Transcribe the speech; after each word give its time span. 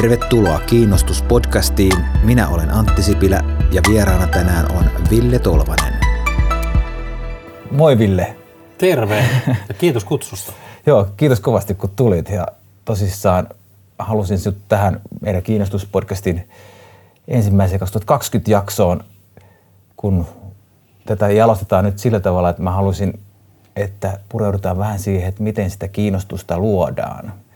Tervetuloa 0.00 0.60
Kiinnostuspodcastiin. 0.60 1.92
Minä 2.24 2.48
olen 2.48 2.70
Antti 2.70 3.02
Sipilä 3.02 3.40
ja 3.72 3.82
vieraana 3.88 4.26
tänään 4.26 4.72
on 4.72 4.84
Ville 5.10 5.38
Tolvanen. 5.38 5.94
Moi 7.70 7.98
Ville. 7.98 8.36
Terve 8.78 9.24
ja 9.68 9.74
kiitos 9.80 10.04
kutsusta. 10.04 10.52
Joo, 10.86 11.06
kiitos 11.16 11.40
kovasti 11.40 11.74
kun 11.74 11.90
tulit 11.96 12.28
ja 12.28 12.46
tosissaan 12.84 13.48
halusin 13.98 14.38
sinut 14.38 14.58
tähän 14.68 15.00
meidän 15.20 15.42
Kiinnostuspodcastin 15.42 16.48
ensimmäiseen 17.28 17.80
2020 17.80 18.50
jaksoon, 18.50 19.04
kun 19.96 20.26
tätä 21.06 21.28
jalostetaan 21.28 21.84
nyt 21.84 21.98
sillä 21.98 22.20
tavalla, 22.20 22.50
että 22.50 22.62
mä 22.62 22.70
halusin, 22.70 23.20
että 23.76 24.20
pureudutaan 24.28 24.78
vähän 24.78 24.98
siihen, 24.98 25.28
että 25.28 25.42
miten 25.42 25.70
sitä 25.70 25.88
kiinnostusta 25.88 26.58
luodaan– 26.58 27.32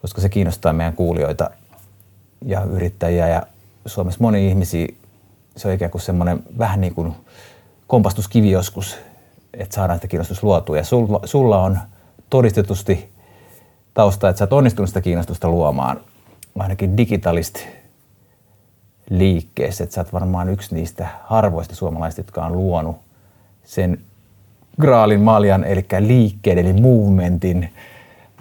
koska 0.00 0.20
se 0.20 0.28
kiinnostaa 0.28 0.72
meidän 0.72 0.96
kuulijoita 0.96 1.50
ja 2.44 2.64
yrittäjiä 2.64 3.28
ja 3.28 3.42
Suomessa 3.86 4.20
moni 4.20 4.48
ihmisiä, 4.48 4.86
se 5.56 5.68
on 5.68 5.74
ikään 5.74 5.90
kuin 5.90 6.02
semmoinen 6.02 6.42
vähän 6.58 6.80
niin 6.80 6.94
kuin 6.94 7.14
kompastuskivi 7.86 8.50
joskus, 8.50 8.98
että 9.54 9.74
saadaan 9.74 9.98
sitä 9.98 10.08
kiinnostusta 10.08 10.46
luotua. 10.46 10.76
Ja 10.76 10.84
sulla, 10.84 11.20
sulla 11.24 11.62
on 11.62 11.78
todistetusti 12.30 13.10
tausta, 13.94 14.28
että 14.28 14.38
sä 14.38 14.44
oot 14.44 14.52
onnistunut 14.52 14.88
sitä 14.88 15.00
kiinnostusta 15.00 15.48
luomaan 15.48 16.00
ainakin 16.58 16.96
digitaalisesti 16.96 17.66
liikkeessä. 19.10 19.84
Että 19.84 19.94
sä 19.94 20.00
oot 20.00 20.12
varmaan 20.12 20.48
yksi 20.48 20.74
niistä 20.74 21.08
harvoista 21.24 21.74
suomalaisista, 21.74 22.20
jotka 22.20 22.46
on 22.46 22.56
luonut 22.56 22.96
sen 23.64 23.98
graalin 24.80 25.20
maljan, 25.20 25.64
eli 25.64 25.86
liikkeen, 26.00 26.58
eli 26.58 26.72
movementin 26.72 27.72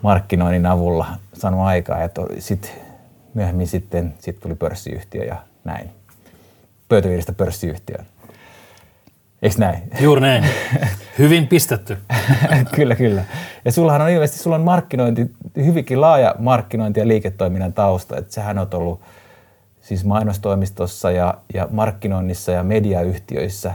markkinoinnin 0.02 0.66
avulla 0.66 1.07
saanut 1.39 1.61
aikaa. 1.61 2.02
Ja 2.02 2.09
sitten 2.40 2.71
myöhemmin 3.34 3.68
sitten 3.68 4.13
sit 4.20 4.40
tuli 4.40 4.55
pörssiyhtiö 4.55 5.23
ja 5.23 5.37
näin. 5.63 5.90
Pöytäviiristä 6.90 7.34
pörssiyhtiöön. 7.34 8.05
Eikö 9.41 9.55
näin? 9.57 9.84
Juuri 9.99 10.21
näin. 10.21 10.46
Hyvin 11.20 11.48
pistetty. 11.48 11.98
kyllä, 12.76 12.96
kyllä. 12.96 13.23
Ja 13.65 13.71
sullahan 13.71 14.01
on 14.01 14.09
ilmeisesti 14.09 14.43
sulla 14.43 14.55
on 14.55 14.62
markkinointi, 14.62 15.31
hyvinkin 15.55 16.01
laaja 16.01 16.35
markkinointi 16.40 16.99
ja 16.99 17.07
liiketoiminnan 17.07 17.74
tausta. 17.74 18.18
Että 18.18 18.34
sähän 18.34 18.59
on 18.59 18.68
ollut 18.74 19.01
siis 19.81 20.05
mainostoimistossa 20.05 21.12
ja, 21.12 21.34
ja 21.53 21.68
markkinoinnissa 21.71 22.51
ja 22.51 22.63
mediayhtiöissä 22.63 23.74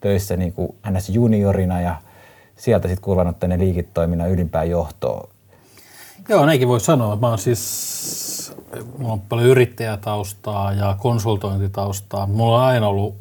töissä 0.00 0.36
niin 0.36 0.52
kuin 0.52 0.74
NS 0.90 1.08
juniorina 1.08 1.80
ja 1.80 1.96
sieltä 2.56 2.88
sitten 2.88 3.04
kuulannut 3.04 3.38
tänne 3.40 3.58
liiketoiminnan 3.58 4.30
ylimpään 4.30 4.70
johtoon. 4.70 5.33
Joo, 6.28 6.46
näinkin 6.46 6.68
voi 6.68 6.80
sanoa. 6.80 7.16
Mä 7.16 7.28
oon 7.28 7.38
siis, 7.38 8.56
mulla 8.98 9.12
on 9.12 9.20
paljon 9.20 9.48
yrittäjätaustaa 9.48 10.72
ja 10.72 10.96
konsultointitaustaa. 11.00 12.26
Mulla 12.26 12.58
on 12.58 12.64
aina 12.64 12.88
ollut 12.88 13.14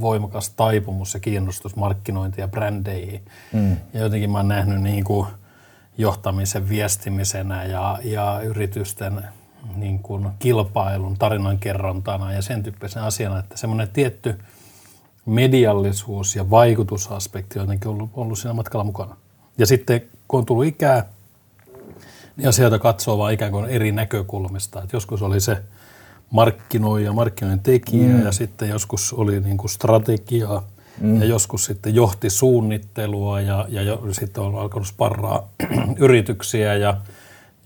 voimakas 0.00 0.50
taipumus 0.50 1.14
ja 1.14 1.20
kiinnostus 1.20 1.76
markkinointia 1.76 2.44
ja 2.44 2.48
brändeihin. 2.48 3.22
Mm. 3.52 3.76
Ja 3.92 4.00
jotenkin 4.00 4.30
mä 4.30 4.38
oon 4.38 4.48
nähnyt 4.48 4.82
niin 4.82 5.04
kuin 5.04 5.26
johtamisen 5.98 6.68
viestimisenä 6.68 7.64
ja, 7.64 7.98
ja 8.04 8.40
yritysten 8.44 9.24
niin 9.76 9.98
kuin 9.98 10.28
kilpailun 10.38 11.18
tarinankerrontana 11.18 12.32
ja 12.32 12.42
sen 12.42 12.62
tyyppisen 12.62 13.02
asiana, 13.02 13.38
että 13.38 13.56
semmoinen 13.56 13.88
tietty 13.88 14.38
mediallisuus 15.26 16.36
ja 16.36 16.50
vaikutusaspekti 16.50 17.58
on 17.58 17.62
jotenkin 17.62 17.90
ollut, 17.90 18.10
ollut 18.14 18.38
siinä 18.38 18.52
matkalla 18.52 18.84
mukana. 18.84 19.16
Ja 19.58 19.66
sitten 19.66 20.00
kun 20.28 20.38
on 20.38 20.46
tullut 20.46 20.64
ikää, 20.64 21.04
ja 22.38 22.52
sieltä 22.52 22.78
katsoo 22.78 23.18
vaan 23.18 23.32
ikään 23.32 23.52
kuin 23.52 23.64
eri 23.64 23.92
näkökulmista. 23.92 24.82
Et 24.82 24.92
joskus 24.92 25.22
oli 25.22 25.40
se 25.40 25.56
markkinoija, 26.30 27.12
markkinoiden 27.12 27.60
tekijä 27.60 28.08
mm. 28.08 28.24
ja 28.24 28.32
sitten 28.32 28.68
joskus 28.68 29.12
oli 29.12 29.40
niin 29.40 29.56
kuin 29.56 29.70
strategiaa 29.70 30.62
mm. 31.00 31.20
ja 31.20 31.26
joskus 31.26 31.64
sitten 31.64 31.94
johti 31.94 32.30
suunnittelua 32.30 33.40
ja, 33.40 33.66
ja 33.68 33.82
jo, 33.82 34.02
sitten 34.12 34.42
on 34.42 34.58
alkanut 34.58 34.86
sparraa 34.86 35.48
yrityksiä 35.96 36.74
ja 36.74 36.96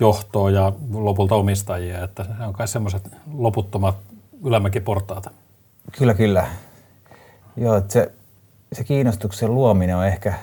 johtoa 0.00 0.50
ja 0.50 0.72
lopulta 0.92 1.34
omistajia. 1.34 2.04
Että 2.04 2.24
se 2.24 2.44
on 2.46 2.52
kai 2.52 2.68
semmoiset 2.68 3.08
loputtomat 3.34 3.96
ylämäkiportaat. 4.44 5.28
Kyllä, 5.98 6.14
kyllä. 6.14 6.46
Joo, 7.56 7.76
että 7.76 7.92
se, 7.92 8.12
se 8.72 8.84
kiinnostuksen 8.84 9.54
luominen 9.54 9.96
on 9.96 10.06
ehkä, 10.06 10.34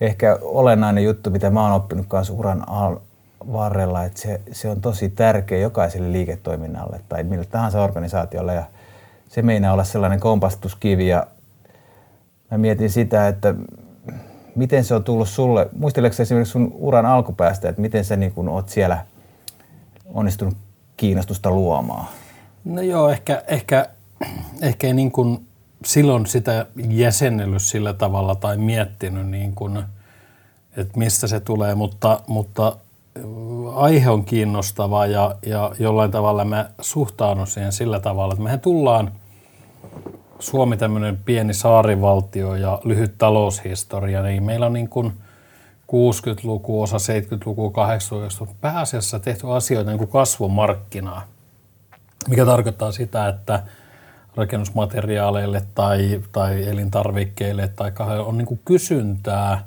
ehkä 0.00 0.38
olennainen 0.42 1.04
juttu, 1.04 1.30
mitä 1.30 1.50
mä 1.50 1.62
oon 1.62 1.72
oppinut 1.72 2.06
kanssa 2.06 2.32
uran 2.32 2.68
al- 2.68 2.96
varrella, 3.52 4.04
että 4.04 4.20
se, 4.20 4.40
se 4.52 4.68
on 4.68 4.80
tosi 4.80 5.08
tärkeä 5.08 5.58
jokaiselle 5.58 6.12
liiketoiminnalle 6.12 7.00
tai 7.08 7.24
millä 7.24 7.44
tahansa 7.44 7.82
organisaatiolle. 7.82 8.54
Ja 8.54 8.64
se 9.28 9.42
meinaa 9.42 9.72
olla 9.72 9.84
sellainen 9.84 10.20
kompastuskivi. 10.20 11.08
Ja 11.08 11.26
mä 12.50 12.58
mietin 12.58 12.90
sitä, 12.90 13.28
että 13.28 13.54
miten 14.54 14.84
se 14.84 14.94
on 14.94 15.04
tullut 15.04 15.28
sulle, 15.28 15.68
muisteleeko 15.76 16.22
esimerkiksi 16.22 16.52
sun 16.52 16.74
uran 16.78 17.06
alkupäästä, 17.06 17.68
että 17.68 17.80
miten 17.80 18.04
sä 18.04 18.16
niin 18.16 18.32
kun 18.32 18.48
oot 18.48 18.68
siellä 18.68 19.04
onnistunut 20.14 20.54
kiinnostusta 20.96 21.50
luomaan? 21.50 22.06
No 22.64 22.82
joo, 22.82 23.08
ehkä, 23.08 23.42
ehkä, 23.46 23.88
ehkä 24.62 24.86
ei 24.86 24.92
niin 24.92 25.12
kuin 25.12 25.46
silloin 25.84 26.26
sitä 26.26 26.66
jäsennellyt 26.88 27.62
sillä 27.62 27.92
tavalla 27.92 28.34
tai 28.34 28.56
miettinyt, 28.56 29.26
niin 29.26 29.54
kuin, 29.54 29.84
että 30.76 30.98
mistä 30.98 31.26
se 31.26 31.40
tulee, 31.40 31.74
mutta, 31.74 32.20
mutta 32.26 32.76
aihe 33.74 34.10
on 34.10 34.24
kiinnostava 34.24 35.06
ja, 35.06 35.34
ja 35.46 35.72
jollain 35.78 36.10
tavalla 36.10 36.44
mä 36.44 36.70
suhtaudun 36.80 37.46
siihen 37.46 37.72
sillä 37.72 38.00
tavalla, 38.00 38.34
että 38.34 38.42
mehän 38.42 38.60
tullaan 38.60 39.12
Suomi 40.38 40.76
tämmöinen 40.76 41.16
pieni 41.16 41.54
saarivaltio 41.54 42.54
ja 42.54 42.80
lyhyt 42.84 43.18
taloushistoria, 43.18 44.22
niin 44.22 44.42
meillä 44.42 44.66
on 44.66 44.72
niin 44.72 44.88
kuin 44.88 45.12
60-luku, 45.92 46.82
osa 46.82 46.96
70-luku, 46.96 47.68
80-luku 47.68 48.54
pääasiassa 48.60 49.20
tehty 49.20 49.52
asioita 49.52 49.90
niin 49.90 49.98
kuin 49.98 50.10
kasvumarkkinaa, 50.10 51.22
mikä 52.28 52.44
tarkoittaa 52.44 52.92
sitä, 52.92 53.28
että 53.28 53.62
rakennusmateriaaleille 54.36 55.62
tai, 55.74 56.22
tai 56.32 56.68
elintarvikkeille 56.68 57.68
tai 57.68 57.92
on 58.26 58.38
niin 58.38 58.46
kuin 58.46 58.60
kysyntää, 58.64 59.66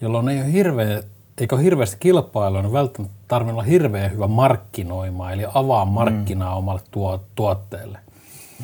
jolloin 0.00 0.28
ei 0.28 0.40
ole 0.40 0.52
hirveä 0.52 1.02
eikä 1.40 1.56
ole 1.56 1.64
hirveästi 1.64 1.96
kilpailua, 2.00 2.62
niin 2.62 2.72
välttämättä 2.72 3.16
tarvitse 3.28 3.52
olla 3.52 3.62
hirveän 3.62 4.12
hyvä 4.12 4.26
markkinoima, 4.26 5.32
eli 5.32 5.44
avaa 5.54 5.84
mm. 5.84 5.90
markkinaa 5.90 6.50
mm. 6.50 6.58
omalle 6.58 6.80
tuo, 6.90 7.24
tuotteelle. 7.34 7.98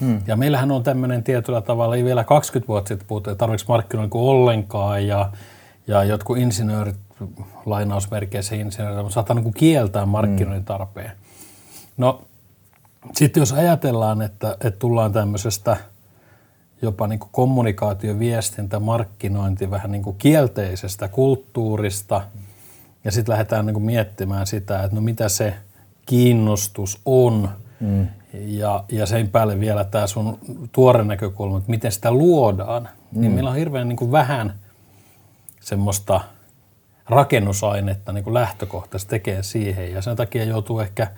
Mm. 0.01 0.21
Ja 0.27 0.37
meillähän 0.37 0.71
on 0.71 0.83
tämmöinen 0.83 1.23
tietyllä 1.23 1.61
tavalla, 1.61 1.97
ei 1.97 2.05
vielä 2.05 2.25
20 2.25 2.69
vuotta 2.69 2.89
sitten 2.89 3.09
puhuttu, 3.09 3.31
että 3.31 3.39
tarvitseeko 3.39 3.73
markkinoida 3.73 4.11
kuin 4.11 4.23
ollenkaan, 4.23 5.07
ja, 5.07 5.31
ja 5.87 6.05
jotkut 6.05 6.39
insinöörit, 6.39 6.97
lainausmerkeissä 7.67 8.55
insinöörit, 8.55 9.13
saattaa 9.13 9.37
niin 9.37 9.55
kieltää 9.55 10.07
markkinoinnin 10.07 10.63
mm. 10.63 10.65
tarpeen. 10.65 11.13
No, 11.97 12.23
sitten 13.15 13.41
jos 13.41 13.53
ajatellaan, 13.53 14.23
että, 14.23 14.57
että 14.61 14.79
tullaan 14.79 15.13
tämmöisestä– 15.13 15.77
jopa 16.83 17.07
niin 17.07 17.19
kuin 17.19 17.31
kommunikaatio, 17.33 18.19
viestintä, 18.19 18.81
markkinointi 18.81 19.71
vähän 19.71 19.93
niin 19.93 20.03
kuin 20.03 20.17
kielteisestä 20.17 21.09
kulttuurista. 21.09 22.23
Ja 23.07 23.13
sitten 23.13 23.33
lähdetään 23.33 23.67
niin 23.67 23.75
kuin 23.75 23.85
miettimään 23.85 24.47
sitä, 24.47 24.83
että 24.83 24.95
no 24.95 25.01
mitä 25.01 25.29
se 25.29 25.55
kiinnostus 26.07 27.01
on. 27.05 27.49
Mm. 27.81 28.07
Ja, 28.33 28.85
ja 28.89 29.07
sen 29.07 29.29
päälle 29.29 29.61
vielä 29.61 29.85
tämä 29.85 30.07
sun 30.07 30.39
tuore 30.73 31.05
näkökulma, 31.05 31.59
että 31.59 31.71
miten 31.71 31.93
sitä 31.93 32.11
luodaan. 32.11 32.83
Niin 32.83 32.93
mm. 33.13 33.21
Niin 33.21 33.33
meillä 33.33 33.51
on 33.51 33.57
hirveän 33.57 33.89
niin 33.89 33.97
kuin 33.97 34.13
vähän 34.13 34.55
semmoista 35.61 36.21
rakennusainetta 37.09 38.13
niin 38.13 38.35
lähtökohtaisesti 38.35 39.11
tekee 39.11 39.43
siihen. 39.43 39.93
Ja 39.93 40.03
sen 40.03 40.17
takia 40.17 40.45
joutuu 40.45 40.81
ehkä– 40.81 41.11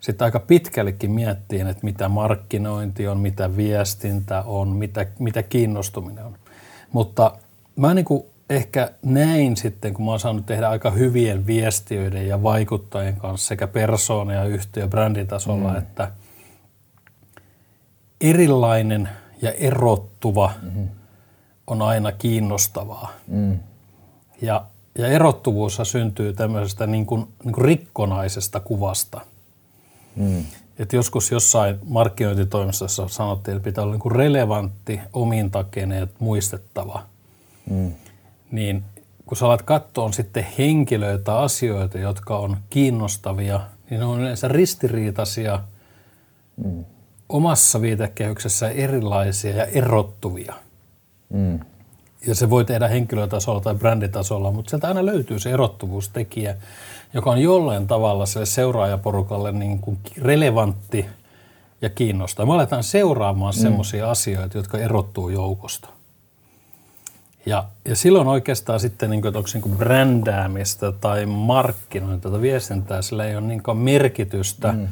sitten 0.00 0.24
aika 0.24 0.40
pitkällekin 0.40 1.10
miettiin, 1.10 1.66
että 1.66 1.84
mitä 1.84 2.08
markkinointi 2.08 3.08
on, 3.08 3.20
mitä 3.20 3.56
viestintä 3.56 4.42
on, 4.42 4.68
mitä, 4.68 5.06
mitä 5.18 5.42
kiinnostuminen 5.42 6.24
on. 6.24 6.36
Mutta 6.92 7.38
mä 7.76 7.94
niin 7.94 8.04
kuin 8.04 8.24
ehkä 8.50 8.90
näin 9.02 9.56
sitten, 9.56 9.94
kun 9.94 10.04
mä 10.04 10.10
oon 10.10 10.20
saanut 10.20 10.46
tehdä 10.46 10.68
aika 10.68 10.90
hyvien 10.90 11.46
viestiöiden 11.46 12.28
ja 12.28 12.42
vaikuttajien 12.42 13.16
kanssa 13.16 13.48
sekä 13.48 13.66
persoona- 13.66 14.32
ja 14.32 14.44
yhtiö- 14.44 14.88
bränditasolla, 14.88 15.70
mm. 15.70 15.78
että 15.78 16.12
erilainen 18.20 19.08
ja 19.42 19.52
erottuva 19.52 20.52
mm-hmm. 20.62 20.88
on 21.66 21.82
aina 21.82 22.12
kiinnostavaa. 22.12 23.12
Mm. 23.28 23.58
Ja, 24.42 24.66
ja 24.98 25.06
erottuvuus 25.06 25.80
syntyy 25.82 26.32
tämmöisestä 26.32 26.86
niin 26.86 27.06
kuin, 27.06 27.20
niin 27.44 27.52
kuin 27.52 27.64
rikkonaisesta 27.64 28.60
kuvasta– 28.60 29.20
Mm. 30.16 30.44
Et 30.78 30.92
joskus 30.92 31.30
jossain 31.30 31.78
markkinointitoimistossa 31.84 33.08
sanottiin, 33.08 33.56
että 33.56 33.64
pitää 33.64 33.84
olla 33.84 33.94
niin 33.94 34.12
relevantti, 34.12 35.00
omintakeinen 35.12 36.10
muistettava. 36.18 37.02
Mm. 37.70 37.92
Niin 38.50 38.84
kun 39.26 39.36
sä 39.36 39.46
alat 39.46 39.62
katsoa 39.62 40.12
sitten 40.12 40.46
henkilöitä, 40.58 41.38
asioita, 41.38 41.98
jotka 41.98 42.38
on 42.38 42.56
kiinnostavia, 42.70 43.60
niin 43.90 44.00
ne 44.00 44.06
on 44.06 44.20
yleensä 44.20 44.48
ristiriitaisia, 44.48 45.60
mm. 46.64 46.84
omassa 47.28 47.80
viitekehyksessä 47.80 48.68
erilaisia 48.68 49.56
ja 49.56 49.64
erottuvia. 49.64 50.54
Mm. 51.32 51.60
Ja 52.26 52.34
se 52.34 52.50
voi 52.50 52.64
tehdä 52.64 52.88
henkilötasolla 52.88 53.60
tai 53.60 53.74
bränditasolla, 53.74 54.52
mutta 54.52 54.70
sieltä 54.70 54.88
aina 54.88 55.06
löytyy 55.06 55.38
se 55.38 55.50
erottuvuustekijä, 55.50 56.56
joka 57.14 57.30
on 57.30 57.38
jollain 57.38 57.86
tavalla 57.86 58.26
sille 58.26 58.46
seuraajaporukalle 58.46 59.52
niin 59.52 59.78
kuin 59.78 59.98
relevantti 60.18 61.06
ja 61.82 61.90
kiinnostaa. 61.90 62.46
Me 62.46 62.54
aletaan 62.54 62.84
seuraamaan 62.84 63.54
mm. 63.54 63.60
semmoisia 63.60 64.10
asioita, 64.10 64.58
jotka 64.58 64.78
erottuu 64.78 65.28
joukosta. 65.28 65.88
Ja, 67.46 67.64
ja 67.84 67.96
silloin 67.96 68.28
oikeastaan 68.28 68.80
sitten, 68.80 69.10
niin 69.10 69.20
kuin, 69.20 69.28
että 69.28 69.38
onko 69.38 69.50
niin 69.54 69.62
kuin 69.62 69.76
brändäämistä 69.76 70.92
tai 70.92 71.26
markkinointia 71.26 72.30
tai 72.30 72.40
viestintää, 72.40 73.02
sillä 73.02 73.24
ei 73.24 73.36
ole 73.36 73.46
niin 73.46 73.62
kuin 73.62 73.78
merkitystä, 73.78 74.72
mm. 74.72 74.88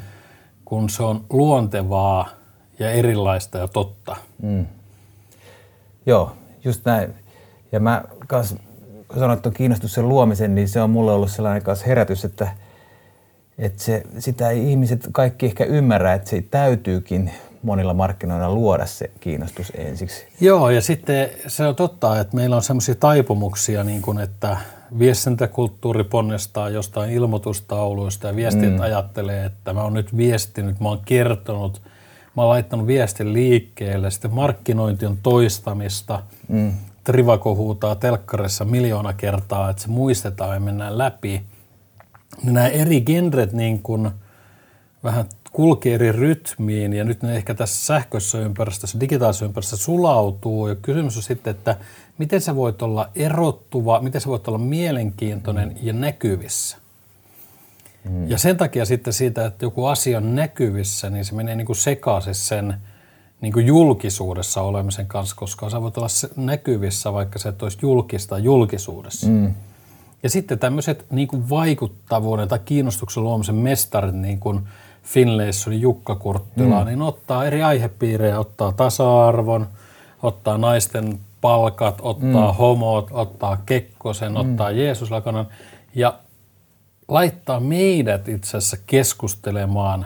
kun 0.65 0.89
se 0.89 1.03
on 1.03 1.25
luontevaa 1.29 2.29
ja 2.79 2.91
erilaista 2.91 3.57
ja 3.57 3.67
totta. 3.67 4.15
Mm. 4.41 4.65
Joo, 6.05 6.35
just 6.63 6.85
näin. 6.85 7.13
Ja 7.71 7.79
mä 7.79 8.03
kans, 8.27 8.55
kun 9.07 9.19
sanoit 9.19 9.41
tuon 9.41 9.55
kiinnostus 9.55 9.93
sen 9.93 10.09
luomisen, 10.09 10.55
niin 10.55 10.67
se 10.67 10.81
on 10.81 10.89
mulle 10.89 11.11
ollut 11.11 11.31
sellainen 11.31 11.63
kanssa 11.63 11.85
herätys, 11.85 12.25
että, 12.25 12.47
että 13.57 13.83
se, 13.83 14.03
sitä 14.19 14.49
ei 14.49 14.69
ihmiset 14.71 15.09
kaikki 15.11 15.45
ehkä 15.45 15.63
ymmärrä, 15.63 16.13
että 16.13 16.29
se 16.29 16.43
täytyykin 16.51 17.31
monilla 17.63 17.93
markkinoilla 17.93 18.51
luoda 18.51 18.85
se 18.85 19.11
kiinnostus 19.19 19.71
ensiksi. 19.75 20.27
Joo, 20.41 20.69
ja 20.69 20.81
sitten 20.81 21.29
se 21.47 21.67
on 21.67 21.75
totta, 21.75 22.19
että 22.19 22.35
meillä 22.35 22.55
on 22.55 22.61
sellaisia 22.61 22.95
taipumuksia, 22.95 23.83
niin 23.83 24.01
kuin, 24.01 24.19
että 24.19 24.57
viestintäkulttuuri 24.99 26.03
ponnistaa 26.03 26.69
jostain 26.69 27.11
ilmoitustauluista 27.11 28.27
ja 28.27 28.35
viestit 28.35 28.73
mm. 28.73 28.79
ajattelee, 28.79 29.45
että 29.45 29.73
mä 29.73 29.83
oon 29.83 29.93
nyt 29.93 30.17
viestinyt, 30.17 30.79
mä 30.79 30.89
oon 30.89 31.01
kertonut, 31.05 31.81
mä 32.35 32.41
oon 32.41 32.49
laittanut 32.49 32.87
viestin 32.87 33.33
liikkeelle, 33.33 34.11
sitten 34.11 34.33
markkinointi 34.33 35.05
on 35.05 35.17
toistamista, 35.23 36.23
mm. 36.47 36.73
Trivako 37.03 37.55
huutaa 37.55 37.95
telkkarissa 37.95 38.65
miljoona 38.65 39.13
kertaa, 39.13 39.69
että 39.69 39.81
se 39.81 39.87
muistetaan 39.87 40.53
ja 40.53 40.59
mennään 40.59 40.97
läpi. 40.97 41.41
Nämä 42.43 42.67
eri 42.67 43.01
genret 43.01 43.53
niin 43.53 43.81
kuin 43.81 44.11
vähän 45.03 45.25
kulkee 45.51 45.95
eri 45.95 46.11
rytmiin 46.11 46.93
ja 46.93 47.03
nyt 47.03 47.23
ne 47.23 47.35
ehkä 47.35 47.53
tässä 47.53 47.85
sähköisessä 47.85 48.37
ympäristössä, 48.37 48.99
digitaalisessa 48.99 49.45
ympäristössä 49.45 49.85
sulautuu 49.85 50.67
ja 50.67 50.75
kysymys 50.75 51.17
on 51.17 51.23
sitten, 51.23 51.51
että 51.51 51.77
miten 52.17 52.41
sä 52.41 52.55
voit 52.55 52.81
olla 52.81 53.09
erottuva, 53.15 53.99
miten 54.01 54.21
sä 54.21 54.29
voit 54.29 54.47
olla 54.47 54.57
mielenkiintoinen 54.57 55.77
ja 55.81 55.93
näkyvissä. 55.93 56.77
Mm. 58.03 58.29
Ja 58.29 58.37
sen 58.37 58.57
takia 58.57 58.85
sitten 58.85 59.13
siitä, 59.13 59.45
että 59.45 59.65
joku 59.65 59.85
asia 59.85 60.17
on 60.17 60.35
näkyvissä, 60.35 61.09
niin 61.09 61.25
se 61.25 61.35
menee 61.35 61.55
niin 61.55 61.65
kuin 61.65 61.75
sekaisin 61.75 62.35
sen 62.35 62.73
niin 63.41 63.53
kuin 63.53 63.65
julkisuudessa 63.65 64.61
olemisen 64.61 65.07
kanssa, 65.07 65.35
koska 65.35 65.69
sä 65.69 65.81
voit 65.81 65.97
olla 65.97 66.07
näkyvissä, 66.35 67.13
vaikka 67.13 67.39
se 67.39 67.49
et 67.49 67.63
olisi 67.63 67.77
julkista 67.81 68.37
julkisuudessa. 68.37 69.27
Mm. 69.27 69.53
Ja 70.23 70.29
sitten 70.29 70.59
tämmöiset 70.59 71.05
niin 71.11 71.27
kuin 71.27 71.49
vaikuttavuuden 71.49 72.47
tai 72.47 72.59
kiinnostuksen 72.65 73.23
luomisen 73.23 73.55
mestarit, 73.55 74.15
niin 74.15 74.39
kuin 74.39 74.59
Finlaysonin 75.03 75.81
Jukka 75.81 76.15
Kurttila, 76.15 76.79
mm. 76.79 76.85
niin 76.85 77.01
ottaa 77.01 77.45
eri 77.45 77.63
aihepiirejä, 77.63 78.39
ottaa 78.39 78.71
tasa-arvon, 78.71 79.67
ottaa 80.23 80.57
naisten 80.57 81.19
palkat, 81.41 81.95
ottaa 82.01 82.51
mm. 82.51 82.57
homot, 82.57 83.07
ottaa 83.11 83.57
Kekkosen, 83.65 84.31
mm. 84.31 84.37
ottaa 84.37 84.71
Jeesuslakanan 84.71 85.47
ja 85.95 86.13
laittaa 87.07 87.59
meidät 87.59 88.27
itse 88.27 88.57
asiassa 88.57 88.77
keskustelemaan 88.87 90.05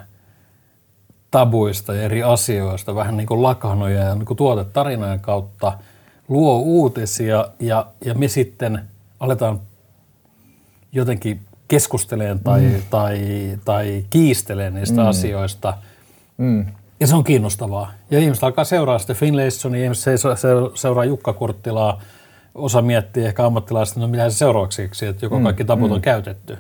tabuista 1.32 1.94
ja 1.94 2.02
eri 2.02 2.24
asioista, 2.24 2.96
vähän 2.96 3.18
niin 3.18 3.28
kuin 3.28 3.44
lakanoja 3.44 4.00
ja 4.00 4.16
niin 4.16 4.26
kuin 4.26 4.38
tuotetarinojen 4.38 5.20
kautta, 5.20 5.74
luo 6.28 6.60
uutisia 6.60 7.48
ja, 7.60 7.86
ja 8.06 8.14
me 8.14 8.28
sitten 8.28 8.82
aletaan 9.20 9.60
jotenkin 10.92 11.40
keskusteleen 11.74 12.40
tai, 12.40 12.62
mm. 12.62 12.82
tai, 12.90 13.20
tai 13.66 14.06
kiisteleen 14.10 14.74
niistä 14.74 15.02
mm. 15.02 15.08
asioista. 15.08 15.78
Mm. 16.38 16.66
Ja 17.00 17.08
se 17.08 17.16
on 17.16 17.24
kiinnostavaa. 17.24 17.92
Ja 18.12 18.20
ihmiset 18.20 18.44
alkaa 18.44 18.66
seuraa 18.66 19.00
sitten 19.00 19.16
Finlaysonia, 19.16 19.84
ihmiset 19.84 20.22
seuraa 20.76 21.06
Jukka 21.06 21.34
Kurttilaa, 21.34 22.02
osa 22.56 22.82
miettii 22.82 23.26
ehkä 23.26 23.46
ammattilaista, 23.46 24.00
no 24.00 24.08
mitä 24.08 24.30
se 24.30 24.38
seuraavaksi, 24.38 24.90
että 25.10 25.26
joko 25.26 25.38
mm. 25.38 25.44
kaikki 25.44 25.66
taput 25.66 25.90
mm. 25.90 25.96
on 25.96 26.02
käytetty. 26.02 26.58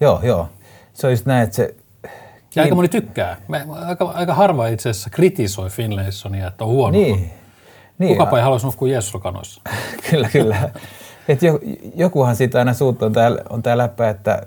Joo, 0.00 0.20
joo. 0.22 0.48
Se 0.92 1.06
on 1.06 1.12
just 1.12 1.26
näin, 1.26 1.44
että 1.44 1.56
se... 1.56 1.74
Ja 2.54 2.62
aika 2.62 2.74
moni 2.74 2.88
tykkää. 2.88 3.36
Aika, 3.86 4.04
aika 4.14 4.34
harva 4.34 4.66
itse 4.66 4.90
asiassa 4.90 5.10
kritisoi 5.10 5.70
Finlaysonia, 5.70 6.48
että 6.48 6.64
on 6.64 6.70
huono. 6.70 6.98
Niin. 6.98 7.30
niin 7.98 8.08
Kukapa 8.08 8.36
ei 8.36 8.42
haluaisi 8.42 8.66
nukkua 8.66 8.88
Jeesusrokanoissa. 8.88 9.60
kyllä, 10.10 10.28
kyllä. 10.28 10.70
Et 11.28 11.40
jokuhan 11.94 12.36
siitä 12.36 12.58
aina 12.58 12.74
suuttuu, 12.74 13.06
on 13.06 13.12
tämä, 13.12 13.36
on 13.50 13.62
tämä 13.62 13.78
läppä, 13.78 14.08
että 14.08 14.42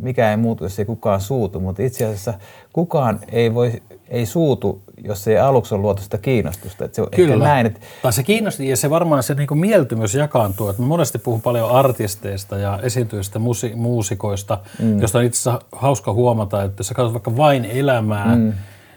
mikä 0.00 0.30
ei 0.30 0.36
muutu, 0.36 0.64
jos 0.64 0.78
ei 0.78 0.84
kukaan 0.84 1.20
suutu, 1.20 1.60
mutta 1.60 1.82
itse 1.82 2.04
asiassa 2.04 2.34
kukaan 2.72 3.20
ei 3.32 3.54
voi 3.54 3.82
ei 4.08 4.26
suutu, 4.26 4.82
jos 5.04 5.28
ei 5.28 5.38
aluksi 5.38 5.74
ole 5.74 5.82
luotu 5.82 6.02
sitä 6.02 6.18
kiinnostusta. 6.18 6.84
Että 6.84 6.96
se 6.96 7.08
Kyllä. 7.16 7.34
Ehkä 7.34 7.44
näin, 7.44 7.66
että... 7.66 7.80
Tai 8.02 8.12
se 8.12 8.22
kiinnosti 8.22 8.68
ja 8.68 8.76
se 8.76 8.90
varmaan 8.90 9.22
se 9.22 9.34
niin 9.34 9.58
mieltymys 9.58 10.14
jakaantuu. 10.14 10.68
Että 10.68 10.82
mä 10.82 10.88
monesti 10.88 11.18
puhun 11.18 11.42
paljon 11.42 11.70
artisteista 11.70 12.56
ja 12.56 12.78
esiintyjistä 12.82 13.38
musi- 13.38 13.74
muusikoista, 13.74 14.58
mm. 14.82 15.00
josta 15.00 15.18
on 15.18 15.24
itse 15.24 15.36
asiassa 15.36 15.60
hauska 15.72 16.12
huomata, 16.12 16.62
että 16.62 16.80
jos 16.80 16.86
sä 16.86 16.94
katsot 16.94 17.12
vaikka 17.12 17.36
vain 17.36 17.64
elämää, 17.64 18.36
mm. 18.36 18.52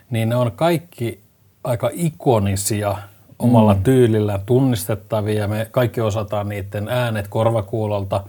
niin 0.10 0.30
ne 0.30 0.36
on 0.36 0.52
kaikki 0.52 1.20
aika 1.64 1.90
ikonisia– 1.94 2.96
omalla 3.42 3.74
mm. 3.74 3.84
tyylillä 3.84 4.40
tunnistettavia. 4.46 5.48
Me 5.48 5.68
kaikki 5.72 6.02
osataan 6.02 6.50
niiden 6.50 6.88
äänet 6.90 7.28
korvakuulolta. 7.28 8.24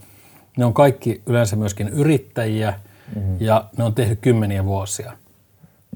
Ne 0.56 0.64
on 0.64 0.74
kaikki 0.74 1.22
yleensä 1.26 1.56
myöskin 1.56 1.88
yrittäjiä 1.88 2.74
mm. 3.16 3.36
ja 3.40 3.64
ne 3.76 3.84
on 3.84 3.94
tehnyt 3.94 4.18
kymmeniä 4.20 4.64
vuosia. 4.64 5.12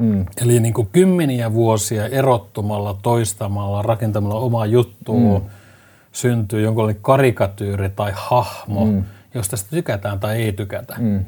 Mm. 0.00 0.26
Eli 0.42 0.60
niin 0.60 0.74
kuin 0.74 0.88
kymmeniä 0.92 1.52
vuosia 1.52 2.06
erottumalla, 2.06 2.98
toistamalla, 3.02 3.82
rakentamalla 3.82 4.40
omaa 4.40 4.66
juttua 4.66 5.38
mm. 5.38 5.46
syntyy 6.12 6.62
jonkinlainen 6.62 7.02
karikatyyri 7.02 7.88
tai 7.88 8.12
hahmo, 8.14 8.84
mm. 8.84 9.04
josta 9.34 9.56
sitä 9.56 9.70
tykätään 9.70 10.20
tai 10.20 10.42
ei 10.42 10.52
tykätä. 10.52 10.96
Mm. 10.98 11.24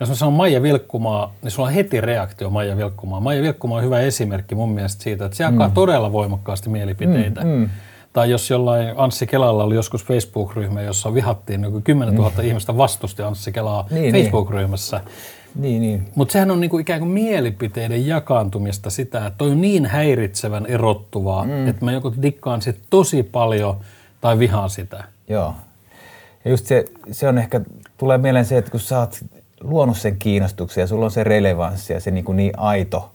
Jos 0.00 0.08
mä 0.08 0.14
sanon 0.14 0.34
Maija 0.34 0.62
Vilkkumaa, 0.62 1.34
niin 1.42 1.50
sulla 1.50 1.68
on 1.68 1.74
heti 1.74 2.00
reaktio 2.00 2.50
Maija 2.50 2.76
Vilkkumaa. 2.76 3.20
Maija 3.20 3.42
Vilkkumaa 3.42 3.78
on 3.78 3.84
hyvä 3.84 4.00
esimerkki 4.00 4.54
mun 4.54 4.70
mielestä 4.72 5.02
siitä, 5.02 5.24
että 5.24 5.36
se 5.36 5.44
jakaa 5.44 5.68
mm. 5.68 5.74
todella 5.74 6.12
voimakkaasti 6.12 6.68
mielipiteitä. 6.68 7.44
Mm, 7.44 7.50
mm. 7.50 7.68
Tai 8.12 8.30
jos 8.30 8.50
jollain 8.50 8.94
Anssi 8.96 9.26
Kelalla 9.26 9.64
oli 9.64 9.74
joskus 9.74 10.04
Facebook-ryhmä, 10.04 10.82
jossa 10.82 11.14
vihattiin 11.14 11.60
niin 11.60 11.82
10 11.82 12.14
000 12.14 12.32
mm. 12.38 12.44
ihmistä 12.44 12.76
vastusti 12.76 13.22
Anssi 13.22 13.52
Kelaa 13.52 13.86
niin, 13.90 14.02
niin. 14.02 14.14
Facebook-ryhmässä. 14.14 15.00
Niin, 15.54 15.82
niin. 15.82 16.08
Mutta 16.14 16.32
sehän 16.32 16.50
on 16.50 16.60
niinku 16.60 16.78
ikään 16.78 17.00
kuin 17.00 17.10
mielipiteiden 17.10 18.06
jakaantumista 18.06 18.90
sitä, 18.90 19.26
että 19.26 19.38
toi 19.38 19.50
on 19.50 19.60
niin 19.60 19.86
häiritsevän 19.86 20.66
erottuvaa, 20.66 21.44
mm. 21.44 21.68
että 21.68 21.84
mä 21.84 21.92
joko 21.92 22.14
dikkaan 22.22 22.62
sit 22.62 22.78
tosi 22.90 23.22
paljon 23.22 23.76
tai 24.20 24.38
vihaan 24.38 24.70
sitä. 24.70 25.04
Joo. 25.28 25.54
Ja 26.44 26.50
just 26.50 26.66
se, 26.66 26.84
se 27.10 27.28
on 27.28 27.38
ehkä, 27.38 27.60
tulee 27.98 28.18
mieleen 28.18 28.44
se, 28.44 28.58
että 28.58 28.70
kun 28.70 28.80
sä 28.80 28.98
oot 28.98 29.18
luonut 29.60 29.96
sen 29.98 30.16
kiinnostuksen 30.18 30.82
ja 30.82 30.86
sulla 30.86 31.04
on 31.04 31.10
se 31.10 31.24
relevanssi 31.24 31.92
ja 31.92 32.00
se 32.00 32.10
niin, 32.10 32.24
kuin 32.24 32.36
niin 32.36 32.52
aito 32.56 33.10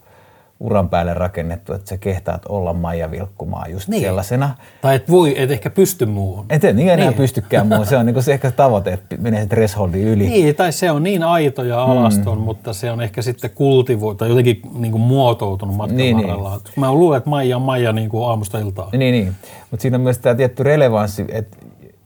uran 0.60 0.88
päälle 0.88 1.14
rakennettu, 1.14 1.72
että 1.72 1.88
sä 1.88 1.96
kehtaat 1.98 2.42
olla 2.48 2.72
Maija 2.72 3.10
Vilkkumaa 3.10 3.68
just 3.68 3.88
niin. 3.88 4.02
sellaisena. 4.02 4.50
Tai 4.82 4.96
et 4.96 5.10
voi, 5.10 5.42
et 5.42 5.50
ehkä 5.50 5.70
pysty 5.70 6.06
muuhun. 6.06 6.46
Et 6.50 6.62
niin 6.62 6.88
enää 6.88 6.96
niin. 6.96 7.14
pystykään 7.14 7.66
muuhun. 7.66 7.86
Se 7.86 7.96
on 7.96 8.06
niin 8.06 8.22
se 8.22 8.32
ehkä 8.32 8.50
tavoite, 8.50 8.92
että 8.92 9.16
menee 9.16 9.42
se 9.42 9.46
thresholdi 9.46 10.02
yli. 10.02 10.26
Niin, 10.26 10.54
tai 10.54 10.72
se 10.72 10.90
on 10.90 11.02
niin 11.02 11.22
aito 11.22 11.64
ja 11.64 11.84
alaston, 11.84 12.38
mm. 12.38 12.44
mutta 12.44 12.72
se 12.72 12.90
on 12.90 13.00
ehkä 13.00 13.22
sitten 13.22 13.50
kultivo 13.50 14.14
tai 14.14 14.28
jotenkin 14.28 14.60
niin 14.74 14.92
kuin 14.92 15.02
muotoutunut 15.02 15.76
matkan 15.76 15.96
niin, 15.96 16.16
niin. 16.16 16.28
varrella. 16.28 16.50
Niin. 16.50 16.72
Mä 16.76 16.92
luulen, 16.92 17.18
että 17.18 17.30
Maija 17.30 17.56
on 17.56 17.62
Maija 17.62 17.92
niin 17.92 18.08
kuin 18.08 18.26
aamusta 18.26 18.58
iltaan. 18.58 18.88
Niin, 18.92 19.12
niin. 19.12 19.34
mutta 19.70 19.82
siinä 19.82 19.96
on 19.96 20.00
myös 20.00 20.18
tämä 20.18 20.34
tietty 20.34 20.62
relevanssi, 20.62 21.24
että 21.28 21.56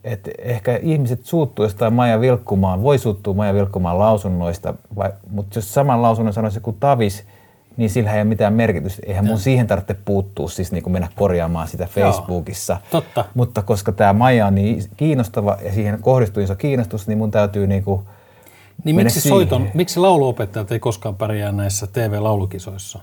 että 0.05 0.31
ehkä 0.39 0.79
ihmiset 0.83 1.25
suuttuu 1.25 1.65
jostain 1.65 1.93
Maija 1.93 2.21
Vilkkumaan, 2.21 2.83
voi 2.83 2.99
suuttua 2.99 3.35
Maija 3.35 3.55
Vilkkumaan 3.55 3.99
lausunnoista, 3.99 4.75
vai, 4.97 5.13
mutta 5.31 5.59
jos 5.59 5.75
saman 5.75 6.03
lausunnon 6.03 6.33
sanoisi 6.33 6.57
joku 6.57 6.77
Tavis, 6.81 7.25
niin 7.77 7.91
sillä 7.91 8.13
ei 8.13 8.19
ole 8.19 8.25
mitään 8.25 8.53
merkitystä. 8.53 9.03
Eihän 9.07 9.27
mun 9.27 9.39
siihen 9.39 9.67
tarvitse 9.67 9.97
puuttua, 10.05 10.49
siis 10.49 10.73
niin 10.73 10.83
kuin 10.83 10.93
mennä 10.93 11.09
korjaamaan 11.17 11.69
sitä 11.69 11.87
Facebookissa. 11.87 12.73
Joo, 12.73 13.03
totta. 13.03 13.25
Mutta 13.35 13.63
koska 13.63 13.93
tämä 13.93 14.13
Maija 14.13 14.47
on 14.47 14.55
niin 14.55 14.85
kiinnostava 14.97 15.59
ja 15.65 15.73
siihen 15.73 16.03
kohdistuu 16.03 16.43
iso 16.43 16.57
kiinnostus, 16.57 17.09
niin 17.09 17.19
mun 17.19 17.31
täytyy 17.31 17.67
niin 17.67 17.85
kuin 17.85 18.03
niin 18.85 18.97
miksi, 18.97 19.21
soiton, 19.21 19.69
miksi 19.75 20.01
lauluopettajat 20.01 20.73
ei 20.73 20.79
koskaan 20.79 21.15
pärjää 21.15 21.53
näissä 21.53 21.87
TV-laulukisoissa? 21.87 22.99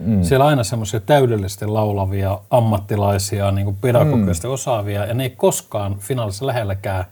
Mm. 0.00 0.22
Siellä 0.22 0.44
on 0.44 0.48
aina 0.48 0.64
semmoisia 0.64 1.00
täydellisesti 1.00 1.66
laulavia 1.66 2.40
ammattilaisia, 2.50 3.50
niin 3.50 3.64
kuin 3.64 3.76
pedagogisesti 3.80 4.46
mm. 4.46 4.52
osaavia, 4.52 5.06
ja 5.06 5.14
ne 5.14 5.22
ei 5.22 5.30
koskaan 5.30 5.96
finaalissa 5.98 6.46
lähelläkään 6.46 7.04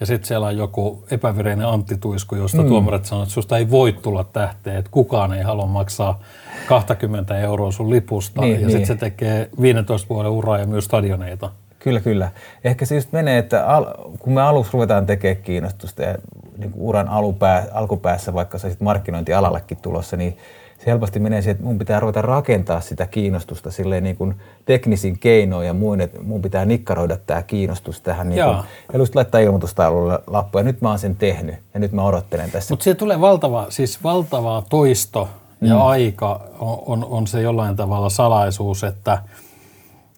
ja 0.00 0.06
sitten 0.06 0.28
siellä 0.28 0.46
on 0.46 0.56
joku 0.56 1.04
epävireinen 1.10 1.66
Antti 1.66 1.98
josta 2.38 2.62
mm. 2.62 2.68
tuomarit 2.68 3.04
sanoo, 3.04 3.22
että 3.22 3.32
susta 3.32 3.58
ei 3.58 3.70
voi 3.70 3.92
tulla 3.92 4.24
tähteä, 4.24 4.78
että 4.78 4.90
kukaan 4.90 5.32
ei 5.32 5.42
halua 5.42 5.66
maksaa 5.66 6.20
20 6.66 7.38
euroa 7.38 7.72
sun 7.72 7.90
lipusta, 7.90 8.40
niin, 8.40 8.52
ja 8.52 8.58
niin. 8.58 8.70
sitten 8.70 8.86
se 8.86 8.94
tekee 8.94 9.50
15 9.60 10.08
vuoden 10.08 10.30
uraa 10.30 10.58
ja 10.58 10.66
myös 10.66 10.84
stadioneita. 10.84 11.50
Kyllä, 11.78 12.00
kyllä. 12.00 12.30
Ehkä 12.64 12.86
se 12.86 12.94
just 12.94 13.12
menee, 13.12 13.38
että 13.38 13.66
al, 13.66 13.84
kun 14.18 14.32
me 14.32 14.42
aluksi 14.42 14.72
ruvetaan 14.72 15.06
tekemään 15.06 15.42
kiinnostusta 15.42 16.02
ja 16.02 16.14
niin 16.58 16.72
uran 16.74 17.08
alupää, 17.08 17.66
alkupäässä, 17.72 18.34
vaikka 18.34 18.58
sä 18.58 18.68
sitten 18.68 18.84
markkinointialallekin 18.84 19.78
tulossa, 19.82 20.16
niin 20.16 20.38
se 20.78 20.86
helposti 20.86 21.20
menee 21.20 21.42
siihen, 21.42 21.54
että 21.54 21.64
mun 21.64 21.78
pitää 21.78 22.00
ruveta 22.00 22.22
rakentaa 22.22 22.80
sitä 22.80 23.06
kiinnostusta 23.06 23.70
silleen 23.70 24.04
niin 24.04 24.16
kuin 24.16 24.34
teknisin 24.64 25.18
keinoin 25.18 25.66
ja 25.66 25.74
muin, 25.74 26.00
että 26.00 26.22
mun 26.22 26.42
pitää 26.42 26.64
nikkaroida 26.64 27.16
tämä 27.16 27.42
kiinnostus 27.42 28.00
tähän. 28.00 28.28
Niin 28.28 28.44
kuin, 28.44 28.56
ja 28.92 28.98
just 28.98 29.14
laittaa 29.14 29.40
ilmoitustaululle 29.40 30.18
lappu 30.26 30.58
ja 30.58 30.64
nyt 30.64 30.80
mä 30.80 30.88
oon 30.88 30.98
sen 30.98 31.16
tehnyt 31.16 31.56
ja 31.74 31.80
nyt 31.80 31.92
mä 31.92 32.04
odottelen 32.04 32.50
tässä. 32.50 32.72
Mutta 32.72 32.84
siitä 32.84 32.98
tulee 32.98 33.20
valtava, 33.20 33.66
siis 33.68 34.04
valtava 34.04 34.62
toisto 34.70 35.28
ja 35.60 35.74
mm. 35.74 35.80
aika 35.80 36.40
on, 36.58 36.78
on, 36.86 37.04
on 37.04 37.26
se 37.26 37.42
jollain 37.42 37.76
tavalla 37.76 38.10
salaisuus, 38.10 38.84
että– 38.84 39.18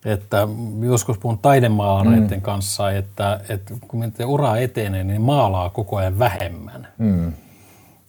että 0.05 0.49
joskus 0.81 1.19
puhun 1.19 1.39
taidemaalareiden 1.39 2.39
mm. 2.39 2.43
kanssa, 2.43 2.91
että, 2.91 3.41
että 3.49 3.75
kun 3.89 4.13
ura 4.27 4.57
etenee, 4.57 5.05
niin 5.05 5.23
maalaa 5.23 5.71
koko 5.71 5.97
ajan 5.97 6.19
vähemmän. 6.19 6.89
Mm. 6.99 7.33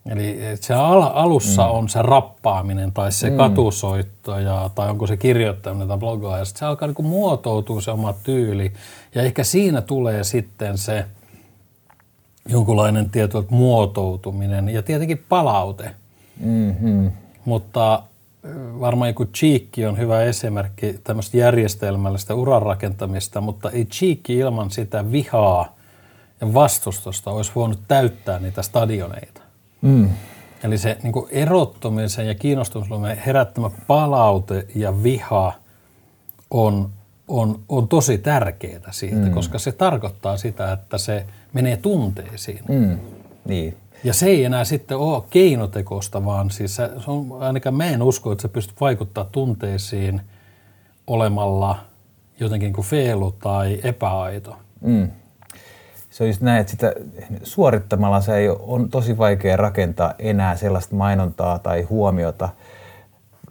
Eli 0.05 0.39
se 0.62 0.74
al- 0.74 1.12
alussa 1.13 1.63
mm. 1.63 1.72
on 1.72 1.89
se 1.89 2.01
rappaaminen 2.01 2.91
tai 2.91 3.12
se 3.12 3.29
mm. 3.29 3.38
katusoitto 3.38 4.39
ja, 4.39 4.70
tai 4.75 4.89
onko 4.89 5.08
se 5.08 5.17
kirjoittaminen 5.17 5.88
tai 5.88 5.98
blogaa 5.98 6.38
ja 6.38 6.46
sitten 6.46 6.60
se 6.60 6.65
alkaa 6.65 6.88
niin 6.88 7.05
muotoutua 7.05 7.81
se 7.81 7.91
oma 7.91 8.13
tyyli 8.13 8.74
ja 9.15 9.22
ehkä 9.22 9.43
siinä 9.43 9.81
tulee 9.81 10.24
sitten 10.24 10.77
se 10.77 11.05
jonkunlainen 12.50 13.10
tietty 13.10 13.38
muotoutuminen 13.50 14.70
ja 14.70 14.84
tietenkin 14.84 15.25
palaute. 15.29 15.91
Mm-hmm. 16.39 17.12
Mutta 17.46 18.03
varmaan 18.79 19.10
joku 19.10 19.25
Cheekki 19.25 19.86
on 19.86 19.98
hyvä 19.98 20.24
esimerkki 20.24 21.00
tämmöistä 21.03 21.38
järjestelmällistä 21.38 22.36
uranrakentamista, 22.36 23.41
mutta 23.41 23.70
ei 23.70 23.86
Cheekki 23.86 24.38
ilman 24.38 24.72
sitä 24.72 25.12
vihaa 25.12 25.75
ja 26.41 26.53
vastustusta 26.53 27.31
olisi 27.31 27.51
voinut 27.55 27.79
täyttää 27.88 28.39
niitä 28.39 28.62
stadioneita. 28.62 29.40
Mm. 29.82 30.10
Eli 30.64 30.78
se 30.78 30.98
niin 31.04 31.14
erottumisen 31.30 32.28
ja 32.28 32.36
kiinnostumisen 32.36 33.18
herättämä 33.26 33.70
palaute 33.88 34.68
ja 34.76 35.04
viha 35.04 35.54
on, 36.52 36.90
on, 37.28 37.60
on 37.70 37.88
tosi 37.88 38.18
tärkeää 38.18 38.92
siitä, 38.92 39.16
mm. 39.16 39.32
koska 39.32 39.60
se 39.60 39.72
tarkoittaa 39.72 40.38
sitä, 40.38 40.72
että 40.72 40.98
se 40.98 41.26
menee 41.54 41.78
tunteisiin. 41.78 42.60
Mm. 42.70 43.00
Niin. 43.46 43.78
Ja 44.04 44.14
se 44.14 44.26
ei 44.26 44.44
enää 44.46 44.64
sitten 44.64 44.98
ole 44.98 45.24
keinotekosta, 45.30 46.26
vaan 46.26 46.50
siis 46.50 46.76
se 46.76 46.90
on, 47.08 47.28
ainakaan 47.40 47.76
mä 47.76 47.86
en 47.86 48.04
usko, 48.04 48.32
että 48.32 48.42
se 48.42 48.48
pystyy 48.48 48.76
vaikuttaa 48.82 49.26
tunteisiin 49.26 50.22
olemalla 51.08 51.80
jotenkin 52.40 52.74
kuin 52.74 52.86
feelu 52.88 53.32
tai 53.32 53.80
epäaito. 53.84 54.58
Mm. 54.82 55.12
Se 56.22 56.25
on 56.25 56.30
just 56.30 56.42
näin, 56.42 56.62
että 56.62 56.72
sitä 56.72 56.94
suorittamalla 57.44 58.22
se 58.22 58.36
ei 58.36 58.50
on 58.60 58.90
tosi 58.90 59.18
vaikea 59.18 59.58
rakentaa 59.58 60.13
enää 60.20 60.56
sellaista 60.56 60.96
mainontaa 60.96 61.60
tai 61.60 61.82
huomiota 61.82 62.50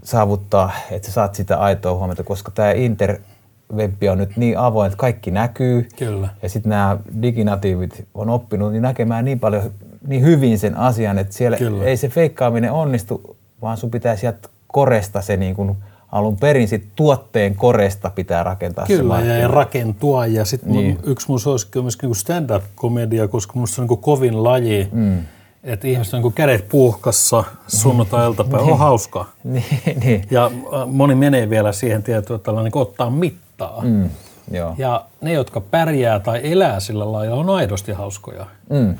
saavuttaa, 0.04 0.70
että 0.90 1.08
sä 1.08 1.12
saat 1.12 1.34
sitä 1.34 1.56
aitoa 1.56 1.94
huomiota, 1.94 2.22
koska 2.22 2.50
tämä 2.54 2.72
interwebbi 2.72 4.08
on 4.08 4.18
nyt 4.18 4.36
niin 4.36 4.58
avoin, 4.58 4.86
että 4.86 4.96
kaikki 4.96 5.30
näkyy. 5.30 5.88
Kyllä. 5.98 6.28
Ja 6.42 6.48
sitten 6.48 6.70
nämä 6.70 6.98
diginatiivit 7.22 8.06
on 8.14 8.30
oppinut 8.30 8.72
niin 8.72 8.82
näkemään 8.82 9.24
niin 9.24 9.40
paljon 9.40 9.70
niin 10.06 10.22
hyvin 10.22 10.58
sen 10.58 10.76
asian, 10.76 11.18
että 11.18 11.34
siellä 11.34 11.56
Kyllä. 11.56 11.84
ei 11.84 11.96
se 11.96 12.08
feikkaaminen 12.08 12.72
onnistu, 12.72 13.36
vaan 13.62 13.76
sun 13.76 13.90
pitää 13.90 14.16
sieltä 14.16 14.48
koresta 14.66 15.22
se 15.22 15.36
niin 15.36 15.54
kuin 15.54 15.76
alun 16.12 16.36
perin 16.36 16.68
sit 16.68 16.84
tuotteen 16.96 17.54
koresta 17.54 18.10
pitää 18.10 18.42
rakentaa 18.42 18.86
Kyllä, 18.86 19.20
se 19.20 19.38
ja 19.38 19.48
rakentua. 19.48 20.26
Ja 20.26 20.44
sitten 20.44 20.72
niin. 20.72 20.98
yksi 21.02 21.28
mun 21.28 21.40
suosikki 21.40 21.78
on 21.78 21.84
myöskin 21.84 22.06
niinku 22.06 22.14
stand-up-komedia, 22.14 23.28
koska 23.28 23.52
musta 23.54 23.74
se 23.74 23.82
on 23.82 23.88
niin 23.88 23.98
kovin 23.98 24.44
laji. 24.44 24.88
Mm. 24.92 25.18
Että 25.64 25.88
ihmiset 25.88 26.14
on 26.14 26.22
niin 26.22 26.32
kädet 26.32 26.68
puuhkassa 26.68 27.44
sunnuntai-iltapäivä. 27.66 28.64
niin. 28.64 28.72
On 28.72 28.78
hauskaa. 28.78 29.30
niin, 29.44 30.00
niin. 30.04 30.24
Ja 30.30 30.46
äh, 30.46 30.86
moni 30.86 31.14
menee 31.14 31.50
vielä 31.50 31.72
siihen 31.72 32.02
tietoon, 32.02 32.40
että 32.40 32.52
niin 32.52 32.72
ottaa 32.74 33.10
mittaa. 33.10 33.82
Mm. 33.82 34.10
Joo. 34.50 34.74
Ja 34.78 35.04
ne, 35.20 35.32
jotka 35.32 35.60
pärjää 35.60 36.20
tai 36.20 36.52
elää 36.52 36.80
sillä 36.80 37.12
lailla, 37.12 37.36
on 37.36 37.50
aidosti 37.50 37.92
hauskoja. 37.92 38.46
Mm. 38.70 38.94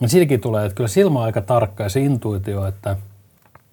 Ja 0.00 0.08
siinäkin 0.08 0.40
tulee, 0.40 0.66
että 0.66 0.76
kyllä 0.76 0.88
silmä 0.88 1.18
on 1.18 1.24
aika 1.24 1.40
tarkka 1.40 1.82
ja 1.82 1.88
se 1.88 2.00
intuitio, 2.00 2.66
että 2.66 2.96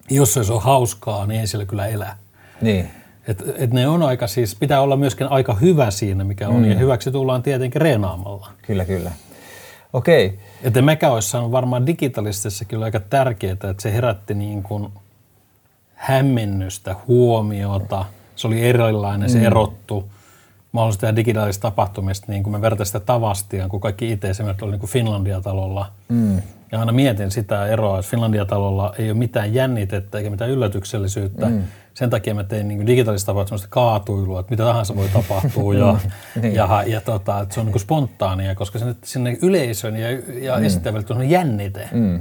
jos 0.10 0.34
se 0.34 0.54
on 0.54 0.62
hauskaa, 0.62 1.26
niin 1.26 1.42
ei 1.42 1.48
siellä 1.48 1.66
kyllä 1.66 1.88
elää. 1.88 2.18
Niin. 2.62 2.90
Et, 3.28 3.44
et 3.56 3.74
ne 3.74 3.88
on 3.88 4.04
aika 4.04 4.28
siis, 4.28 4.56
pitää 4.56 4.82
olla 4.82 4.98
myöskin 4.98 5.28
aika 5.28 5.54
hyvä 5.54 5.92
siinä, 5.92 6.24
mikä 6.24 6.50
on, 6.50 6.62
mm. 6.62 6.70
ja 6.70 6.78
hyväksi 6.78 7.12
tullaan 7.12 7.44
tietenkin 7.44 7.82
reenaamalla. 7.82 8.48
Kyllä, 8.62 8.86
kyllä. 8.86 9.12
Okei. 9.94 10.26
Okay. 10.26 10.40
Että 10.64 10.82
mekä 10.82 11.12
olisi 11.12 11.30
saanut 11.30 11.52
varmaan 11.52 11.86
digitalistisessa 11.86 12.66
kyllä 12.66 12.86
aika 12.86 13.00
tärkeää, 13.00 13.54
että 13.54 13.74
se 13.78 13.94
herätti 13.94 14.34
niin 14.34 14.64
kuin 14.64 14.88
hämmennystä, 15.96 16.96
huomiota, 17.08 18.06
se 18.36 18.48
oli 18.48 18.62
erilainen, 18.62 19.30
se 19.30 19.38
mm. 19.38 19.46
erottu 19.46 20.10
mahdollisesti 20.72 21.02
tehdä 21.02 21.16
digitaalisista 21.16 21.62
tapahtumista, 21.62 22.32
niin 22.32 22.44
kun 22.44 22.52
me 22.52 22.62
vertaan 22.62 22.86
sitä 22.86 23.00
Tavastiaan, 23.00 23.70
kun 23.70 23.82
kaikki 23.82 24.12
IT 24.12 24.26
esimerkiksi 24.26 24.66
oli 24.66 24.78
niin 24.78 24.90
Finlandia-talolla. 24.90 25.92
Mm. 26.10 26.42
Ja 26.72 26.80
aina 26.80 26.92
mietin 26.92 27.32
sitä 27.32 27.68
eroa, 27.68 28.00
että 28.00 28.12
Finlandia-talolla 28.12 28.94
ei 28.98 29.12
ole 29.12 29.18
mitään 29.18 29.54
jännitettä 29.54 30.18
eikä 30.18 30.30
mitään 30.30 30.50
yllätyksellisyyttä. 30.50 31.46
Mm. 31.46 31.64
Sen 31.94 32.10
takia 32.10 32.36
mä 32.36 32.44
tein 32.44 32.68
niin 32.68 32.88
digitaalista 32.88 33.26
tapahtumista 33.26 33.68
kaatuilua, 33.70 34.40
että 34.40 34.50
mitä 34.50 34.64
tahansa 34.64 34.96
voi 34.96 35.08
tapahtua 35.14 35.74
ja, 35.74 35.98
niin. 36.42 36.56
ja, 36.56 36.84
ja 36.88 37.02
tota, 37.02 37.40
että 37.40 37.54
se 37.54 37.60
on 37.60 37.66
niin 37.66 37.80
spontaania, 37.80 38.56
koska 38.56 38.80
sinne, 38.80 38.96
sinne 39.04 39.38
yleisön 39.42 39.96
ja, 39.96 40.12
ja 40.42 40.58
mm. 40.58 40.64
esittäjälle 40.64 41.04
on 41.10 41.30
jännite. 41.30 41.90
Mm. 41.92 42.16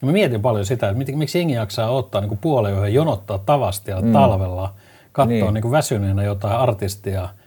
Ja 0.00 0.06
mä 0.06 0.12
mietin 0.12 0.42
paljon 0.42 0.66
sitä, 0.66 0.88
että 0.88 1.16
miksi 1.16 1.38
jengi 1.38 1.54
jaksaa 1.54 1.90
ottaa 1.90 2.20
niin 2.20 2.38
puolen 2.38 2.74
yhden 2.74 2.94
jonottaa 2.94 3.38
Tavastia 3.38 4.00
mm. 4.00 4.12
talvella, 4.12 4.74
katsoa 5.12 5.50
niin. 5.50 5.54
Niin 5.54 5.70
väsyneenä 5.70 6.22
jotain 6.22 6.56
artistia– 6.56 7.28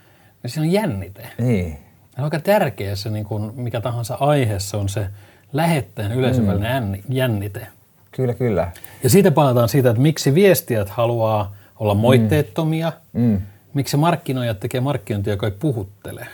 ja 0.43 0.49
siinä 0.49 0.65
on 0.65 0.71
jännite. 0.71 1.27
Niin. 1.37 1.77
Ja 2.17 2.23
aika 2.23 2.39
tärkeä 2.39 2.95
se, 2.95 3.09
niin 3.09 3.25
kuin 3.25 3.51
mikä 3.55 3.81
tahansa 3.81 4.17
aiheessa 4.19 4.77
on 4.77 4.89
se 4.89 5.07
lähettäjän 5.53 6.11
yleisön 6.11 6.45
mm. 6.45 7.01
jännite. 7.09 7.67
Kyllä, 8.11 8.33
kyllä. 8.33 8.71
Ja 9.03 9.09
siitä 9.09 9.31
palataan 9.31 9.69
siitä, 9.69 9.89
että 9.89 10.01
miksi 10.01 10.35
viestijät 10.35 10.89
haluaa 10.89 11.55
olla 11.79 11.93
moitteettomia, 11.93 12.91
mm. 13.13 13.21
Mm. 13.21 13.41
miksi 13.73 13.97
markkinoijat 13.97 14.59
tekee 14.59 14.81
markkinointia, 14.81 15.33
joka 15.33 15.45
ei 15.47 15.53
puhuttele. 15.59 16.27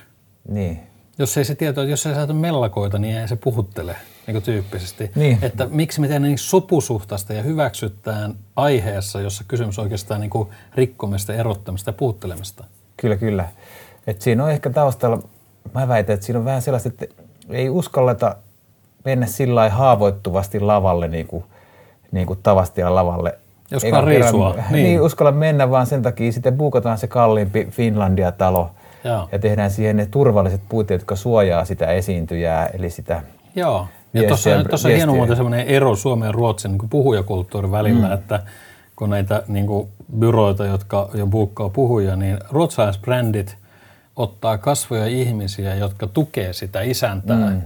Niin. 0.50 0.80
Jos 1.20 1.38
ei 1.38 1.46
se 1.46 1.56
tieto, 1.56 1.84
jos 1.84 2.06
ei 2.06 2.16
saatu 2.16 2.34
mellakoita, 2.34 2.98
niin 2.98 3.18
ei 3.18 3.28
se 3.28 3.36
puhuttele 3.36 3.96
niin 4.28 4.42
tyyppisesti. 4.42 5.12
Niin. 5.16 5.38
Että 5.42 5.68
miksi 5.70 6.02
me 6.02 6.08
tehdään 6.08 6.22
niin 6.24 6.38
sopusuhtaista 6.38 7.34
ja 7.34 7.44
hyväksytään 7.44 8.36
aiheessa, 8.56 9.22
jossa 9.22 9.44
kysymys 9.48 9.80
oikeastaan 9.80 10.22
niin 10.22 10.48
rikkomista, 10.76 11.34
erottamista 11.34 11.90
ja 11.90 11.94
puhuttelemista. 11.94 12.64
Kyllä, 12.98 13.16
kyllä. 13.16 13.48
Et 14.08 14.22
siinä 14.22 14.44
on 14.44 14.52
ehkä 14.52 14.70
taustalla, 14.70 15.24
mä 15.74 15.88
väitän, 15.88 16.14
että 16.14 16.26
siinä 16.26 16.40
on 16.40 16.46
vähän 16.46 16.62
sellaista, 16.62 16.90
että 16.90 17.06
ei 17.50 17.70
uskalleta 17.70 18.36
mennä 19.08 19.26
sillä 19.26 19.70
haavoittuvasti 19.70 20.60
lavalle 20.60 21.08
niin 21.08 21.28
kuin, 21.28 21.44
niin 22.12 22.28
kuin 22.28 22.40
Tavastian 22.44 22.96
lavalle. 22.96 23.36
Joskaan 23.72 24.04
riisua. 24.04 24.56
Niin. 24.72 24.84
niin, 24.84 25.02
uskalla 25.02 25.32
mennä, 25.32 25.70
vaan 25.70 25.86
sen 25.86 26.02
takia 26.02 26.32
sitten 26.32 26.58
buukataan 26.58 26.98
se 26.98 27.08
kalliimpi 27.08 27.68
Finlandia-talo 27.72 28.70
Joo. 29.04 29.30
ja 29.32 29.40
tehdään 29.40 29.72
siihen 29.72 29.98
ne 29.98 30.06
turvalliset 30.06 30.62
puitteet, 30.70 31.02
jotka 31.02 31.16
suojaa 31.16 31.66
sitä 31.66 31.86
esiintyjää, 31.88 32.68
eli 32.68 32.90
sitä 32.90 33.22
Joo. 33.56 33.88
Ja 34.14 34.24
tuossa 34.28 34.90
on 34.90 34.96
hieno 34.96 35.14
muuten 35.14 35.36
sellainen 35.36 35.68
ero 35.68 35.96
Suomen 35.96 36.28
ja 36.28 36.32
Ruotsin 36.32 36.72
niin 36.72 36.90
puhujakulttuurin 36.90 37.72
välillä, 37.72 38.08
mm. 38.08 38.14
että 38.14 38.40
kun 38.96 39.10
näitä 39.10 39.44
niin 39.48 39.68
kuin, 39.68 39.88
byroita, 40.20 40.66
jotka 40.66 41.10
jo 41.14 41.28
buukkaa 41.28 41.70
puhuja, 41.70 42.16
niin 42.16 42.38
ruotsalaisbrändit– 42.52 43.58
ottaa 44.18 44.58
kasvoja 44.58 45.06
ihmisiä, 45.06 45.76
jotka 45.76 46.08
tukee 46.08 46.54
sitä 46.54 46.82
isäntää. 46.82 47.50
Mm. 47.50 47.62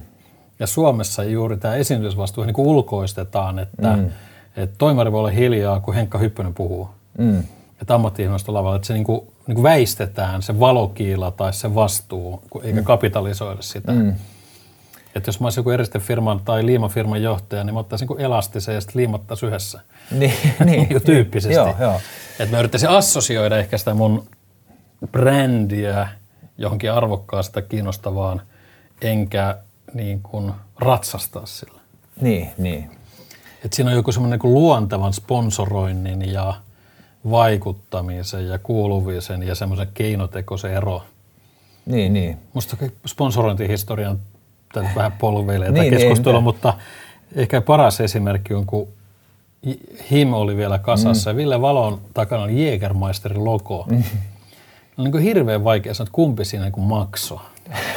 Ja 0.61 0.67
Suomessa 0.67 1.23
juuri 1.23 1.57
tämä 1.57 1.75
esiintysvastuu 1.75 2.43
niin 2.43 2.53
kuin 2.53 2.67
ulkoistetaan, 2.67 3.59
että, 3.59 3.97
mm. 3.97 4.09
että 4.55 4.75
toimari 4.77 5.11
voi 5.11 5.19
olla 5.19 5.29
hiljaa, 5.29 5.79
kun 5.79 5.93
Henkka 5.93 6.17
Hyppönen 6.17 6.53
puhuu. 6.53 6.89
Mm. 7.17 7.43
Että 7.81 7.95
ammatti 7.95 8.27
lavalla, 8.47 8.75
että 8.75 8.87
se 8.87 8.93
niin 8.93 9.03
kuin, 9.03 9.21
niin 9.47 9.55
kuin 9.55 9.63
väistetään 9.63 10.41
se 10.41 10.59
valokiila 10.59 11.31
tai 11.31 11.53
se 11.53 11.75
vastuu, 11.75 12.43
eikä 12.63 12.79
mm. 12.79 12.85
kapitalisoida 12.85 13.61
sitä. 13.61 13.91
Mm. 13.91 14.15
Että 15.15 15.29
jos 15.29 15.39
mä 15.39 15.45
olisin 15.45 15.59
joku 15.59 15.69
eristefirman 15.69 16.39
tai 16.39 16.65
liimafirman 16.65 17.21
johtaja, 17.21 17.63
niin 17.63 17.73
mä 17.73 17.79
ottaisin 17.79 18.07
niin 18.07 18.21
elastisen 18.21 18.75
ja 18.75 18.81
sitten 18.81 18.99
liimattaisiin 18.99 19.47
yhdessä. 19.47 19.79
Niin, 20.11 20.33
niin, 20.65 20.89
niin 20.89 21.01
tyyppisesti. 21.01 21.55
Joo, 21.55 21.75
joo. 21.79 22.01
Että 22.39 22.55
mä 22.55 22.59
yrittäisin 22.59 22.89
assosioida 22.89 23.57
ehkä 23.57 23.77
sitä 23.77 23.93
mun 23.93 24.27
brändiä 25.11 26.07
johonkin 26.57 26.91
arvokkaasta, 26.91 27.61
kiinnostavaan, 27.61 28.41
enkä 29.01 29.57
niin 29.93 30.21
kuin 30.21 30.51
ratsastaa 30.79 31.45
sillä. 31.45 31.81
Niin, 32.21 32.49
niin. 32.57 32.91
Et 33.65 33.73
siinä 33.73 33.91
on 33.91 33.97
joku 33.97 34.11
semmoinen 34.11 34.39
niin 34.43 34.53
luontevan 34.53 35.13
sponsoroinnin 35.13 36.33
ja 36.33 36.53
vaikuttamisen 37.31 38.47
ja 38.47 38.59
kuuluvisen 38.59 39.43
ja 39.43 39.55
semmoisen 39.55 39.87
keinotekoisen 39.93 40.73
ero. 40.73 41.03
Niin, 41.85 42.13
niin. 42.13 42.37
Musta 42.53 42.77
sponsorointihistorian 43.07 44.19
tämä 44.73 44.89
vähän 44.95 45.11
polveilee 45.11 45.71
Niin, 45.71 45.81
niin, 45.81 45.93
keskustelua, 45.93 46.37
niin. 46.37 46.43
mutta 46.43 46.73
ehkä 47.35 47.61
paras 47.61 48.01
esimerkki 48.01 48.53
on, 48.53 48.65
kun 48.65 48.87
Him 50.11 50.33
oli 50.33 50.57
vielä 50.57 50.79
kasassa 50.79 51.29
mm. 51.29 51.33
ja 51.33 51.37
Ville 51.37 51.61
Valon 51.61 52.01
takana 52.13 52.43
oli 52.43 52.65
Jägermeisterin 52.69 53.45
logo. 53.45 53.85
Mm. 53.89 54.03
On 54.97 55.03
niin 55.03 55.11
kuin 55.11 55.23
hirveän 55.23 55.63
vaikea 55.63 55.93
sanoa, 55.93 56.07
että 56.07 56.15
kumpi 56.15 56.45
siinä 56.45 56.65
niin 56.65 56.87
maksoi. 56.87 57.39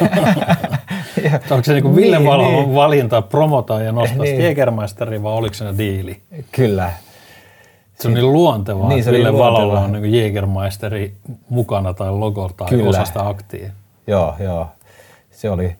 Onko 1.50 1.64
se 1.64 1.73
niin 1.73 1.83
kuin 1.83 1.97
Ville 1.97 2.18
Niin, 2.18 2.28
Valon 2.28 2.52
niin. 2.52 2.75
valinta 2.75 3.23
promota 3.23 3.80
ja 3.80 3.92
nostaa 3.92 4.23
Niin. 4.23 4.42
Jägermeisterin 4.44 5.23
vai 5.23 5.33
oliko 5.33 5.54
se 5.54 5.64
diili? 5.78 6.21
Kyllä. 6.52 6.92
Se 8.00 8.09
on 8.09 8.14
niin 8.14 8.33
luontevaa, 8.33 8.88
Niin, 8.88 9.04
se 9.04 9.12
Ville 9.12 9.30
luontevaa. 9.30 9.52
Valolla 9.52 9.80
on 9.80 9.92
niin 9.92 10.14
Jägermeisteri 10.25 11.14
mukana 11.49 11.94
tai 11.94 12.11
logo 12.12 12.50
tai 12.56 12.68
Kyllä. 12.68 12.88
osa 12.90 13.04
sitä 13.04 13.28
aktia. 13.28 13.71
Joo, 14.06 14.35
joo. 14.38 14.68
Se 15.30 15.50
oli 15.50 15.76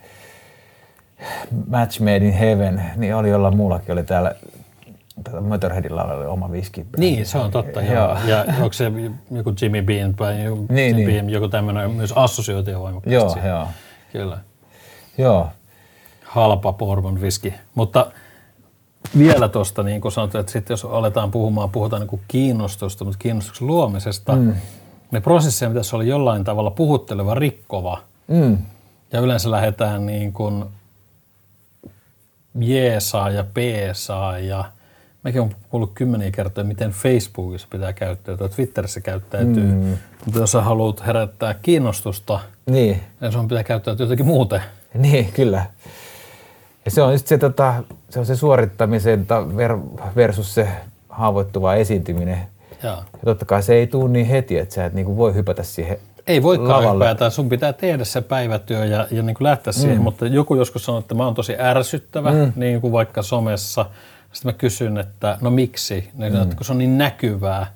Match 1.69 2.00
Made 2.00 2.17
in 2.17 2.33
Heaven, 2.33 2.83
niin 2.97 3.14
oli 3.14 3.29
jollain 3.29 3.57
muullakin 3.57 3.93
oli 3.93 4.05
täällä 4.05 4.35
Motorheadilla 5.41 6.05
oli 6.05 6.26
oma 6.26 6.53
viski. 6.53 6.87
Niin, 6.97 7.26
se 7.26 7.38
on 7.38 7.50
totta. 7.50 7.83
Joo. 7.83 7.95
Joo. 7.95 8.19
Ja 8.26 8.45
onko 8.61 8.73
se 8.73 8.93
joku 9.31 9.53
Jimmy 9.62 9.83
Bean 9.83 10.14
tai 10.14 10.45
joku, 10.45 10.67
Niin, 10.69 10.87
Jimmy 10.97 10.97
niin. 11.12 11.14
Beam, 11.25 11.29
joku 11.29 11.49
tämmöinen 11.49 11.91
myös 11.91 12.12
assosioitio 12.17 12.81
voimakkaasti. 12.81 13.14
Joo, 13.14 13.29
siihen. 13.29 13.50
joo. 13.50 13.67
Kyllä. 14.12 14.38
Joo, 15.18 15.49
Halpa 16.25 16.73
bourbon 16.73 17.21
viski. 17.21 17.54
Mutta 17.75 18.06
vielä 19.18 19.49
tuosta, 19.49 19.83
niin 19.83 20.00
kuin 20.00 20.12
sanoit, 20.12 20.35
että 20.35 20.52
sitten 20.52 20.73
jos 20.73 20.85
aletaan 20.85 21.30
puhumaan, 21.30 21.71
puhutaan 21.71 22.00
niin 22.00 22.09
kuin 22.09 22.23
kiinnostusta, 22.28 23.04
mutta 23.04 23.18
kiinnostuksen 23.18 23.66
luomisesta, 23.66 24.37
mm. 24.37 24.54
ne 25.11 25.21
prosesseja 25.21 25.71
pitäisi 25.71 25.97
olla 25.97 26.04
jollain 26.04 26.44
tavalla 26.44 26.71
puhutteleva, 26.71 27.35
rikkova. 27.35 28.00
mm. 28.28 28.59
Ja 29.12 29.21
yleensä 29.21 29.50
lähdetään 29.50 30.06
niin 30.06 30.33
kuin 30.33 30.64
jeesaa 32.54 33.30
ja 33.30 33.44
peesaa 33.54 34.38
ja 34.38 34.64
Mäkin 35.25 35.40
olen 35.40 35.56
kuullut 35.71 35.92
kymmeniä 35.94 36.30
kertoja, 36.30 36.64
miten 36.64 36.90
Facebookissa 36.90 37.68
pitää 37.71 37.92
käyttäytyä, 37.92 38.49
Twitterissä 38.49 39.00
käyttäytyy. 39.00 39.73
Mm. 39.73 39.99
Mutta 40.25 40.40
jos 40.40 40.52
sä 40.52 40.62
haluat 40.62 41.06
herättää 41.06 41.54
kiinnostusta, 41.54 42.40
niin, 42.71 43.00
niin 43.21 43.33
sun 43.33 43.49
pitää 43.49 43.64
käyttäytyä 43.64 44.04
jotenkin 44.04 44.26
muuten. 44.26 44.61
niin, 44.98 45.32
kyllä. 45.32 45.66
Ja 46.84 46.90
se 46.90 47.02
on 47.02 47.12
just 47.12 47.26
se, 47.26 47.38
tota, 47.38 47.74
se, 48.10 48.18
on 48.18 48.26
se 48.26 48.36
suorittamisen 48.36 49.26
ta- 49.26 49.46
ver- 49.56 50.00
versus 50.16 50.54
se 50.54 50.68
haavoittuva 51.08 51.74
esiintyminen. 51.74 52.38
Ja. 52.82 52.90
Ja 52.90 53.18
totta 53.24 53.44
kai 53.44 53.62
se 53.62 53.74
ei 53.74 53.86
tule 53.86 54.10
niin 54.10 54.26
heti, 54.26 54.58
että 54.58 54.74
sä 54.74 54.84
et 54.84 54.92
niinku 54.94 55.16
voi 55.16 55.34
hypätä 55.34 55.62
siihen 55.62 55.96
Ei 56.26 56.42
voikaan 56.42 56.68
lavalle. 56.68 57.04
hypätä, 57.04 57.30
sun 57.30 57.48
pitää 57.48 57.72
tehdä 57.72 58.04
se 58.04 58.20
päivätyö 58.20 58.84
ja, 58.84 59.06
ja 59.10 59.22
niin 59.22 59.34
kuin 59.34 59.44
lähteä 59.44 59.72
siihen, 59.72 60.00
mutta 60.00 60.26
joku 60.26 60.54
joskus 60.54 60.84
sanoo, 60.84 60.98
että 60.98 61.14
mä 61.14 61.24
oon 61.24 61.34
tosi 61.34 61.56
ärsyttävä, 61.58 62.32
mm. 62.32 62.52
niin 62.56 62.80
kuin 62.80 62.92
vaikka 62.92 63.22
somessa. 63.22 63.86
Sitten 64.32 64.52
mä 64.52 64.58
kysyn, 64.58 64.98
että 64.98 65.38
no 65.40 65.50
miksi? 65.50 66.10
Ne 66.14 66.30
sanoo, 66.30 66.42
että 66.42 66.56
kun 66.56 66.66
se 66.66 66.72
on 66.72 66.78
niin 66.78 66.98
näkyvää. 66.98 67.66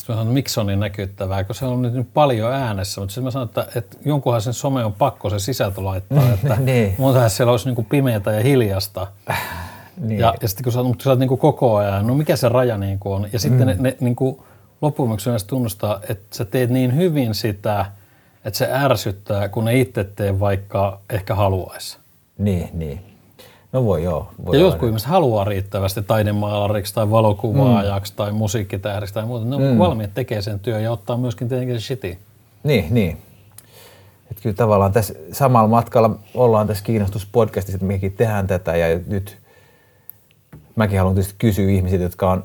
Sitten 0.00 0.14
mä 0.14 0.20
sanon, 0.20 0.26
että 0.26 0.34
miksi 0.34 0.60
on 0.60 0.66
niin 0.66 0.80
näkyttävää, 0.80 1.44
kun 1.44 1.54
se 1.54 1.64
on 1.64 1.82
nyt 1.82 2.14
paljon 2.14 2.52
äänessä. 2.52 3.00
Mutta 3.00 3.12
sitten 3.12 3.24
mä 3.24 3.30
sanon, 3.30 3.48
että, 3.48 3.66
että 3.76 3.96
jonkunhan 4.04 4.42
sen 4.42 4.54
some 4.54 4.84
on 4.84 4.92
pakko 4.92 5.30
se 5.30 5.38
sisältö 5.38 5.84
laittaa, 5.84 6.32
että 6.34 6.56
Niin. 6.56 6.94
muutenhan 6.98 7.30
siellä 7.30 7.50
olisi 7.50 7.66
niin 7.66 7.74
kuin 7.74 7.86
pimeätä 7.86 8.32
ja 8.32 8.42
hiljasta. 8.42 9.06
Niin. 9.96 10.20
Ja, 10.20 10.34
ja 10.42 10.48
sitten 10.48 10.64
kun 10.64 10.72
sä, 10.72 10.82
mutta 10.82 11.02
sä 11.02 11.10
oot 11.10 11.18
niin 11.18 11.28
kuin 11.28 11.38
koko 11.38 11.76
ajan, 11.76 12.06
no 12.06 12.14
mikä 12.14 12.36
se 12.36 12.48
raja 12.48 12.78
niin 12.78 12.98
kuin 12.98 13.14
on? 13.14 13.28
Ja 13.32 13.38
sitten 13.38 13.60
mm. 13.60 13.66
ne, 13.66 13.76
ne 13.78 13.96
niin 14.00 14.16
kuin 14.16 14.40
yleensä 15.26 15.46
tunnustaa, 15.46 16.00
että 16.08 16.36
sä 16.36 16.44
teet 16.44 16.70
niin 16.70 16.96
hyvin 16.96 17.34
sitä, 17.34 17.86
että 18.44 18.58
se 18.58 18.68
ärsyttää, 18.72 19.48
kun 19.48 19.64
ne 19.64 19.80
itse 19.80 20.04
tee 20.04 20.40
vaikka 20.40 21.00
ehkä 21.10 21.34
haluaisi. 21.34 21.98
Niin, 22.38 22.68
niin. 22.72 23.09
No 23.72 23.84
voi 23.84 24.02
joo. 24.04 24.30
Voi 24.46 24.56
Ja 24.56 24.60
jotkut 24.60 24.88
ihmiset 24.88 25.08
haluaa 25.08 25.44
riittävästi 25.44 26.02
taidemaalariksi 26.02 26.94
tai 26.94 27.10
valokuvaajaksi 27.10 28.12
mm. 28.12 28.16
tai 28.16 28.32
musiikkitähdiksi 28.32 29.14
tai 29.14 29.26
muuta. 29.26 29.44
Ne 29.44 29.56
on 29.56 29.62
mm. 29.62 29.78
valmiit 29.78 30.14
tekee 30.14 30.42
sen 30.42 30.60
työn 30.60 30.82
ja 30.82 30.92
ottaa 30.92 31.16
myöskin 31.16 31.48
tietenkin 31.48 31.80
se 31.80 31.86
shitin. 31.86 32.18
Niin, 32.62 32.94
niin. 32.94 33.18
Et 34.30 34.40
kyllä 34.42 34.56
tavallaan 34.56 34.92
tässä 34.92 35.14
samalla 35.32 35.68
matkalla 35.68 36.10
ollaan 36.34 36.66
tässä 36.66 36.84
kiinnostuspodcastissa, 36.84 37.76
että 37.76 37.86
mekin 37.86 38.12
tehdään 38.12 38.46
tätä 38.46 38.76
ja 38.76 39.00
nyt 39.06 39.38
mäkin 40.76 40.98
haluan 40.98 41.14
tietysti 41.14 41.34
kysyä 41.38 41.70
ihmisiltä, 41.70 42.04
jotka 42.04 42.30
on 42.30 42.44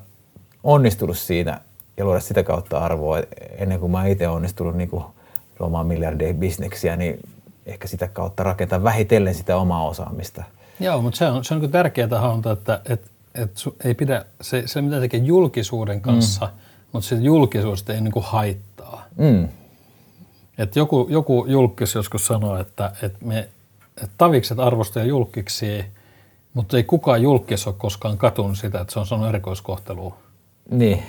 onnistunut 0.63 1.17
siinä 1.17 1.61
ja 1.97 2.05
luoda 2.05 2.19
sitä 2.19 2.43
kautta 2.43 2.79
arvoa. 2.79 3.21
Ennen 3.57 3.79
kuin 3.79 3.91
mä 3.91 4.05
itse 4.05 4.27
onnistunut 4.27 4.75
niin 4.75 4.89
luomaan 5.59 5.87
miljardeja 5.87 6.33
bisneksiä, 6.33 6.95
niin 6.95 7.19
ehkä 7.65 7.87
sitä 7.87 8.07
kautta 8.07 8.43
rakentaa 8.43 8.83
vähitellen 8.83 9.35
sitä 9.35 9.57
omaa 9.57 9.87
osaamista. 9.87 10.43
Joo, 10.79 11.01
mutta 11.01 11.17
se 11.17 11.27
on, 11.27 11.45
se 11.45 11.53
on 11.53 11.61
niin 11.61 11.71
tärkeää 11.71 12.19
hahmota, 12.19 12.51
että 12.51 12.81
et, 12.89 13.11
et 13.35 13.57
su, 13.57 13.75
ei 13.83 13.93
pidä, 13.93 14.25
se, 14.41 14.63
se 14.65 14.81
mitä 14.81 14.99
tekee 14.99 15.19
julkisuuden 15.19 16.01
kanssa, 16.01 16.45
mm. 16.45 16.51
mutta 16.91 17.09
siitä 17.09 17.23
julkisuudesta 17.23 17.93
ei 17.93 18.01
niin 18.01 18.11
kuin 18.11 18.25
haittaa. 18.25 19.05
Mm. 19.17 19.47
Et 20.57 20.75
joku, 20.75 21.07
joku 21.09 21.45
julkis 21.47 21.95
joskus 21.95 22.27
sanoi, 22.27 22.61
että, 22.61 22.91
että 23.01 23.25
me 23.25 23.49
että 23.97 24.15
tavikset 24.17 24.59
arvostaa 24.59 25.03
julkiksi, 25.03 25.85
mutta 26.53 26.77
ei 26.77 26.83
kukaan 26.83 27.21
julkis 27.21 27.67
ole 27.67 27.75
koskaan 27.77 28.17
katunut 28.17 28.57
sitä, 28.57 28.81
että 28.81 28.93
se 28.93 28.99
on 28.99 29.05
sanonut 29.05 29.29
erikoiskohtelua. 29.29 30.17
Niin, 30.71 31.03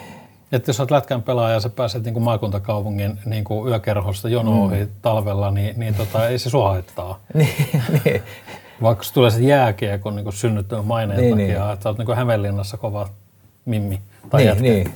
Että 0.52 0.68
jos 0.68 0.80
olet 0.80 0.90
lätkän 0.90 1.22
pelaaja 1.22 1.54
ja 1.54 1.60
sä 1.60 1.68
pääset 1.68 2.04
niin 2.04 2.12
kuin 2.12 2.22
maakuntakaupungin 2.22 3.18
niin 3.24 3.44
kuin 3.44 3.68
yökerhosta 3.68 4.28
jono 4.28 4.64
ohi 4.64 4.88
talvella, 5.02 5.50
niin, 5.50 5.78
niin 5.80 5.94
tota, 5.94 6.28
ei 6.28 6.38
se 6.38 6.50
sua 6.50 6.68
haittaa. 6.68 7.20
niin, 7.34 7.82
niin. 8.04 8.22
Vaikka 8.82 9.04
se 9.04 9.12
tulee 9.12 9.30
se 9.30 9.40
jääkiekon 9.42 10.16
niin 10.16 10.32
synnyttämän 10.32 10.84
maineen 10.84 11.20
Niin, 11.20 11.30
takia, 11.30 11.64
niin. 11.64 11.72
että 11.72 11.88
oot 11.88 11.98
niin 11.98 12.06
kuin 12.06 12.16
Hämeenlinnassa 12.16 12.76
kova 12.76 13.08
mimmi 13.64 14.00
tai 14.30 14.40
niin, 14.40 14.48
jätkä. 14.48 14.62
niin. 14.62 14.94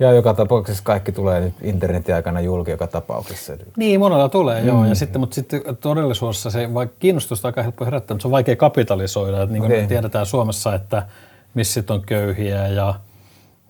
Ja 0.00 0.12
joka 0.12 0.34
tapauksessa 0.34 0.82
kaikki 0.84 1.12
tulee 1.12 1.40
nyt 1.40 1.54
internetin 1.62 2.14
aikana 2.14 2.40
julki 2.40 2.70
joka 2.70 2.86
tapauksessa. 2.86 3.52
Niin, 3.76 4.00
monella 4.00 4.28
tulee, 4.28 4.60
mm. 4.60 4.66
joo. 4.68 4.84
Ja 4.84 4.94
sitten, 4.94 5.20
mutta 5.20 5.34
sitten 5.34 5.62
todellisuudessa 5.80 6.50
se, 6.50 6.74
vaikka 6.74 6.96
kiinnostusta 6.98 7.48
on 7.48 7.50
aika 7.50 7.62
helppo 7.62 7.84
herättää, 7.84 8.14
mutta 8.14 8.22
se 8.22 8.28
on 8.28 8.32
vaikea 8.32 8.56
kapitalisoida. 8.56 9.42
Että 9.42 9.52
niin 9.52 9.62
kuin 9.62 9.72
me 9.80 9.86
tiedetään 9.86 10.26
Suomessa, 10.26 10.74
että 10.74 11.06
missit 11.54 11.90
on 11.90 12.02
köyhiä 12.02 12.66
ja, 12.68 12.94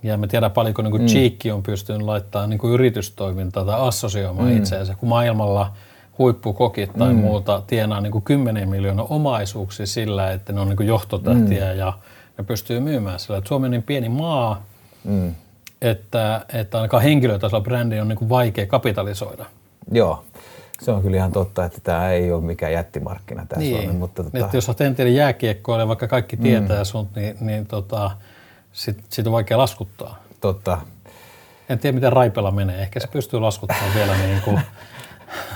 ja 0.02 0.16
me 0.16 0.26
tiedään 0.26 0.52
paljonko 0.52 0.83
niin 0.83 0.90
kuin 0.90 1.02
mm. 1.02 1.09
Cheekki 1.09 1.50
on 1.50 1.62
pystynyt 1.62 2.02
laittamaan 2.02 2.50
niin 2.50 2.59
kuin 2.59 2.72
yritystoimintaa 2.72 3.64
tai 3.64 3.80
assosioimaan 3.80 4.48
mm. 4.48 4.56
itseensä. 4.56 4.94
Kun 4.94 5.09
maailmalla 5.09 5.72
huippukokit 6.20 6.90
tai 6.98 7.12
mm. 7.12 7.18
muuta 7.18 7.62
tienaa 7.66 8.00
niin 8.00 8.12
kuin 8.12 8.24
10 8.24 8.68
miljoonaa 8.68 9.06
omaisuuksia 9.09 9.87
sillä, 9.87 10.33
että 10.33 10.52
ne 10.52 10.61
on 10.61 10.68
niin 10.68 10.76
kuin 10.76 10.87
johtotähtiä 10.87 11.72
mm. 11.72 11.78
ja 11.78 11.92
ne 12.38 12.44
pystyy 12.44 12.80
myymään 12.80 13.20
sillä. 13.20 13.38
Että 13.38 13.48
Suomi 13.48 13.64
on 13.66 13.70
niin 13.70 13.83
pieni 13.83 14.09
maa, 14.09 14.62
Mm. 15.04 15.35
että, 15.83 16.46
että 16.52 16.78
ainakaan 16.78 17.02
henkilötasolla 17.02 17.64
brändi 17.64 18.00
on 18.00 18.09
niin 18.09 18.18
kuin 18.18 18.28
vaikea 18.28 18.66
kapitalisoida. 18.66 19.46
Joo, 19.92 20.24
se 20.83 20.90
on 20.90 21.02
kyllä 21.02 21.16
ihan 21.16 21.33
totta, 21.33 21.64
että 21.64 21.80
tämä 21.83 22.11
ei 22.11 22.33
ole 22.33 22.42
mikään 22.42 22.72
jättimarkkina 22.72 23.46
tämä 23.48 23.61
Niin, 23.61 23.83
Suomi, 23.83 23.98
mutta 23.98 24.24
tota, 24.24 24.38
että 24.38 24.56
jos 24.56 24.68
olet 24.68 24.80
entinen 24.80 25.14
jääkiekkoilija, 25.14 25.88
vaikka 25.88 26.09
kaikki 26.09 26.37
tietää 26.37 26.78
mm. 26.78 26.85
sut, 26.85 27.09
niin, 27.16 27.37
niin 27.40 27.66
tota, 27.66 28.11
sit, 28.72 28.98
sit 29.09 29.26
on 29.26 29.33
vaikea 29.33 29.59
laskuttaa. 29.59 30.22
totta, 30.40 30.78
En 31.68 31.78
tiedä, 31.78 31.94
miten 31.94 32.12
Raipella 32.12 32.50
menee. 32.50 32.83
Ehkä 32.83 33.00
se 33.00 33.06
pystyy 33.06 33.40
laskuttamaan 33.40 33.94
vielä 33.94 34.16
niin 34.16 34.42
kuin... 34.42 34.61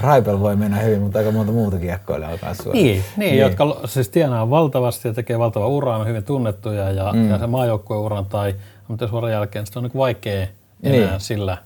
Raipel 0.01 0.41
voi 0.41 0.57
mennä 0.57 0.79
hyvin, 0.79 1.01
mutta 1.03 1.19
aika 1.19 1.31
monta 1.31 1.53
muuta 1.53 1.79
kiekkoilijaa 1.79 2.33
on 2.33 2.39
kanssa 2.39 2.71
niin, 2.73 3.05
niin, 3.17 3.39
jotka 3.39 3.69
lo- 3.69 3.81
siis 3.85 4.09
tienaa 4.09 4.51
valtavasti 4.51 5.09
ja 5.09 5.15
tekee 5.15 5.39
valtavaa 5.39 5.69
uraa, 5.69 5.99
on 5.99 6.07
hyvin 6.07 6.25
tunnettuja 6.25 6.91
ja, 6.91 7.13
mm. 7.13 7.31
ja 7.31 7.39
se 7.39 7.47
maajoukkueuran 7.47 8.27
tai 8.27 8.55
ammattiuran 8.91 9.33
jälkeen 9.33 9.67
sit 9.67 9.77
on 9.77 9.83
niin 9.83 9.93
vaikea 9.97 10.47
enää 10.83 11.11
Niin. 11.11 11.21
sillä 11.21 11.59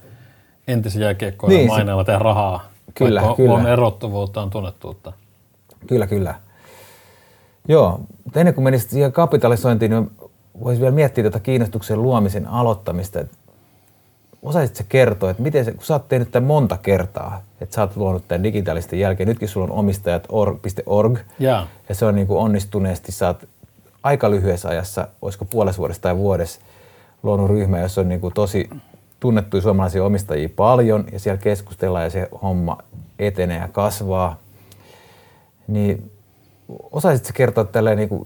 entisen 0.69 1.03
jääkiekkoilijan 1.03 1.59
Niin, 1.59 1.67
niin, 1.67 1.71
se- 1.75 1.79
maineella 1.79 2.05
tehdä 2.05 2.19
rahaa. 2.19 2.65
Kyllä, 2.95 3.21
vaikka 3.21 3.37
kyllä. 3.37 3.55
on 3.55 3.67
erottuvuutta, 3.67 4.43
on 4.43 4.51
tunnettuutta. 4.51 5.13
Kyllä, 5.87 6.07
kyllä. 6.07 6.35
Joo, 7.69 8.01
mutta 8.25 8.41
ennen 8.41 8.55
kuin 8.55 8.65
menisit 8.65 8.91
siihen 8.91 9.13
kapitalisointiin, 9.13 9.91
niin 9.91 10.11
voisi 10.65 10.81
vielä 10.81 10.95
miettiä 10.95 11.25
tätä 11.25 11.41
kiinnostuksen 11.41 12.03
luomisen 12.03 12.47
aloittamista. 12.47 13.19
Osaisitko 14.43 14.79
sä 14.79 14.85
kertoa, 14.89 15.31
että 15.31 15.43
miten 15.43 15.65
se, 15.65 15.73
kun 15.73 15.85
sä 15.85 15.95
oot 15.95 16.09
tehnyt 16.09 16.31
tämän 16.31 16.47
monta 16.47 16.77
kertaa, 16.77 17.43
että 17.61 17.75
sä 17.75 17.81
oot 17.81 17.97
luonut 17.97 18.29
tämän 18.29 18.43
digitaalisten 18.43 18.99
jälkeen, 18.99 19.29
nytkin 19.29 19.49
sulla 19.49 19.65
on 19.65 19.79
omistajat 19.79 20.27
org, 20.87 21.19
Jaa. 21.39 21.67
ja 21.89 21.95
se 21.95 22.05
on 22.05 22.15
niin 22.15 22.27
kuin 22.27 22.39
onnistuneesti, 22.39 23.13
sä 23.13 23.27
oot 23.27 23.49
aika 24.03 24.31
lyhyessä 24.31 24.69
ajassa, 24.69 25.09
olisiko 25.23 25.45
puolessa 25.45 25.79
vuodessa 25.79 26.03
tai 26.03 26.17
vuodessa, 26.17 26.61
luonut 27.23 27.51
ryhmä, 27.51 27.81
jossa 27.81 28.01
on 28.01 28.09
niin 28.09 28.21
kuin 28.21 28.35
tosi 28.35 28.71
tunnettuja 29.21 29.63
suomalaisia 29.63 30.05
omistajia 30.05 30.49
paljon, 30.57 31.05
ja 31.13 31.19
siellä 31.19 31.41
keskustellaan 31.43 32.05
ja 32.05 32.11
se 32.11 32.29
homma 32.43 32.79
etenee 33.19 33.59
ja 33.59 33.69
kasvaa. 33.69 34.39
Niin 35.69 36.11
osaisitko 36.93 37.31
kertoa 37.35 37.65
tälleen 37.65 37.97
niin 37.97 38.09
kuin 38.09 38.23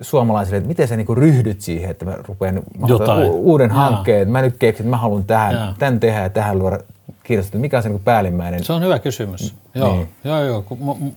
suomalaisille, 0.00 0.56
että 0.56 0.68
miten 0.68 0.88
sä 0.88 0.96
niin 0.96 1.06
kuin 1.06 1.18
ryhdyt 1.18 1.60
siihen, 1.60 1.90
että 1.90 2.04
mä 2.04 2.14
rupean 2.28 2.54
mä 2.54 2.86
u- 3.26 3.50
uuden 3.50 3.68
Jaa. 3.70 3.76
hankkeen, 3.78 4.22
että 4.22 4.32
mä 4.32 4.42
nyt 4.42 4.56
keksin, 4.58 4.84
että 4.86 4.90
mä 4.90 4.96
haluan 4.96 5.24
tähän, 5.24 5.54
Jaa. 5.54 5.74
tämän 5.78 6.00
tehdä 6.00 6.22
ja 6.22 6.30
tähän 6.30 6.58
luoda 6.58 6.78
kiinnostunut. 7.22 7.60
Mikä 7.60 7.76
on 7.76 7.82
se 7.82 7.88
niin 7.88 8.02
päällimmäinen? 8.04 8.64
Se 8.64 8.72
on 8.72 8.82
hyvä 8.82 8.98
kysymys. 8.98 9.54
Joo, 9.74 9.92
Niin. 9.94 10.08
joo, 10.24 10.42
joo. 10.44 10.64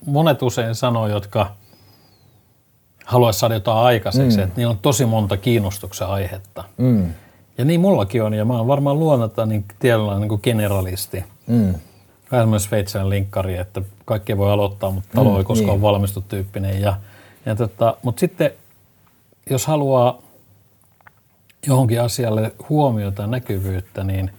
Monet 0.05 0.41
usein 0.41 0.75
sanoo, 0.75 1.07
jotka 1.07 1.51
haluaisi 3.05 3.39
saada 3.39 3.53
jotain 3.53 3.77
aikaiseksi, 3.77 4.37
mm. 4.37 4.43
että 4.43 4.57
niillä 4.57 4.71
on 4.71 4.77
tosi 4.81 5.05
monta 5.05 5.37
kiinnostuksen 5.37 6.07
aihetta. 6.07 6.63
Mm. 6.77 7.05
Ja 7.57 7.65
niin 7.65 7.79
mullakin 7.81 8.23
on, 8.23 8.33
ja 8.33 8.45
mä 8.45 8.57
oon 8.57 8.67
varmaan 8.67 8.99
luonnolta 8.99 9.45
niin 9.45 9.65
tietyllä 9.79 10.19
niin 10.19 10.29
kuin 10.29 10.41
generalisti. 10.43 11.23
Mm. 11.47 11.73
Vähän 12.31 12.59
sveitsiläinen 12.59 13.09
linkkari, 13.09 13.57
että 13.57 13.81
kaikki 14.05 14.37
voi 14.37 14.51
aloittaa, 14.51 14.91
mutta 14.91 15.09
talo 15.15 15.29
Mm, 15.31 15.37
ei 15.37 15.43
koskaan 15.43 15.69
niin. 15.69 15.81
valmistu 15.81 16.21
tyyppinen. 16.21 16.81
Ja, 16.81 16.93
ja 17.45 17.55
tota, 17.55 17.97
mutta 18.03 18.19
sitten, 18.19 18.51
jos 19.49 19.65
haluaa 19.67 20.21
johonkin 21.67 22.01
asialle 22.01 22.53
huomiota 22.69 23.21
ja 23.21 23.27
näkyvyyttä, 23.27 24.03
niin, 24.03 24.31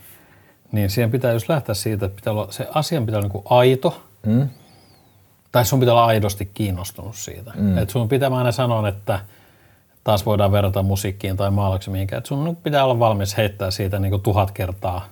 niin 0.72 0.90
siihen 0.90 1.10
pitää 1.10 1.32
just 1.32 1.48
lähteä 1.48 1.74
siitä, 1.74 2.06
että 2.06 2.16
pitää 2.16 2.32
olla, 2.32 2.46
se 2.52 2.68
asian 2.74 3.06
pitää 3.06 3.20
olla 3.20 3.30
niin 3.32 3.42
aito, 3.44 4.02
Mm. 4.26 4.48
tai 5.52 5.64
sun 5.64 5.80
pitää 5.80 5.94
olla 5.94 6.04
aidosti 6.04 6.50
kiinnostunut 6.54 7.16
siitä. 7.16 7.52
Mm. 7.54 7.78
Et 7.78 7.90
sun 7.90 8.08
pitää 8.08 8.30
mä 8.30 8.38
aina 8.38 8.52
sanoa, 8.52 8.88
että 8.88 9.20
taas 10.04 10.26
voidaan 10.26 10.52
verrata 10.52 10.82
musiikkiin 10.82 11.36
tai 11.36 11.50
maalaukseen 11.50 11.92
mihinkään, 11.92 12.18
että 12.18 12.28
sun 12.28 12.56
pitää 12.62 12.84
olla 12.84 12.98
valmis 12.98 13.36
heittää 13.36 13.70
siitä 13.70 13.98
niin 13.98 14.10
kuin 14.10 14.22
tuhat 14.22 14.50
kertaa 14.50 15.08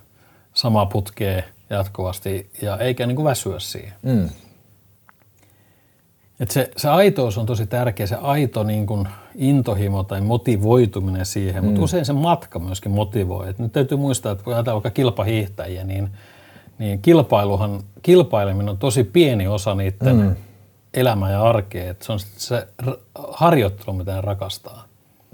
samaa 0.55 0.87
putkea 0.87 1.43
jatkuvasti 1.71 2.51
ja 2.63 2.77
eikä 2.77 3.07
niin 3.07 3.17
kuin 3.17 3.25
väsyä 3.25 3.59
siihen. 3.59 3.93
Mm. 4.03 4.29
Et 6.41 6.51
se, 6.51 6.71
se 6.77 6.89
aitous 6.89 7.39
on 7.39 7.47
tosi 7.47 7.67
tärkeä, 7.67 8.07
se 8.07 8.17
aito 8.23 8.63
niin 8.63 8.87
kuin 8.87 9.09
intohimo 9.35 10.03
tai 10.03 10.21
motivoituminen 10.21 11.27
siihen, 11.27 11.65
mutta 11.65 11.83
usein 11.83 12.05
se 12.05 12.13
matka 12.13 12.59
myöskin 12.59 12.93
motivoi. 12.93 13.49
Et 13.49 13.59
nyt 13.59 13.73
täytyy 13.73 13.99
muistaa, 13.99 14.33
että 14.33 14.45
kun 14.45 14.55
ajatellaan 14.55 14.83
vaikka 14.83 14.97
kilpahiihtäjiä, 14.97 15.85
niin, 15.85 16.11
niin 16.79 17.03
kilpailuhan, 17.03 17.81
kilpaileminen 18.03 18.69
on 18.69 18.79
tosi 18.79 19.05
pieni 19.05 19.49
osa 19.49 19.75
niiden 19.75 20.17
mm. 20.17 20.37
elämää 20.95 21.31
ja 21.31 21.43
arkea. 21.43 21.91
Et 21.91 22.03
se 22.03 22.13
on 22.13 22.19
se 22.19 22.69
harjoittelu, 23.29 23.97
mitä 23.97 24.15
ne 24.15 24.21
rakastaa. 24.21 24.85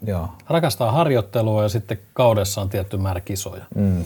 Joo. 0.07 0.29
Rakastaa 0.49 0.93
harjoittelua 0.93 1.63
ja 1.63 1.69
sitten 1.69 1.99
kaudessa 2.13 2.61
on 2.61 2.69
tietty 2.69 2.97
määrä 2.97 3.21
kisoja. 3.21 3.65
Mm. 3.75 4.05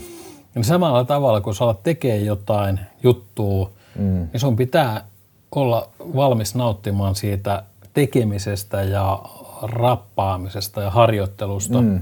Niin 0.54 0.64
samalla 0.64 1.04
tavalla, 1.04 1.40
kun 1.40 1.54
sä 1.54 1.64
alat 1.64 1.82
tekemään 1.82 2.24
jotain 2.24 2.80
juttua, 3.02 3.70
mm. 3.98 4.28
niin 4.32 4.40
sun 4.40 4.56
pitää 4.56 5.09
olla 5.54 5.88
valmis 6.16 6.54
nauttimaan 6.54 7.14
siitä 7.14 7.62
tekemisestä 7.94 8.82
ja 8.82 9.22
rappaamisesta 9.62 10.82
ja 10.82 10.90
harjoittelusta. 10.90 11.80
Mm. 11.82 12.00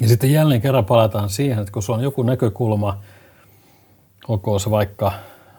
Ja 0.00 0.08
sitten 0.08 0.32
jälleen 0.32 0.60
kerran 0.60 0.84
palataan 0.84 1.30
siihen, 1.30 1.58
että 1.58 1.72
kun 1.72 1.82
sulla 1.82 1.96
on 1.98 2.04
joku 2.04 2.22
näkökulma, 2.22 2.98
olkoon 4.28 4.60
se 4.60 4.70
vaikka, 4.70 5.12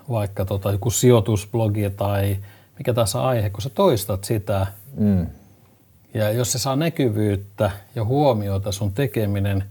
vaikka 0.09 0.45
tota, 0.45 0.71
joku 0.71 0.89
sijoitusblogi 0.89 1.89
tai 1.89 2.37
mikä 2.77 2.93
tahansa 2.93 3.21
aihe, 3.21 3.49
kun 3.49 3.61
sä 3.61 3.69
toistat 3.69 4.23
sitä, 4.23 4.67
Mm. 4.97 5.27
ja 6.13 6.31
jos 6.31 6.51
se 6.51 6.59
saa 6.59 6.75
näkyvyyttä 6.75 7.71
ja 7.95 8.05
huomiota 8.05 8.71
sun 8.71 8.91
tekeminen, 8.91 9.63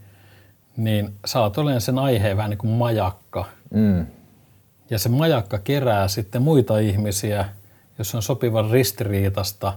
niin 0.76 1.14
sä 1.24 1.40
oot 1.40 1.58
olemaan 1.58 1.80
sen 1.80 1.98
aiheen 1.98 2.36
vähän 2.36 2.50
niin 2.50 2.58
kuin 2.58 2.70
majakka. 2.70 3.44
Mm. 3.74 4.06
Ja 4.90 4.98
se 4.98 5.08
majakka 5.08 5.58
kerää 5.58 6.08
sitten 6.08 6.42
muita 6.42 6.78
ihmisiä, 6.78 7.48
jos 7.98 8.14
on 8.14 8.22
sopivan 8.22 8.70
ristiriitasta, 8.70 9.72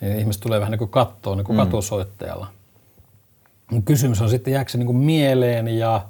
niin 0.00 0.18
ihmiset 0.18 0.42
tulee 0.42 0.60
vähän 0.60 0.70
niin 0.70 0.78
kuin 0.78 0.90
kattoon 0.90 1.38
niin 1.38 1.44
kuin 1.44 1.56
mm. 1.56 1.64
katusoittajalla. 1.64 2.46
Mut 3.70 3.84
Kysymys 3.84 4.22
on 4.22 4.30
sitten, 4.30 4.52
jääkö 4.52 4.70
se 4.70 4.78
niin 4.78 4.86
kuin 4.86 4.98
mieleen 4.98 5.68
ja 5.68 6.06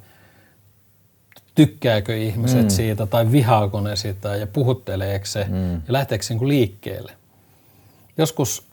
tykkääkö 1.55 2.17
ihmiset 2.17 2.63
mm. 2.63 2.69
siitä 2.69 3.05
tai 3.05 3.31
vihaako 3.31 3.81
ne 3.81 3.95
sitä 3.95 4.35
ja 4.35 4.47
puhutteleeko 4.47 5.25
se 5.25 5.45
mm. 5.49 5.73
ja 5.73 5.79
lähteekö 5.87 6.23
se 6.23 6.33
niin 6.33 6.39
kuin 6.39 6.49
liikkeelle. 6.49 7.11
Joskus 8.17 8.67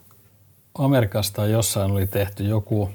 Amerikasta 0.74 1.46
jossain 1.46 1.90
oli 1.90 2.06
tehty 2.06 2.44
joku 2.44 2.90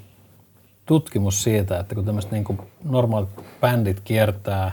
tutkimus 0.85 1.43
siitä, 1.43 1.79
että 1.79 1.95
kun 1.95 2.05
tämmöiset 2.05 2.31
niin 2.31 2.59
normaalit 2.83 3.29
bändit 3.61 3.99
kiertää 3.99 4.71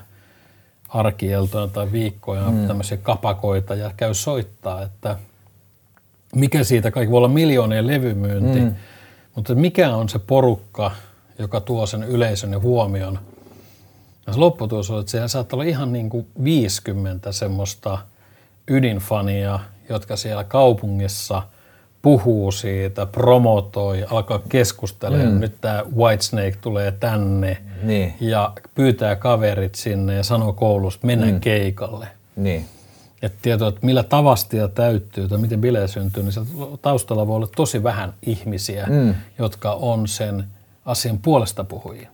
arkieltoja 0.94 1.66
tai 1.66 1.92
viikkoja, 1.92 2.50
mm. 2.50 2.66
tämmöisiä 2.66 2.96
kapakoita 2.96 3.74
ja 3.74 3.90
käy 3.96 4.14
soittaa, 4.14 4.82
että 4.82 5.16
mikä 6.34 6.64
siitä 6.64 6.90
kaikki 6.90 7.10
voi 7.10 7.18
olla 7.18 7.28
miljoonien 7.28 7.86
levymyynti, 7.86 8.60
mm. 8.60 8.74
mutta 9.34 9.54
mikä 9.54 9.96
on 9.96 10.08
se 10.08 10.18
porukka, 10.18 10.90
joka 11.38 11.60
tuo 11.60 11.86
sen 11.86 12.02
yleisön 12.02 12.52
ja 12.52 12.58
huomion. 12.58 13.18
Ja 14.26 14.32
se 14.32 14.38
lopputulos 14.38 14.90
on, 14.90 15.00
että 15.00 15.10
siellä 15.10 15.28
saattaa 15.28 15.56
olla 15.56 15.64
ihan 15.64 15.92
niin 15.92 16.10
kuin 16.10 16.26
50 16.44 17.32
semmoista 17.32 17.98
ydinfania, 18.68 19.58
jotka 19.88 20.16
siellä 20.16 20.44
kaupungissa 20.44 21.42
puhuu 22.02 22.52
siitä, 22.52 23.06
promotoi, 23.06 24.04
alkaa 24.10 24.40
keskustelemaan, 24.48 25.32
mm. 25.32 25.40
nyt 25.40 25.60
tämä 25.60 25.82
Whitesnake 25.96 26.56
tulee 26.60 26.92
tänne 26.92 27.62
Niin. 27.82 28.14
ja 28.20 28.52
pyytää 28.74 29.16
kaverit 29.16 29.74
sinne 29.74 30.14
ja 30.14 30.22
sanoo 30.22 30.52
koulusta, 30.52 31.06
mennään 31.06 31.32
mm. 31.32 31.40
keikalle. 31.40 32.08
Niin. 32.36 32.64
Että 33.22 33.38
tieto, 33.42 33.68
että 33.68 33.86
millä 33.86 34.02
tavastia 34.02 34.68
täyttyy 34.68 35.28
tai 35.28 35.38
miten 35.38 35.60
bileä 35.60 35.86
syntyy, 35.86 36.22
niin 36.22 36.78
taustalla 36.82 37.26
voi 37.26 37.36
olla 37.36 37.48
tosi 37.56 37.82
vähän 37.82 38.14
ihmisiä, 38.26 38.86
mm. 38.86 39.14
jotka 39.38 39.72
on 39.72 40.08
sen 40.08 40.44
asian 40.84 41.18
puolesta 41.18 41.64
puhujia. 41.64 42.08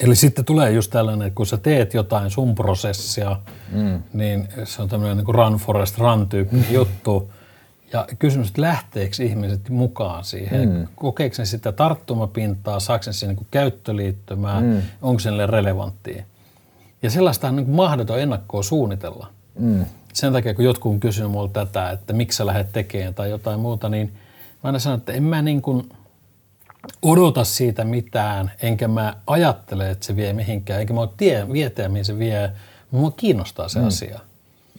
Eli 0.00 0.16
sitten 0.16 0.44
tulee 0.44 0.70
just 0.70 0.90
tällainen, 0.90 1.26
että 1.26 1.36
kun 1.36 1.46
sä 1.46 1.56
teet 1.56 1.94
jotain 1.94 2.30
sun 2.30 2.54
prosessia, 2.54 3.36
mm. 3.72 4.02
niin 4.12 4.48
se 4.64 4.82
on 4.82 4.88
tämmöinen 4.88 5.16
niin 5.16 5.24
kuin 5.24 5.34
run 5.34 5.54
forest 5.54 5.98
run 5.98 6.28
tyyppinen 6.28 6.66
mm. 6.68 6.74
juttu. 6.78 7.30
Ja 7.94 8.06
kysymys, 8.18 8.48
että 8.48 8.60
lähteekö 8.60 9.22
ihmiset 9.22 9.68
mukaan 9.68 10.24
siihen? 10.24 10.68
Mm. 10.68 10.86
Kokeeko 10.96 11.34
ne 11.38 11.44
sitä 11.44 11.72
tarttumapintaa, 11.72 12.80
saako 12.80 13.02
ne 13.06 13.12
siihen 13.12 13.36
niin 13.36 13.46
käyttöliittymää, 13.50 14.60
mm. 14.60 14.82
onko 15.02 15.18
se 15.18 15.30
niille 15.30 15.46
relevanttia? 15.46 16.24
Ja 17.02 17.10
sellaista 17.10 17.48
on 17.48 17.56
niin 17.56 17.70
mahdoton 17.70 18.20
ennakkoa 18.20 18.62
suunnitella. 18.62 19.26
Mm. 19.58 19.84
Sen 20.12 20.32
takia, 20.32 20.54
kun 20.54 20.64
jotkut 20.64 20.92
on 20.92 21.00
kysynyt 21.00 21.30
multa 21.30 21.66
tätä, 21.66 21.90
että 21.90 22.12
miksi 22.12 22.36
sä 22.36 22.46
lähdet 22.46 22.72
tekemään 22.72 23.14
tai 23.14 23.30
jotain 23.30 23.60
muuta, 23.60 23.88
niin 23.88 24.08
mä 24.08 24.60
aina 24.62 24.78
sanon, 24.78 24.98
että 24.98 25.12
en 25.12 25.22
mä 25.22 25.42
niin 25.42 25.62
kuin 25.62 25.88
odota 27.02 27.44
siitä 27.44 27.84
mitään, 27.84 28.52
enkä 28.62 28.88
mä 28.88 29.14
ajattele, 29.26 29.90
että 29.90 30.06
se 30.06 30.16
vie 30.16 30.32
mihinkään, 30.32 30.80
enkä 30.80 30.94
mä 30.94 31.00
ole 31.00 31.08
tie, 31.16 31.44
mihin 31.88 32.04
se 32.04 32.18
vie, 32.18 32.50
mutta 32.90 32.96
mua 32.96 33.10
kiinnostaa 33.10 33.68
se 33.68 33.78
mm. 33.78 33.86
asia. 33.86 34.20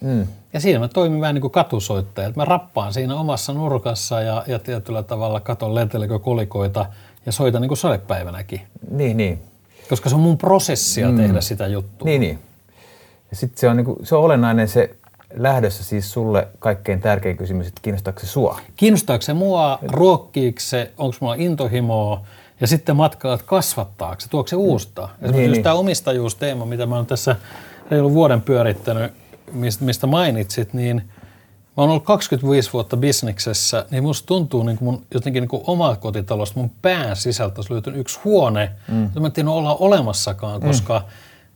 Mm. 0.02 0.28
Ja 0.54 0.60
siinä 0.60 0.80
mä 0.80 0.88
toimin 0.88 1.22
vähän 1.22 1.36
niin 1.36 1.42
kuin 1.42 1.52
katusoittaja, 1.52 2.32
mä 2.36 2.46
rappaan 2.46 2.94
siinä 2.94 3.16
omassa 3.16 3.54
nurkassa 3.54 4.22
ja, 4.22 4.44
ja 4.48 4.60
tietyllä 4.60 5.04
tavalla 5.04 5.40
katon 5.40 5.76
lentelekö 5.76 6.20
kolikoita 6.20 6.86
ja 7.26 7.32
soitan 7.32 7.62
niin 7.62 7.70
kuin 7.70 7.78
sadepäivänäkin. 7.78 8.62
Niin, 8.92 9.18
niin. 9.18 9.42
Koska 9.90 10.10
se 10.10 10.16
on 10.16 10.22
mun 10.22 10.38
prosessia 10.38 11.10
mm. 11.10 11.18
tehdä 11.18 11.42
sitä 11.42 11.68
juttua. 11.68 12.06
Niin, 12.06 12.22
niin. 12.22 12.40
Ja 13.32 13.36
sitten 13.36 13.60
se 13.60 13.70
on, 13.70 13.78
niinku, 13.78 13.98
se 14.04 14.16
on 14.16 14.24
olennainen 14.24 14.68
se 14.68 14.96
lähdössä 15.34 15.84
siis 15.84 16.12
sulle 16.12 16.48
kaikkein 16.60 17.02
tärkein 17.02 17.38
kysymys, 17.38 17.68
että 17.68 17.82
kiinnostaako 17.82 18.20
se 18.20 18.28
sua? 18.28 18.60
Kiinnostaako 18.76 19.22
se 19.22 19.34
mua, 19.34 19.80
ruokkiiko 19.88 20.60
se, 20.60 20.92
onko 20.98 21.18
mulla 21.20 21.36
intohimoa 21.38 22.22
ja 22.62 22.68
sitten 22.68 22.96
matkalla, 22.96 23.36
että 23.36 23.48
kasvattaako 23.48 24.22
se, 24.22 24.30
tuoko 24.30 24.48
se 24.48 24.56
uusta. 24.56 25.10
Esimerkiksi 25.14 25.42
Niin, 25.42 25.52
niin. 25.52 25.64
tämä 25.64 25.76
omistajuusteema, 25.76 26.66
mitä 26.66 26.86
mä 26.86 26.96
oon 26.96 27.06
tässä 27.06 27.36
reilun 27.92 28.14
vuoden 28.14 28.42
pyörittänyt, 28.42 29.14
mistä, 29.80 30.08
mainitsit, 30.08 30.74
niin 30.74 30.96
mä 31.78 31.84
oon 31.84 31.90
ollut 31.90 32.04
25 32.04 32.74
vuotta 32.74 32.98
bisneksessä, 32.98 33.86
niin 33.92 34.04
musta 34.04 34.26
tuntuu 34.26 34.64
niin 34.64 34.78
kuin 34.78 34.86
mun 34.86 35.06
jotenkin 35.14 35.42
niin 35.42 35.50
kuin 35.50 35.64
oma 35.68 35.96
kotitalosta, 35.96 36.60
mun 36.60 36.72
pään 36.82 37.16
sisältä 37.16 37.56
olisi 37.58 37.74
löytynyt 37.74 38.00
yksi 38.00 38.20
huone, 38.24 38.72
mm. 38.88 39.04
jota 39.04 39.20
mä 39.20 39.28
en 39.28 39.32
tiedä 39.32 39.50
olla 39.50 39.76
olemassakaan, 39.76 40.62
koska 40.62 41.00
mm. 41.00 41.06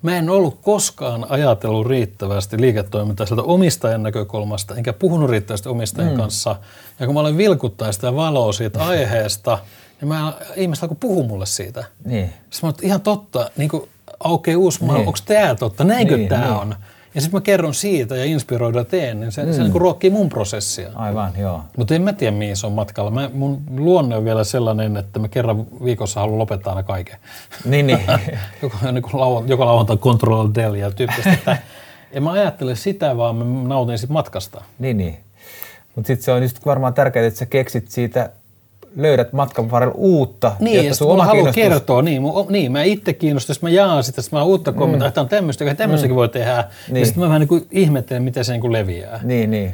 mä 0.02 0.18
en 0.18 0.30
ollut 0.30 0.60
koskaan 0.62 1.26
ajatellut 1.30 1.88
riittävästi 1.88 2.62
liiketoimintaa 2.62 3.26
sieltä 3.26 3.44
omistajan 3.44 4.04
näkökulmasta, 4.04 4.76
enkä 4.76 4.94
puhunut 4.94 5.30
riittävästi 5.30 5.70
omistajan 5.70 6.12
mm. 6.12 6.18
kanssa. 6.18 6.56
Ja 7.00 7.06
kun 7.06 7.16
mä 7.16 7.22
olen 7.22 7.38
vilkuttaa 7.38 7.92
sitä 7.92 8.16
valoa 8.16 8.54
siitä 8.54 8.86
aiheesta, 8.86 9.60
niin 10.02 10.10
mä, 10.10 10.34
ihmiset 10.56 10.84
alkoi 10.84 10.98
puhua 11.00 11.28
mulle 11.28 11.46
siitä. 11.46 11.84
Niin. 12.06 12.34
Sitten 12.50 12.68
mä 12.68 12.70
että 12.70 12.86
ihan 12.86 13.02
totta, 13.02 13.52
niin 13.58 13.70
kuin 13.70 13.90
aukeaa 14.20 14.58
uusi 14.58 14.80
maailma, 14.84 14.98
Niin. 14.98 15.08
onko 15.08 15.20
tämä 15.26 15.56
totta, 15.56 15.84
näinkö 15.84 16.18
Niin, 16.18 16.30
tämä 16.30 16.46
niin. 16.46 16.54
on? 16.54 16.76
Ja 17.16 17.22
sitten 17.22 17.38
mä 17.38 17.42
kerron 17.42 17.74
siitä 17.74 18.16
ja 18.16 18.26
inspiroida 18.26 18.84
teen, 18.84 19.20
niin 19.20 19.32
se, 19.32 19.46
mm. 19.46 19.54
se 19.54 19.62
niin 19.62 19.72
kuin 19.72 19.82
ruokkii 19.82 20.10
mun 20.10 20.30
prosessia. 20.30 20.90
Aivan, 20.96 21.34
joo. 21.38 21.64
Mutta 21.78 21.96
en 21.96 22.02
mä 22.02 22.14
tiedä, 22.14 22.38
mihin 22.38 22.58
se 22.58 22.68
on 22.68 22.74
matkalla. 22.74 23.12
Mä, 23.12 23.30
mun 23.34 23.62
luonne 23.78 24.16
on 24.16 24.26
vielä 24.26 24.44
sellainen, 24.44 24.98
että 24.98 25.20
mä 25.20 25.28
kerran 25.28 25.66
viikossa 25.84 26.20
haluan 26.20 26.40
lopettaa 26.40 26.74
aina 26.74 26.84
kaiken. 26.84 27.18
Niin, 27.66 27.88
niin. 27.88 28.00
joka, 28.62 28.92
niin 28.92 29.04
lauan, 29.14 29.50
joka 29.50 29.66
lauantai 29.66 29.98
control 29.98 30.50
del 30.56 30.74
ja 30.74 30.92
tyyppistä. 30.92 31.34
Että 31.34 31.58
en 32.12 32.24
mä 32.24 32.32
ajattele 32.32 32.76
sitä, 32.76 33.18
vaan 33.18 33.36
mä 33.36 33.68
nautin 33.68 33.98
siitä 33.98 34.14
matkasta. 34.14 34.62
niin, 34.80 34.98
niin. 34.98 35.20
Mutta 35.96 36.08
sitten 36.08 36.24
se 36.24 36.32
on 36.32 36.42
just 36.42 36.66
varmaan 36.66 36.94
tärkeää, 36.94 37.28
että 37.28 37.40
sä 37.40 37.46
keksit 37.46 37.92
siitä, 37.92 38.30
löydät 38.96 39.34
matkan 39.34 39.72
varrella 39.72 39.96
uutta. 39.98 40.52
Niin, 40.60 40.78
jotta 40.78 40.96
sun 40.96 41.08
oma 41.12 41.18
mä 41.18 41.26
haluan 41.26 41.54
kiinnostus- 41.54 41.64
kertoa, 41.64 42.02
niin, 42.02 42.22
mun, 42.22 42.46
niin 42.50 42.72
mä 42.72 42.84
itse 42.84 43.14
kiinnostan, 43.14 43.54
jos 43.54 43.62
mä 43.62 43.70
jaan 43.70 44.04
sitä, 44.04 44.22
sitten 44.22 44.40
mä 44.40 44.44
uutta 44.44 44.72
kommentoida, 44.72 45.08
että 45.08 45.22
on 45.22 45.30
tämmöistä, 45.30 45.66
että 45.66 45.76
tämmöistäkin 45.76 46.16
voi 46.16 46.30
tehdä. 46.30 46.56
Niin. 46.56 46.66
Mm. 46.88 46.94
Niin. 46.94 47.00
Ja 47.00 47.06
sitten 47.06 47.24
mä 47.24 47.28
vähän 47.28 47.40
niin 47.40 47.48
kuin 47.48 47.68
ihmettelen, 47.72 48.24
miten 48.24 48.46
se 48.46 48.52
niin 48.52 48.62
kuin 48.62 48.74
leviää. 48.74 49.20
Niin, 49.24 49.52
niin. 49.52 49.74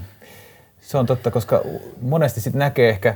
Se 0.82 0.98
on 0.98 1.06
totta, 1.06 1.32
koska 1.32 1.62
monesti 2.02 2.42
sitten 2.42 2.60
näkee 2.60 2.90
ehkä 2.90 3.16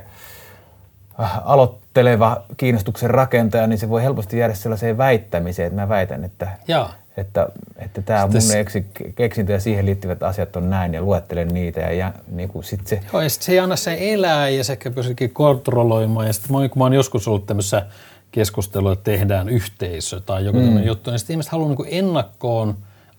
äh, 1.20 1.38
aloitteleva 1.44 2.42
kiinnostuksen 2.56 3.10
rakentaja, 3.10 3.66
niin 3.66 3.78
se 3.78 3.88
voi 3.88 4.02
helposti 4.02 4.38
jäädä 4.38 4.54
sellaiseen 4.54 4.98
väittämiseen, 4.98 5.66
että 5.66 5.80
mä 5.80 5.88
väitän, 5.88 6.24
että, 6.24 6.48
Jaa. 6.68 6.92
Että, 7.16 7.48
että 7.76 8.02
tämä 8.02 8.26
mun 8.26 8.40
se- 8.40 8.60
eksi, 8.60 8.86
keksintö 9.14 9.52
ja 9.52 9.60
siihen 9.60 9.86
liittyvät 9.86 10.22
asiat 10.22 10.56
on 10.56 10.70
näin 10.70 10.94
ja 10.94 11.02
luettelen 11.02 11.48
niitä 11.48 11.80
ja, 11.80 11.92
ja 11.92 12.12
niin 12.30 12.48
kuin 12.48 12.64
sit 12.64 12.86
se, 12.86 13.00
Joo, 13.12 13.22
ja 13.22 13.28
sit 13.28 13.42
se 13.42 13.52
ei 13.52 13.58
anna 13.58 13.76
sen 13.76 13.98
elää 13.98 14.48
ja 14.48 14.64
se 14.64 14.72
ehkä 14.72 14.90
pyrkiikin 14.90 15.30
kontrolloimaan. 15.30 16.26
Ja 16.26 16.32
sitten 16.32 16.70
kun 16.70 16.78
mä 16.78 16.84
oon 16.84 16.92
joskus 16.92 17.28
ollut 17.28 17.46
tämmöisessä 17.46 17.86
keskustelua, 18.32 18.92
että 18.92 19.04
tehdään 19.04 19.48
yhteisö 19.48 20.20
tai 20.20 20.44
joku 20.44 20.60
mm. 20.60 20.84
juttu, 20.84 21.10
niin 21.10 21.18
sitten 21.18 21.34
ihmiset 21.34 21.52
haluaa 21.52 21.68
niin 21.68 21.88
ennakkoon 22.04 22.76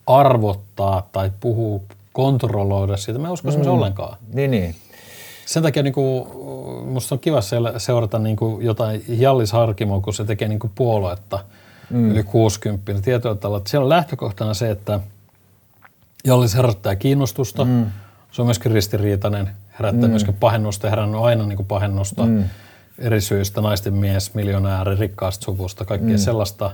arvottaa 0.08 1.10
tai 1.12 1.32
puhua, 1.40 1.80
kontrolloida 2.14 2.98
siitä. 2.98 3.20
Mä 3.20 3.28
en 3.28 3.34
usko 3.34 3.52
mm. 3.52 3.68
ollenkaan. 3.68 4.18
niin, 4.34 4.52
niin. 4.52 4.76
Sen 5.46 5.64
takia 5.64 5.84
niin 5.84 5.94
kuin, 5.94 6.28
musta 6.86 7.16
on 7.16 7.20
kiva 7.20 7.40
seurata 7.78 8.20
niin 8.20 8.36
kuin 8.36 8.66
jotain 8.66 9.04
Jallis 9.08 9.52
Harkimoa, 9.52 10.02
kun 10.02 10.14
se 10.14 10.26
tekee 10.26 10.48
niin 10.48 10.60
kuin 10.60 10.72
puoluetta 10.76 11.40
mm. 11.92 12.12
yli 12.12 12.24
60. 12.24 12.92
Niin 12.92 13.04
Tietyllä 13.04 13.36
tavalla, 13.36 13.58
että 13.58 13.70
siellä 13.70 13.84
on 13.84 13.90
lähtökohtana 13.90 14.54
se, 14.54 14.70
että 14.70 15.00
Jallis 16.26 16.56
herättää 16.56 16.96
kiinnostusta. 16.96 17.66
Mm. 17.66 17.86
Se 18.32 18.42
on 18.42 18.48
myöskin 18.48 18.72
ristiriitainen, 18.72 19.50
herättää 19.80 20.08
mm. 20.08 20.10
myöskin 20.10 20.34
pahennusta, 20.34 20.90
herännyt 20.90 21.22
aina 21.22 21.46
niin 21.46 21.58
kuin 21.58 21.68
pahennusta 21.68 22.26
mm. 22.26 22.44
eri 23.00 23.22
syistä, 23.22 23.62
naisten 23.62 23.94
mies, 23.94 24.34
miljonääri, 24.34 24.96
rikkaasta 24.96 25.46
suvusta, 25.46 25.86
kaikkea 25.86 26.10
mm. 26.10 26.18
sellaista 26.18 26.72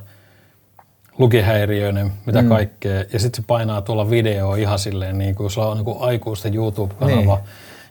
lukihäiriöinen, 1.17 2.11
mitä 2.25 2.41
mm. 2.41 2.49
kaikkea. 2.49 3.03
Ja 3.13 3.19
sitten 3.19 3.43
se 3.43 3.47
painaa 3.47 3.81
tuolla 3.81 4.09
videoa 4.09 4.55
ihan 4.55 4.79
silleen, 4.79 5.17
niin 5.17 5.35
kuin 5.35 5.51
se 5.51 5.59
on 5.59 5.77
niin 5.77 5.85
kuin 5.85 5.97
aikuisten 6.01 6.55
YouTube-kanava, 6.55 7.35
niin. 7.35 7.45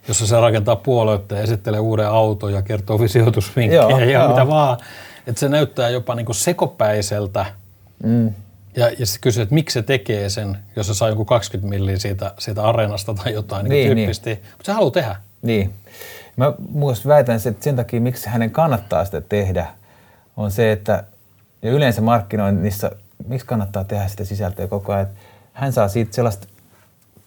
jossa 0.07 0.27
se 0.27 0.39
rakentaa 0.39 0.75
puoluetta 0.75 1.35
ja 1.35 1.41
esittelee 1.41 1.79
uuden 1.79 2.07
auton 2.07 2.53
ja 2.53 2.61
kertoo 2.61 3.07
sijoitusvinkkejä 3.07 3.81
Joo, 3.81 3.99
ja 3.99 4.11
joo. 4.11 4.29
mitä 4.29 4.47
vaan. 4.47 4.77
Että 5.27 5.39
se 5.39 5.49
näyttää 5.49 5.89
jopa 5.89 6.15
niin 6.15 6.25
kuin 6.25 6.35
sekopäiseltä. 6.35 7.45
Mm. 8.03 8.33
Ja, 8.75 8.89
ja 8.99 9.05
sitten 9.05 9.21
kysyy, 9.21 9.43
että 9.43 9.55
miksi 9.55 9.73
se 9.73 9.81
tekee 9.81 10.29
sen, 10.29 10.57
jos 10.75 10.87
se 10.87 10.93
saa 10.93 11.09
joku 11.09 11.25
20 11.25 11.69
milliä 11.69 11.97
siitä, 11.97 12.33
siitä 12.39 12.63
areenasta 12.63 13.13
tai 13.13 13.33
jotain 13.33 13.63
niin, 13.63 13.69
Niin, 13.69 13.85
niin 13.85 13.95
niin. 13.95 14.07
tyyppisesti. 14.07 14.51
Mutta 14.51 14.65
se 14.65 14.71
haluaa 14.71 14.91
tehdä. 14.91 15.15
Niin. 15.41 15.73
Mä 16.35 16.53
myös 16.73 17.07
väitän, 17.07 17.39
sen, 17.39 17.51
että 17.51 17.63
sen 17.63 17.75
takia, 17.75 18.01
miksi 18.01 18.29
hänen 18.29 18.51
kannattaa 18.51 19.05
sitä 19.05 19.21
tehdä, 19.21 19.67
on 20.37 20.51
se, 20.51 20.71
että 20.71 21.03
ja 21.61 21.71
yleensä 21.71 22.01
markkinoinnissa, 22.01 22.91
miksi 23.27 23.47
kannattaa 23.47 23.83
tehdä 23.83 24.07
sitä 24.07 24.25
sisältöä 24.25 24.67
koko 24.67 24.93
ajan, 24.93 25.03
että 25.03 25.19
hän 25.53 25.73
saa 25.73 25.87
siitä 25.87 26.15
sellaista 26.15 26.47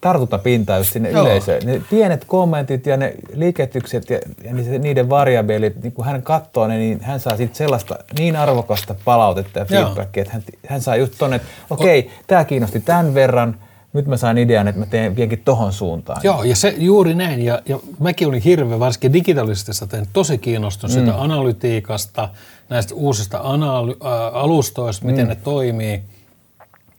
tartuntapintaa 0.01 0.79
just 0.79 0.93
sinne 0.93 1.11
Joo. 1.11 1.23
yleisöön. 1.23 1.63
Ne 1.65 1.83
pienet 1.91 2.25
kommentit 2.25 2.87
ja 2.87 2.97
ne 2.97 3.15
liiketykset 3.35 4.11
ja, 4.11 4.19
ja 4.45 4.51
niiden- 4.79 5.09
variabelit, 5.09 5.83
niin 5.83 5.93
kun 5.93 6.05
hän 6.05 6.23
katsoo 6.23 6.67
ne, 6.67 6.79
niin 6.79 7.01
hän 7.01 7.21
saa 7.21 7.37
siitä 7.37 7.57
sellaista 7.57 7.99
niin 8.19 8.37
arvokasta 8.37 8.95
palautetta 9.05 9.59
ja 9.59 9.65
feedbackia, 9.65 10.23
että 10.23 10.33
hän, 10.33 10.43
hän 10.69 10.81
saa 10.81 10.97
just 10.97 11.15
tonne, 11.19 11.37
että 11.37 11.49
okei, 11.71 12.11
tämä 12.27 12.45
kiinnosti 12.45 12.81
tämän 12.81 13.15
verran, 13.15 13.57
nyt 13.93 14.07
mä 14.07 14.17
sain 14.17 14.39
idean, 14.39 14.69
että 14.69 14.79
mä 14.79 14.87
teen 14.87 15.17
vienkin 15.17 15.43
tohon 15.45 15.73
suuntaan. 15.73 16.21
Joo, 16.25 16.45
ja 16.45 16.57
se 16.57 16.75
juuri 16.79 17.15
näin. 17.15 17.45
Ja, 17.45 17.63
ja 17.69 17.79
mäkin 17.99 18.29
olin 18.29 18.43
hirveän, 18.43 18.81
varsinkin 18.81 19.13
digitaalisesta 19.13 19.87
teen 19.87 20.07
tosi 20.13 20.39
kiinnostunut 20.39 20.97
mm. 20.97 21.01
sitä 21.01 21.21
analytiikasta, 21.23 22.29
näistä 22.69 22.95
uusista 22.95 23.39
analy- 23.39 23.97
alustoista, 24.33 25.07
miten 25.07 25.25
mm. 25.25 25.29
ne 25.29 25.35
toimii. 25.35 26.03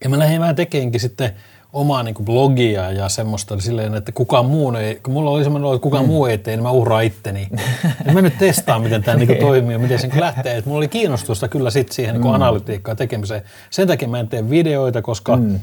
Ja 0.03 0.09
mä 0.09 0.19
lähdin 0.19 0.41
vähän 0.41 0.55
tekeenkin 0.55 1.01
sitten 1.01 1.31
omaa 1.73 2.03
niin 2.03 2.15
blogia 2.23 2.91
ja 2.91 3.09
semmoista 3.09 3.59
silleen, 3.59 3.95
että 3.95 4.11
kukaan 4.11 4.45
muu 4.45 4.75
ei, 4.75 4.95
kun 4.95 5.13
mulla 5.13 5.31
oli 5.31 5.43
semmoinen 5.43 5.73
että 5.73 5.83
kukaan 5.83 6.03
mm. 6.03 6.09
muu 6.09 6.25
ei 6.25 6.37
tee, 6.37 6.55
niin 6.55 6.63
mä 6.63 6.71
uhraan 6.71 7.03
itteni. 7.03 7.47
ja 8.05 8.13
mä 8.13 8.21
nyt 8.21 8.37
testaan, 8.37 8.81
miten 8.81 9.03
tämä 9.03 9.17
niin 9.17 9.37
toimii 9.37 9.73
ja 9.73 9.79
miten 9.79 9.99
se 9.99 10.07
niin 10.07 10.19
lähtee. 10.19 10.57
Et 10.57 10.65
mulla 10.65 10.77
oli 10.77 10.87
kiinnostusta 10.87 11.47
kyllä 11.47 11.69
sit 11.69 11.91
siihen 11.91 12.21
niin 12.21 12.33
analytiikkaan 12.33 12.97
tekemiseen. 12.97 13.41
Sen 13.69 13.87
takia 13.87 14.07
mä 14.07 14.19
en 14.19 14.27
tee 14.27 14.49
videoita, 14.49 15.01
koska 15.01 15.37
mm. 15.37 15.59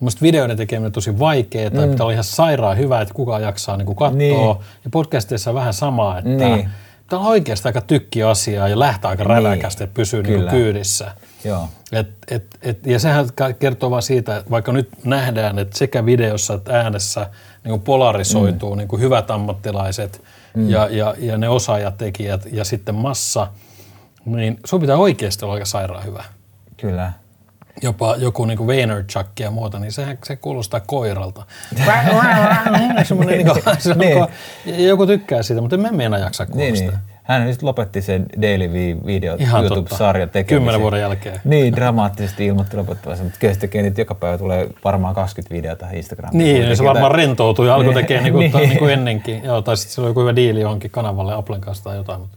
Mielestäni 0.00 0.28
videoiden 0.28 0.56
tekeminen 0.56 0.86
on 0.86 0.92
tosi 0.92 1.18
vaikeaa, 1.18 1.70
mm. 1.70 1.90
pitää 1.90 2.04
olla 2.04 2.12
ihan 2.12 2.24
sairaan 2.24 2.78
hyvä, 2.78 3.00
että 3.00 3.14
kukaan 3.14 3.42
jaksaa 3.42 3.76
niin 3.76 3.86
katsoa. 3.86 4.10
Niin. 4.10 4.40
Ja 4.84 4.90
podcasteissa 4.90 5.50
on 5.50 5.54
vähän 5.54 5.74
sama, 5.74 6.18
että 6.18 6.30
Niin. 6.30 6.70
Pitää 7.08 7.18
olla 7.18 7.28
oikeasti 7.28 7.68
aika 7.68 7.80
tykki 7.80 8.22
asiaa 8.22 8.68
ja 8.68 8.78
lähtää 8.78 9.08
aika 9.08 9.24
räväkästi, 9.24 9.84
että 9.84 9.94
pysyy 9.94 10.22
niin 10.22 10.48
kyydissä. 10.48 11.10
Joo. 11.44 11.68
Et, 11.92 12.08
et, 12.30 12.44
et, 12.62 12.86
ja 12.86 12.98
sehän 12.98 13.26
kertoo 13.58 13.90
vaan 13.90 14.02
siitä, 14.02 14.36
että 14.36 14.50
vaikka 14.50 14.72
nyt 14.72 14.88
nähdään, 15.04 15.58
että 15.58 15.78
sekä 15.78 16.06
videossa 16.06 16.54
että 16.54 16.80
äänessä 16.80 17.20
niin 17.64 17.70
kuin 17.70 17.80
polarisoituu 17.80 18.74
mm. 18.74 18.78
niin 18.78 18.88
kuin 18.88 19.02
hyvät 19.02 19.30
ammattilaiset 19.30 20.22
mm. 20.54 20.70
ja, 20.70 20.88
ja, 20.90 21.14
ja 21.18 21.38
ne 21.38 21.48
osaajatekijät 21.48 22.46
ja 22.52 22.64
sitten 22.64 22.94
massa, 22.94 23.46
niin 24.24 24.58
sun 24.66 24.80
pitää 24.80 24.96
oikeasti 24.96 25.44
olla 25.44 25.54
aika 25.54 25.66
sairaan 25.66 26.04
hyvä. 26.04 26.24
Kyllä. 26.76 27.12
Jopa 27.82 28.16
joku 28.16 28.44
niin 28.44 28.58
kuin 28.58 28.66
Vaynerchuk 28.66 29.26
ja 29.40 29.50
muuta, 29.50 29.78
niin 29.78 29.92
sehän 29.92 30.18
se 30.24 30.36
kuulostaa 30.36 30.80
koiralta. 30.86 31.42
Semmoinen, 33.04 33.38
niin 33.38 33.46
kuin, 33.46 33.62
se 33.78 33.90
on, 33.90 33.98
Niin. 33.98 34.26
niin. 34.66 34.88
joku 34.88 35.06
tykkää 35.06 35.42
siitä, 35.42 35.60
mutta 35.60 35.76
en 35.76 35.80
mä 35.82 35.92
meinaa 35.92 36.18
jaksaa 36.18 36.46
kuulla 36.46 36.62
Niin, 36.64 36.76
sitä. 36.76 36.90
niin. 36.90 37.00
Hän 37.22 37.46
nyt 37.46 37.62
lopetti 37.62 38.02
sen 38.02 38.26
Daily 38.42 38.72
V-video 38.72 39.36
Ihan 39.38 39.64
YouTube-sarjan 39.64 40.28
totta. 40.28 40.32
tekemisen. 40.32 40.58
Kymmenen 40.58 40.80
vuoden 40.80 41.00
jälkeen. 41.00 41.40
Niin, 41.44 41.76
dramaattisesti 41.76 42.46
ilmoitti 42.46 42.76
lopettavansa, 42.76 43.24
mutta 43.24 43.38
kyllä 43.38 43.54
se 43.54 43.60
tekee 43.60 43.82
niitä 43.82 44.00
joka 44.00 44.14
päivä 44.14 44.38
tulee 44.38 44.68
varmaan 44.84 45.14
20 45.14 45.54
videota 45.54 45.86
Instagramiin. 45.92 46.38
Niin, 46.38 46.50
Kuitenkin 46.54 46.76
se 46.76 46.84
varmaan 46.84 47.02
jotain- 47.10 47.18
rentoutui 47.28 47.66
ja 47.66 47.74
alkoi 47.74 47.94
Niin. 47.94 48.02
tekemään 48.06 48.24
niin 48.24 48.32
kuin, 48.32 48.42
Niin. 48.44 48.56
niin. 48.56 48.68
niin 48.68 48.78
kuin 48.78 48.92
ennenkin. 48.92 49.44
Joo, 49.44 49.62
tai 49.62 49.76
sitten 49.76 49.94
sillä 49.94 50.06
oli 50.06 50.10
joku 50.10 50.20
hyvä 50.20 50.36
diili 50.36 50.60
johonkin 50.60 50.90
kanavalle 50.90 51.34
Applen 51.34 51.60
kanssa 51.60 51.84
tai 51.84 51.96
jotain. 51.96 52.20
Mutta, 52.20 52.36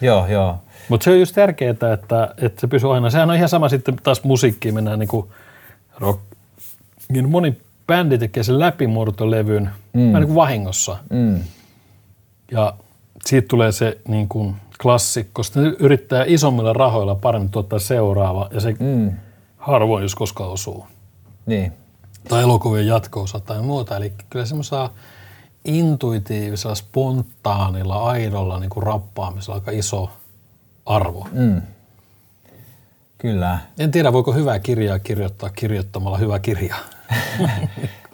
Joo, 0.00 0.26
joo. 0.26 0.58
Mutta 0.88 1.04
se 1.04 1.10
on 1.10 1.20
just 1.20 1.34
tärkeää, 1.34 1.70
että, 1.70 2.34
että 2.36 2.60
se 2.60 2.66
pysyy 2.66 2.94
aina. 2.94 3.10
Sehän 3.10 3.30
on 3.30 3.36
ihan 3.36 3.48
sama 3.48 3.68
sitten 3.68 3.96
taas 4.02 4.24
musiikkiin 4.24 4.74
mennään 4.74 4.98
niin 4.98 5.08
kuin 5.08 5.26
rock. 5.98 6.20
Niin 7.08 7.28
moni 7.28 7.60
bändi 7.86 8.18
tekee 8.18 8.42
sen 8.42 8.58
läpimurtolevyn 8.58 9.70
mm. 9.92 10.00
vähän 10.00 10.20
niin 10.20 10.26
kuin 10.26 10.34
vahingossa. 10.34 10.96
Mm. 11.10 11.40
Ja 12.50 12.74
siitä 13.26 13.48
tulee 13.48 13.72
se 13.72 13.98
niin 14.08 14.28
kuin 14.28 14.56
klassikko. 14.82 15.42
Sitten 15.42 15.62
ne 15.62 15.76
yrittää 15.78 16.24
isommilla 16.26 16.72
rahoilla 16.72 17.14
paremmin 17.14 17.50
tuottaa 17.50 17.78
seuraava 17.78 18.48
ja 18.52 18.60
se 18.60 18.76
mm. 18.80 19.12
harvoin 19.56 20.02
jos 20.02 20.14
koskaan 20.14 20.50
osuu. 20.50 20.86
Niin. 21.46 21.72
Tai 22.28 22.42
elokuvien 22.42 22.86
jatko 22.86 23.26
tai 23.46 23.62
muuta. 23.62 23.96
Eli 23.96 24.12
kyllä 24.30 24.46
semmoisella 24.46 24.90
intuitiivisella, 25.64 26.74
spontaanilla, 26.74 28.04
aidolla 28.04 28.60
niin 28.60 28.70
kuin 28.70 28.82
rappaamisella 28.82 29.54
aika 29.54 29.70
iso 29.70 30.10
arvo. 30.86 31.28
Mm. 31.32 31.62
Kyllä. 33.18 33.58
En 33.78 33.90
tiedä, 33.90 34.12
voiko 34.12 34.32
hyvää 34.32 34.58
kirjaa 34.58 34.98
kirjoittaa 34.98 35.50
kirjoittamalla 35.50 36.18
hyvä 36.18 36.38
kirja. 36.38 36.74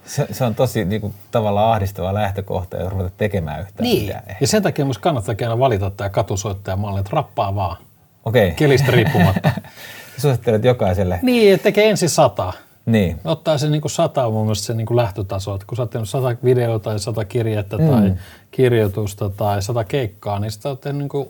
Se, 0.05 0.27
se 0.31 0.45
on 0.45 0.55
tosi 0.55 0.85
niin 0.85 1.01
kuin, 1.01 1.13
tavallaan 1.31 1.73
ahdistava 1.73 2.13
lähtökohta, 2.13 2.77
jos 2.77 2.91
ruveta 2.91 3.09
tekemään 3.17 3.61
yhtään 3.61 3.89
mitään. 3.89 4.23
Ja 4.41 4.47
sen 4.47 4.63
takia 4.63 4.85
myös 4.85 4.97
kannattaa 4.97 5.35
aina 5.41 5.59
valita 5.59 5.89
tämä 5.89 6.09
katusoittajamalli, 6.09 6.99
että 6.99 7.09
rappaa 7.13 7.55
vaan. 7.55 7.77
Okei. 8.25 8.51
Kelistä 8.51 8.91
riippumatta. 8.91 9.51
Suosittelet 10.21 10.63
jokaiselle. 10.63 11.19
niin, 11.21 11.53
että 11.53 11.63
tekee 11.63 11.89
ensin 11.89 12.09
sata. 12.09 12.53
Niin. 12.85 13.19
Ottaa 13.25 13.57
se 13.57 13.69
niin 13.69 13.81
kuin 13.81 13.91
sata 13.91 14.25
on 14.25 14.33
mun 14.33 14.45
mielestä 14.45 14.65
se 14.65 14.73
niin 14.73 14.85
kuin 14.85 14.97
lähtötaso. 14.97 15.55
Että 15.55 15.67
kun 15.67 15.75
sä 15.75 15.83
oot 15.83 15.89
tehnyt 15.89 16.09
sata 16.09 16.35
videota 16.43 16.83
tai 16.83 16.99
sata 16.99 17.25
kirjettä 17.25 17.77
mm. 17.77 17.89
tai 17.89 18.13
kirjoitusta 18.51 19.29
tai 19.29 19.61
sata 19.61 19.83
keikkaa, 19.83 20.39
niin 20.39 20.51
sitä 20.51 20.69
oot 20.69 20.81
tehnyt 20.81 20.99
niin 20.99 21.09
kuin 21.09 21.27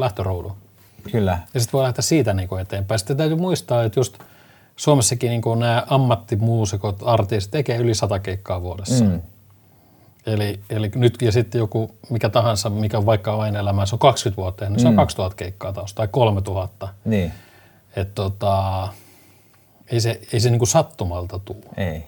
lähtöruudun. 0.00 0.52
Kyllä. 1.12 1.38
Ja 1.54 1.60
sitten 1.60 1.78
voi 1.78 1.84
lähteä 1.84 2.02
siitä 2.02 2.34
niin 2.34 2.48
kuin 2.48 2.62
eteenpäin. 2.62 2.98
Sitten 2.98 3.16
täytyy 3.16 3.36
muistaa, 3.36 3.84
että 3.84 4.00
just 4.00 4.18
Suomessakin 4.76 5.30
niin 5.30 5.42
kuin 5.42 5.58
nämä 5.58 5.86
ammattimuusikot, 5.90 6.96
artistit 7.04 7.50
tekee 7.50 7.76
yli 7.76 7.94
sata 7.94 8.18
keikkaa 8.18 8.62
vuodessa. 8.62 9.04
Mm. 9.04 9.20
Eli, 10.26 10.60
eli 10.70 10.90
nyt 10.94 11.22
ja 11.22 11.32
sitten 11.32 11.58
joku 11.58 11.94
mikä 12.10 12.28
tahansa, 12.28 12.70
mikä 12.70 12.98
on 12.98 13.06
vaikka 13.06 13.36
aina 13.36 13.58
elämässä 13.58 13.96
on 13.96 14.00
20 14.00 14.36
vuotta, 14.36 14.68
niin 14.68 14.80
se 14.80 14.88
on 14.88 14.96
2000 14.96 15.36
keikkaa 15.36 15.72
taas 15.72 15.94
tai 15.94 16.08
3000. 16.08 16.88
Niin. 17.04 17.32
Että 17.96 18.14
tota, 18.14 18.88
ei 19.90 20.00
se, 20.00 20.20
ei 20.32 20.40
se 20.40 20.50
niin 20.50 20.58
kuin 20.58 20.68
sattumalta 20.68 21.38
tule. 21.38 21.64
Ei. 21.76 22.04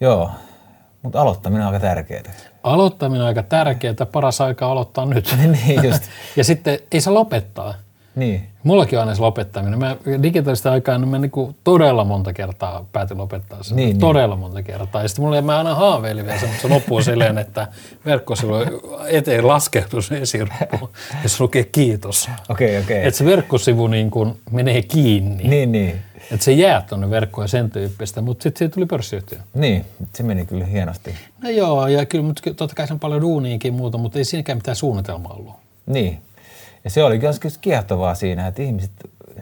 Joo. 0.00 0.30
Mutta 1.02 1.20
aloittaminen 1.20 1.66
on 1.66 1.74
aika 1.74 1.86
tärkeää. 1.86 2.22
Aloittaminen 2.64 3.22
on 3.22 3.28
aika 3.28 3.42
tärkeää, 3.42 3.94
paras 4.12 4.40
aika 4.40 4.66
aloittaa 4.66 5.06
nyt. 5.06 5.36
niin 5.66 5.84
just. 5.84 6.02
ja 6.36 6.44
sitten 6.44 6.78
ei 6.92 7.00
se 7.00 7.10
lopettaa. 7.10 7.74
Niin. 8.16 8.48
Mullakin 8.62 8.98
on 8.98 9.00
aina 9.00 9.14
se 9.14 9.20
lopettaminen. 9.20 9.78
Mä 9.78 9.96
digitaalista 10.22 10.72
aikaa 10.72 10.98
niin 10.98 11.08
mä 11.08 11.18
niinku 11.18 11.54
todella 11.64 12.04
monta 12.04 12.32
kertaa 12.32 12.86
päätin 12.92 13.18
lopettaa 13.18 13.62
sen. 13.62 13.76
Niin, 13.76 13.98
todella 13.98 14.36
monta 14.36 14.62
kertaa. 14.62 15.02
Ja 15.02 15.08
sitten 15.08 15.24
mulla 15.24 15.42
mä 15.42 15.58
aina 15.58 15.74
haaveilin 15.74 16.26
vielä 16.26 16.40
se 16.62 16.68
loppuu 16.68 17.02
silleen, 17.02 17.38
että 17.38 17.68
verkkosivu 18.06 18.52
eteen 19.08 19.46
laskeutus 19.46 20.12
esiruppu 20.12 20.90
ja 21.22 21.28
se 21.28 21.42
lukee 21.42 21.64
kiitos. 21.64 22.30
Okei, 22.48 22.78
okei. 22.78 23.06
Että 23.06 23.18
se 23.18 23.24
verkkosivu 23.24 23.86
niin 23.86 24.10
kuin 24.10 24.40
menee 24.50 24.82
kiinni. 24.82 25.44
Niin, 25.48 25.72
niin. 25.72 26.02
Että 26.32 26.44
se 26.44 26.52
jää 26.52 26.80
tuonne 26.80 27.10
verkkoon 27.10 27.44
ja 27.44 27.48
sen 27.48 27.70
tyyppistä, 27.70 28.20
mutta 28.20 28.42
sitten 28.42 28.58
siitä 28.58 28.74
tuli 28.74 28.86
pörssiyhtiö. 28.86 29.38
Niin, 29.54 29.84
se 30.12 30.22
meni 30.22 30.46
kyllä 30.46 30.64
hienosti. 30.64 31.14
No 31.42 31.50
joo, 31.50 31.86
ja 31.86 32.06
kyllä 32.06 32.24
mutta 32.24 32.54
totta 32.56 32.76
kai 32.76 32.86
se 32.86 32.92
on 32.92 33.00
paljon 33.00 33.20
duuniinkin 33.20 33.74
muuta, 33.74 33.98
mutta 33.98 34.18
ei 34.18 34.24
siinäkään 34.24 34.58
mitään 34.58 34.76
suunnitelmaa 34.76 35.32
ollut. 35.32 35.54
Niin. 35.86 36.18
Ja 36.84 36.90
se 36.90 37.04
oli 37.04 37.18
kyllä 37.18 37.32
kiehtovaa 37.60 38.14
siinä, 38.14 38.46
että 38.46 38.62
ihmiset 38.62 38.92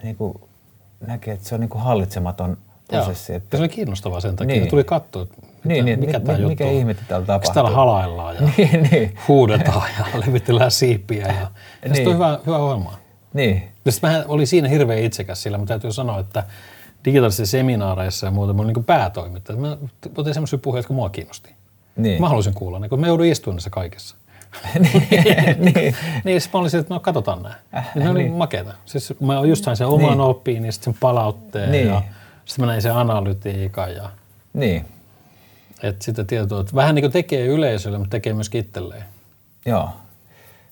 niin 0.03 0.15
kuin, 0.15 0.41
näkee, 1.07 1.33
että 1.33 1.49
se 1.49 1.55
on 1.55 1.61
niin 1.61 1.69
kuin 1.69 1.83
hallitsematon 1.83 2.57
prosessi. 2.87 3.31
Joo. 3.31 3.37
Että... 3.37 3.55
Ja 3.55 3.57
se 3.57 3.61
oli 3.61 3.69
kiinnostavaa 3.69 4.19
sen 4.19 4.35
takia, 4.35 4.55
niin. 4.55 4.69
tuli 4.69 4.83
katsoa, 4.83 5.23
että 5.23 5.37
niin, 5.63 5.85
niin, 5.85 5.99
mikä 5.99 6.19
tämä 6.19 6.37
juttu 6.37 6.49
mikä 6.49 6.65
on. 6.65 6.71
ihmettä 6.71 7.03
täällä 7.07 7.25
tapahtuu. 7.25 7.39
Miksi 7.39 7.53
täällä 7.53 7.69
halaillaan 7.69 8.35
ja 8.35 8.41
niin, 8.57 8.89
niin. 8.91 9.15
huudetaan 9.27 9.89
ja 9.99 10.05
levitellään 10.27 10.71
siipiä. 10.71 11.27
Ja, 11.27 11.51
ja 11.83 11.91
niin. 11.91 12.07
on 12.07 12.13
hyvä, 12.13 12.39
hyvä 12.45 12.57
ohjelma. 12.57 12.97
Niin. 13.33 13.63
Ja 13.85 13.91
sitten 13.91 14.23
olin 14.27 14.47
siinä 14.47 14.67
hirveän 14.67 14.99
itsekäs 14.99 15.43
sillä, 15.43 15.57
mutta 15.57 15.71
täytyy 15.73 15.91
sanoa, 15.91 16.19
että 16.19 16.43
digitaalisissa 17.05 17.45
seminaareissa 17.45 18.27
ja 18.27 18.31
muuta, 18.31 18.53
mä 18.53 18.61
olin 18.61 18.73
niin 18.73 18.85
päätoimittaja. 18.85 19.59
Mä 19.59 19.77
otin 20.17 20.33
semmoisia 20.33 20.59
puheita, 20.59 20.79
jotka 20.79 20.93
mua 20.93 21.09
kiinnosti. 21.09 21.55
Niin. 21.95 22.21
Mä 22.21 22.29
halusin 22.29 22.53
kuulla, 22.53 22.79
niin 22.79 22.89
kun 22.89 22.99
mä 22.99 23.07
joudun 23.07 23.25
istumaan 23.25 23.55
näissä 23.55 23.69
kaikessa. 23.69 24.15
niin, 24.79 25.73
niin. 25.75 25.95
niin 26.23 26.41
sitten 26.41 26.59
mä 26.59 26.61
olisin, 26.61 26.79
että 26.79 26.93
no 26.93 26.99
katsotaan 26.99 27.43
nämä. 27.43 27.55
Äh, 27.75 27.89
niin 27.95 28.03
ne 28.03 28.09
oli 28.11 28.23
niin. 28.23 28.33
makeita. 28.33 28.73
Siis 28.85 29.13
mä 29.19 29.41
just 29.45 29.63
sain 29.63 29.77
sen 29.77 29.87
oman 29.87 30.09
Niin. 30.11 30.19
oppiin 30.21 30.65
ja 30.65 30.71
sitten 30.71 30.93
sen 30.93 30.99
palautteen 30.99 31.71
Niin. 31.71 31.87
ja 31.87 32.01
sitten 32.45 32.65
mä 32.65 32.71
näin 32.71 32.81
sen 32.81 32.95
analytiikan 32.95 33.95
ja 33.95 34.09
niin. 34.53 34.85
että 35.83 36.05
sitä 36.05 36.23
tietoa, 36.23 36.61
että 36.61 36.75
vähän 36.75 36.95
niin 36.95 37.03
kuin 37.03 37.11
tekee 37.11 37.45
yleisölle, 37.45 37.97
mutta 37.97 38.11
tekee 38.11 38.33
myöskin 38.33 38.61
itselleen. 38.61 39.03
Joo. 39.65 39.89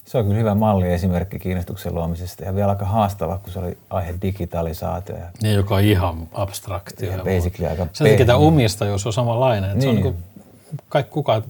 Se 0.06 0.18
on 0.18 0.24
kyllä 0.26 0.38
hyvä 0.38 0.56
malli 0.56 0.94
esimerkki 0.94 1.40
kiinnostuksen 1.40 1.96
luomisesta 1.96 2.44
ja 2.44 2.56
vielä 2.56 2.70
aika 2.70 2.86
haastava, 2.86 3.38
kun 3.38 3.54
se 3.54 3.60
oli 3.60 3.78
aihe 3.90 4.14
digitalisaatio. 4.22 5.16
Ja 5.16 5.26
Niin, 5.42 5.56
joka 5.56 5.76
on 5.76 5.82
ihan 5.84 6.28
abstraktio. 6.34 7.08
Ihan 7.12 7.20
ja 7.28 7.36
basically 7.36 7.70
aika 7.72 7.88
Sen 7.94 8.12
takia 8.12 8.26
tämä 8.26 8.38
omistajuus 8.38 9.06
on 9.08 9.14
samanlainen. 9.14 9.70
Että 9.72 9.82
Se 9.82 9.88
on 9.90 9.96
Niin. 9.96 10.04
niin 10.04 10.14
kuin, 10.14 10.24
kaikki 10.90 11.12
kukaan, 11.12 11.44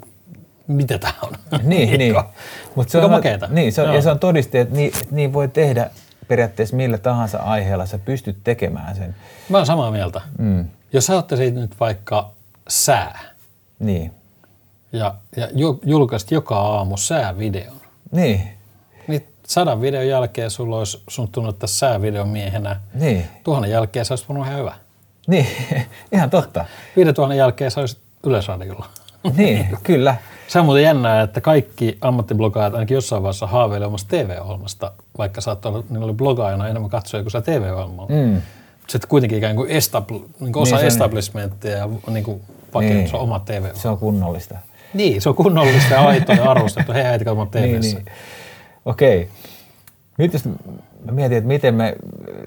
mitä 0.72 0.98
tämä 0.98 1.14
on. 1.24 1.34
niin, 1.64 1.98
niin. 1.98 2.16
Mut 2.76 2.90
se 2.90 2.98
Mikä 2.98 3.06
on, 3.06 3.12
makeeta. 3.12 3.48
Niin, 3.50 3.74
se 3.74 3.82
on, 3.82 3.88
Joo. 3.88 3.96
ja 3.96 4.02
se 4.02 4.12
on 4.12 4.20
todiste, 4.20 4.62
että 4.62 4.76
niin, 4.76 4.92
että 5.02 5.16
niin 5.16 5.34
voi 5.34 5.48
tehdä 5.48 5.90
periaatteessa 6.28 6.76
millä 6.76 6.98
tahansa 6.98 7.38
aiheella. 7.38 7.86
Sä 7.86 7.98
pystyt 7.98 8.38
tekemään 8.44 8.96
sen. 8.96 9.16
Mä 9.50 9.58
oon 9.58 9.66
samaa 9.66 9.92
mieltä. 9.92 10.22
Mm. 10.38 10.66
Jos 10.94 11.06
sä 11.06 11.18
ottaisit 11.18 11.56
nyt 11.56 11.80
vaikka 11.80 12.32
sää 12.68 13.20
Niin. 13.80 14.12
ja, 14.94 15.16
ja 15.36 15.48
ju- 15.54 15.80
julkaisit 15.86 16.32
joka 16.32 16.60
aamu 16.60 16.98
säävideon, 16.98 17.76
Niin. 18.12 18.42
niin 19.08 19.28
sadan 19.48 19.82
videon 19.82 20.08
jälkeen 20.08 20.52
sulla 20.52 20.78
olisi 20.78 21.04
sun 21.10 21.28
tunnettaisiin 21.28 21.78
säävideon 21.80 22.28
miehenä. 22.30 22.80
Niin. 22.94 23.26
Tuhannen 23.44 23.72
jälkeen 23.72 24.06
se 24.06 24.14
olisi 24.14 24.26
voinut 24.30 24.48
ihan 24.48 24.60
hyvä. 24.60 24.74
Niin. 25.28 25.48
Ihan 26.12 26.30
totta. 26.30 26.66
Viiden 26.96 27.14
tuhannen 27.14 27.38
jälkeen 27.38 27.72
se 27.72 27.80
olisi 27.80 27.98
Yleisradiolla. 28.26 28.86
Niin, 29.38 29.68
kyllä. 29.84 30.16
Se 30.52 30.60
on 30.60 30.66
muuten 30.66 30.84
jännää, 30.84 31.22
että 31.22 31.42
kaikki 31.42 31.98
ammattiblogaajat 32.02 32.74
ainakin 32.74 32.96
jossain 32.96 33.24
vaiheessa 33.24 33.48
haaveilee 33.48 33.88
omasta 33.88 34.10
TV-ohjelmasta, 34.10 34.92
vaikka 35.18 35.42
saattoi 35.42 35.72
olla, 35.74 35.84
niillä 35.90 36.06
oli 36.06 36.14
blogaajana 36.14 36.68
enemmän 36.68 36.90
katsoja 36.90 37.24
kuin 37.24 37.32
se 37.32 37.42
TV-ohjelmalla. 37.42 38.12
Mm. 38.12 38.42
Sitten 38.88 39.10
kuitenkin 39.10 39.38
ikään 39.38 39.56
kuin, 39.56 39.70
establ- 39.70 40.30
niin 40.40 40.54
kuin 40.54 40.64
osa 40.64 40.76
Niin, 40.76 40.80
se 40.80 40.86
on- 40.86 40.88
establishmenttia 40.88 41.72
ja 41.78 41.90
niin 42.10 42.24
kuin 42.24 42.42
pakennut 42.72 42.98
Niin. 42.98 43.06
niin. 43.12 43.16
oma 43.22 43.40
TV. 43.40 43.66
Se 43.74 43.90
on 43.90 43.98
kunnollista. 43.98 44.58
Niin, 44.94 45.22
se 45.22 45.30
on 45.30 45.36
kunnollista 45.36 45.94
ja 45.94 46.02
aitoa 46.02 46.36
ja 46.36 46.52
arvostettu. 46.52 46.94
Hei 46.94 47.04
äiti, 47.06 47.26
katsomaan 47.26 47.50
TVssä. 47.50 47.68
Niin, 47.68 47.82
niin. 47.82 48.06
Okei. 48.86 49.30
Nyt 50.18 50.34
jos 50.34 50.46
mä 51.06 51.12
mietin, 51.12 51.38
että 51.38 51.48
miten 51.48 51.76
me 51.76 51.96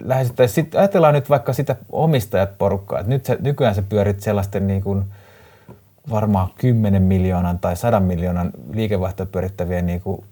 lähestyttäisiin, 0.05 0.71
ajatellaan 0.75 1.15
nyt 1.15 1.31
vaikka 1.31 1.53
sitä 1.53 1.77
omistajat 1.93 2.59
porukkaa, 2.59 2.99
että 3.01 3.11
nyt 3.11 3.25
sä, 3.25 3.37
nykyään 3.41 3.75
sä 3.75 3.83
pyörit 3.83 4.21
sellaisten 4.21 4.67
niin 4.67 4.83
kuin 4.83 5.05
varmaan 6.11 6.49
10 6.59 7.03
miljoonan 7.03 7.59
tai 7.59 7.77
100 7.77 8.01
miljoonan 8.01 8.51
liikevaihtoa 8.73 9.27
pyörittävien 9.27 9.87
niin 9.87 10.01
kuin 10.01 10.25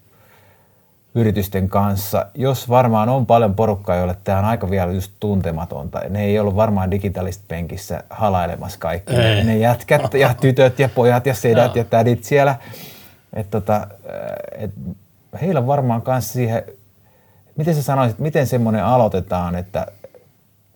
yritysten 1.14 1.68
kanssa, 1.68 2.26
jos 2.34 2.68
varmaan 2.68 3.08
on 3.08 3.26
paljon 3.26 3.54
porukkaa, 3.54 3.96
joille 3.96 4.16
tämä 4.24 4.38
on 4.38 4.44
aika 4.44 4.70
vielä 4.70 4.92
just 4.92 5.12
tuntematonta. 5.20 6.00
Ne 6.08 6.24
ei 6.24 6.38
ollut 6.38 6.56
varmaan 6.56 6.90
digitaalista 6.90 7.44
penkissä 7.48 8.04
halailemassa 8.10 8.78
kaikki. 8.78 9.14
Ei. 9.14 9.44
Ne 9.44 9.58
jätkät 9.58 10.14
ja 10.14 10.34
tytöt 10.40 10.78
ja 10.78 10.88
pojat 10.88 11.26
ja 11.26 11.34
sedät 11.34 11.76
ja 11.76 11.84
tädit 11.84 12.24
siellä. 12.24 12.56
Et 13.32 13.50
tota, 13.50 13.86
et 14.58 14.70
heillä 15.40 15.60
on 15.60 15.66
varmaan 15.66 16.02
myös 16.06 16.32
siihen, 16.32 16.62
miten 17.56 17.74
sä 17.74 17.82
sanoisit, 17.82 18.18
miten 18.18 18.46
semmoinen 18.46 18.84
aloitetaan, 18.84 19.54
että 19.54 19.86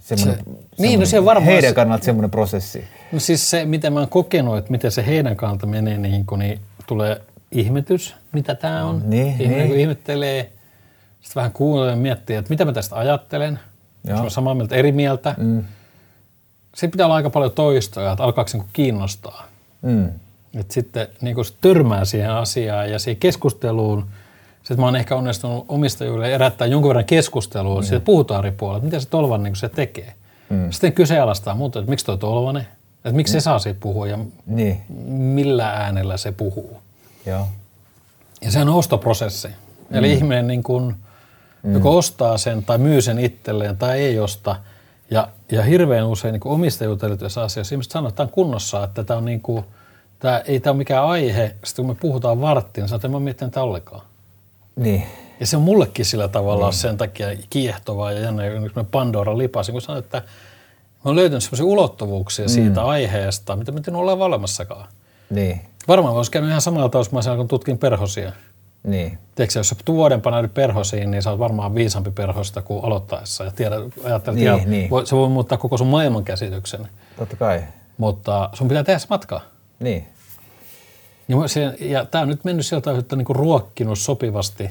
semmoinen, 0.06 0.44
Se- 0.44 0.82
niin, 0.82 1.00
no 1.00 1.06
se 1.06 1.18
on 1.18 1.24
varmaan 1.24 1.46
heidän 1.52 1.70
se- 1.70 1.74
kannalta 1.74 2.04
semmoinen 2.04 2.30
prosessi. 2.30 2.84
No 3.12 3.20
siis 3.20 3.50
se, 3.50 3.64
miten 3.64 3.92
mä 3.92 3.98
oon 4.00 4.08
kokenut, 4.08 4.58
että 4.58 4.70
miten 4.70 4.90
se 4.92 5.06
heidän 5.06 5.36
kannalta 5.36 5.66
menee, 5.66 5.98
niin, 5.98 6.26
kun, 6.26 6.38
niin 6.38 6.60
tulee 6.86 7.20
ihmetys, 7.52 8.14
mitä 8.32 8.54
tämä 8.54 8.84
on. 8.84 9.02
Niin, 9.04 9.26
Ihminen 9.28 9.58
niin. 9.58 9.68
kun 9.68 9.78
ihmettelee, 9.78 10.42
sitten 11.20 11.34
vähän 11.40 11.52
kuulee 11.52 11.90
ja 11.90 11.96
miettii, 11.96 12.36
että 12.36 12.50
mitä 12.50 12.64
mä 12.64 12.72
tästä 12.72 12.96
ajattelen. 12.96 13.58
Joo. 14.04 14.16
Jos 14.16 14.24
on 14.24 14.30
samaa 14.30 14.54
mieltä, 14.54 14.74
eri 14.76 14.92
mieltä. 14.92 15.34
Mm. 15.38 15.64
Siinä 16.74 16.90
pitää 16.92 17.06
olla 17.06 17.16
aika 17.16 17.30
paljon 17.30 17.52
toistoja, 17.52 18.12
että 18.12 18.24
alkaako 18.24 18.48
se 18.48 18.58
niin 18.58 18.68
kiinnostaa. 18.72 19.46
Mm. 19.82 20.08
Et 20.60 20.70
sitten 20.70 21.08
niin 21.20 21.34
kun 21.34 21.44
se 21.44 21.54
törmää 21.60 22.04
siihen 22.04 22.30
asiaan 22.30 22.90
ja 22.90 22.98
siihen 22.98 23.20
keskusteluun. 23.20 24.06
Sitten 24.66 24.80
mä 24.80 24.86
oon 24.86 24.96
ehkä 24.96 25.16
onnistunut 25.16 25.64
omistajuudelle 25.68 26.32
herättää 26.32 26.66
jonkun 26.66 26.88
verran 26.88 27.04
keskustelua, 27.04 27.80
mm. 27.80 27.86
siitä 27.86 28.04
puhutaan 28.04 28.46
eri 28.46 28.56
puolella, 28.56 28.78
että 28.78 28.86
mitä 28.86 29.00
se 29.00 29.08
Tolvanen 29.08 29.44
niin 29.44 29.56
se 29.56 29.68
tekee. 29.68 30.14
Mm. 30.48 30.70
Sitten 30.70 30.92
kyseenalaistaa 30.92 31.54
muuta, 31.54 31.78
että 31.78 31.90
miksi 31.90 32.06
toi 32.06 32.18
Tolvanen, 32.18 32.66
että 32.96 33.12
miksi 33.12 33.32
se 33.32 33.40
saa 33.40 33.58
siitä 33.58 33.80
puhua 33.80 34.06
ja 34.06 34.18
Niin, 34.46 34.80
millä 35.08 35.68
äänellä 35.70 36.16
se 36.16 36.32
puhuu. 36.32 36.80
joo. 37.26 37.48
Ja 38.40 38.50
se 38.50 38.60
on 38.60 38.68
ostoprosessi. 38.68 39.48
Mm. 39.48 39.96
Eli 39.96 40.12
ihminen 40.12 40.46
niin 40.46 40.62
kuin, 40.62 40.94
mm. 41.62 41.74
joko 41.74 41.96
ostaa 41.96 42.38
sen 42.38 42.64
tai 42.64 42.78
myy 42.78 43.02
sen 43.02 43.18
itselleen 43.18 43.76
tai 43.76 44.00
ei 44.00 44.18
osta. 44.18 44.56
Ja, 45.10 45.28
ja 45.52 45.62
hirveän 45.62 46.06
usein 46.06 46.32
niin 46.32 46.40
omistajuuteen 46.44 47.10
liittyvissä 47.10 47.42
asioissa 47.42 47.74
ihmiset 47.74 47.92
sanoo, 47.92 48.08
että 48.08 48.16
tämä 48.16 48.24
on 48.26 48.32
kunnossa, 48.32 48.84
että 48.84 49.04
tämä 49.04 49.18
on 49.18 49.24
niin 49.24 49.40
kuin, 49.40 49.64
tämä, 50.18 50.38
ei 50.38 50.60
tämä 50.60 50.72
ole 50.72 50.78
mikään 50.78 51.04
aihe. 51.04 51.54
Sitten 51.64 51.86
kun 51.86 51.94
me 51.94 51.98
puhutaan 52.00 52.40
varttiin, 52.40 52.82
niin 52.82 52.88
sanoo, 52.88 52.96
että 52.96 53.08
en 53.08 53.12
mä 53.12 53.20
miettinyt 53.20 53.56
ollenkaan. 53.56 54.02
Niin, 54.76 55.02
Ja 55.40 55.46
se 55.46 55.56
on 55.56 55.62
mullekin 55.62 56.04
sillä 56.04 56.28
tavalla 56.28 56.72
sen 56.72 56.96
takia 56.96 57.26
kiehtovaa 57.50 58.12
ja 58.12 58.20
jännä, 58.20 58.42
kun 58.50 58.70
mä 58.74 58.84
Pandora 58.84 59.38
lipasin, 59.38 59.72
kun 59.72 59.82
sanoin, 59.82 60.04
että 60.04 60.18
mä 60.18 61.02
oon 61.04 61.16
löytänyt 61.16 61.42
sellaisia 61.42 61.66
ulottuvuuksia 61.66 62.48
siitä 62.48 62.84
aiheesta, 62.84 63.56
mitä 63.56 63.72
mä 63.72 63.80
en 63.88 63.96
olla 63.96 64.12
olemassakaan. 64.12 64.88
niin, 65.30 65.60
Varmaan 65.88 66.14
olisi 66.16 66.30
käynyt 66.30 66.48
ihan 66.50 66.60
samalla 66.60 66.88
tavalla, 66.88 67.06
jos 67.06 67.12
mä 67.12 67.16
olisin 67.16 67.36
kun 67.36 67.48
tutkin 67.48 67.78
perhosia. 67.78 68.32
niin, 68.84 69.18
Tiedätkö, 69.34 69.58
jos 69.58 69.68
sä 69.68 69.76
vuoden 69.88 70.20
paneudu 70.20 70.48
perhosiin, 70.54 71.10
niin 71.10 71.22
sä 71.22 71.30
oot 71.30 71.38
varmaan 71.38 71.74
viisampi 71.74 72.10
perhosta 72.10 72.62
kuin 72.62 72.84
aloittaessa. 72.84 73.44
Ja 73.44 73.50
tiedät, 73.50 73.80
ajattelet, 74.04 74.38
Niin, 74.40 74.52
niin, 74.56 74.70
niin. 74.70 74.90
Voi, 74.90 75.06
se 75.06 75.16
voi 75.16 75.28
muuttaa 75.28 75.58
koko 75.58 75.76
sun 75.78 75.86
maailmankäsityksen. 75.86 76.88
totta 77.18 77.36
kai. 77.36 77.62
Mutta 77.98 78.50
sun 78.52 78.68
pitää 78.68 78.84
tehdä 78.84 78.98
se 78.98 79.06
matka. 79.10 79.40
Niin, 79.80 80.06
Ja, 81.28 81.36
mä- 81.36 81.48
se, 81.48 81.74
ja 81.80 82.04
tämä 82.04 82.22
on 82.22 82.28
nyt 82.28 82.44
mennyt 82.44 82.66
sieltä, 82.66 82.98
että 82.98 83.16
niin 83.16 83.26
ruokkinut 83.30 83.98
sopivasti, 83.98 84.70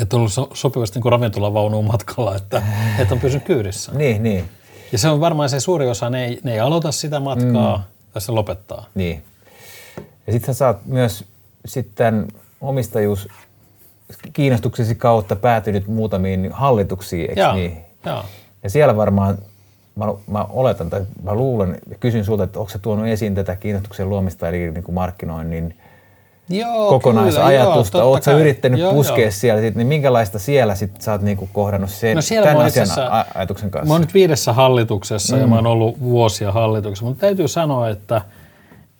että 0.00 0.16
on 0.16 0.20
ollut 0.20 0.32
so, 0.32 0.50
sopivasti 0.54 1.00
niin 1.00 1.12
ravintolavaunuun 1.12 1.84
matkalla, 1.84 2.36
että, 2.36 2.62
että 2.98 3.14
on 3.14 3.20
pysynyt 3.20 3.44
kyydissä. 3.44 3.92
niin, 3.92 4.22
niin, 4.22 4.44
Ja 4.92 4.98
se 4.98 5.08
on 5.08 5.20
varmaan 5.20 5.48
se 5.48 5.60
suuri 5.60 5.88
osa, 5.88 6.10
ne 6.10 6.24
ei, 6.24 6.40
ne 6.42 6.52
ei 6.52 6.60
aloita 6.60 6.92
sitä 6.92 7.20
matkaa 7.20 7.76
mm. 7.76 7.82
tai 8.12 8.22
se 8.22 8.32
lopettaa. 8.32 8.86
niin. 8.94 9.22
Ja 10.26 10.32
sitten 10.32 10.54
saat 10.54 10.86
myös 10.86 11.24
sitten 11.66 12.28
omistajuus 12.60 13.28
kiinnostuksesi 14.32 14.94
kautta 14.94 15.36
päätynyt 15.36 15.86
muutamiin 15.86 16.52
hallituksiin, 16.52 17.30
eikö 17.30 17.52
niin? 17.52 17.76
joo. 18.06 18.24
Ja 18.62 18.70
siellä 18.70 18.96
varmaan, 18.96 19.38
mä, 19.98 20.06
mä 20.26 20.44
oletan 20.50 20.90
tai 20.90 21.00
mä 21.22 21.34
luulen 21.34 21.78
ja 21.90 21.96
kysyn 22.00 22.24
sulta, 22.24 22.44
että 22.44 22.58
onko 22.58 22.70
se 22.70 22.78
tuonut 22.78 23.06
esiin 23.06 23.34
tätä 23.34 23.56
kiinnostuksen 23.56 24.08
luomista 24.08 24.48
eli 24.48 24.70
niin 24.70 24.84
kuin 24.84 24.94
markkinoinnin 24.94 25.74
Joo, 26.48 26.88
kokonaisajatusta? 26.88 28.04
Oletko 28.04 28.24
sä 28.24 28.32
yrittänyt 28.32 28.80
Joo, 28.80 28.92
puskea 28.92 29.18
joo. 29.18 29.30
siellä, 29.30 29.60
sit, 29.60 29.74
niin 29.74 29.86
minkälaista 29.86 30.38
siellä 30.38 30.74
sit 30.74 31.00
sä 31.00 31.12
oot 31.12 31.22
niinku 31.22 31.48
kohdannut 31.52 31.90
sen, 31.90 32.14
No 32.14 32.22
siellä 32.22 32.48
tämän 32.48 32.66
asian 32.66 32.88
ajatuksen 33.34 33.70
kanssa? 33.70 33.88
Mä 33.88 33.94
oon 33.94 34.00
nyt 34.00 34.14
viidessä 34.14 34.52
hallituksessa 34.52 35.36
mm. 35.36 35.42
ja 35.42 35.48
mä 35.48 35.54
oon 35.54 35.66
ollut 35.66 36.00
vuosia 36.00 36.52
hallituksessa, 36.52 37.04
mutta 37.04 37.20
täytyy 37.20 37.48
sanoa, 37.48 37.88
että 37.88 38.22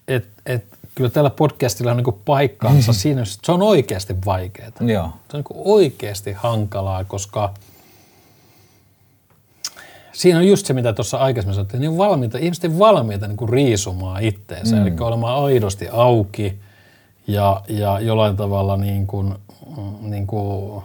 et, 0.09 0.27
et, 0.47 0.65
kyllä 0.95 1.11
tällä 1.11 1.31
podcastilla 1.31 1.91
on 1.91 1.97
niinku 1.97 2.19
paikkaansa 2.25 2.93
siinä, 2.93 3.23
että 3.23 3.35
se 3.43 3.53
on 3.53 3.63
oikeasti 3.63 4.17
vaikeaa. 4.27 4.71
Joo, 4.81 5.09
Se 5.31 5.37
on 5.37 5.39
niinku 5.39 5.63
oikeasti 5.65 6.33
hankalaa, 6.33 7.05
koska 7.05 7.55
Siinä 10.19 10.39
on 10.39 10.49
just 10.49 10.66
se, 10.66 10.73
mitä 10.73 10.93
tuossa 10.93 11.16
aikaisemmin 11.16 11.55
sanottiin, 11.55 11.81
niin 11.81 11.99
valmiita, 11.99 12.39
ihmiset 12.39 12.64
ei 12.64 12.79
valmiita 12.79 13.29
niin 13.29 13.37
kuin 13.37 13.49
riisumaan 13.49 14.23
itteensä, 14.23 14.77
mm. 14.77 14.83
eli 14.83 14.97
olemaan 15.01 15.45
aidosti 15.45 15.89
auki 15.93 16.61
ja, 17.27 17.62
ja 17.69 18.01
jollain 18.01 18.37
tavalla 18.37 18.77
niin 18.77 19.07
kuin, 19.07 19.35
mm, 19.77 20.11
niin 20.11 20.27
kuin 20.27 20.83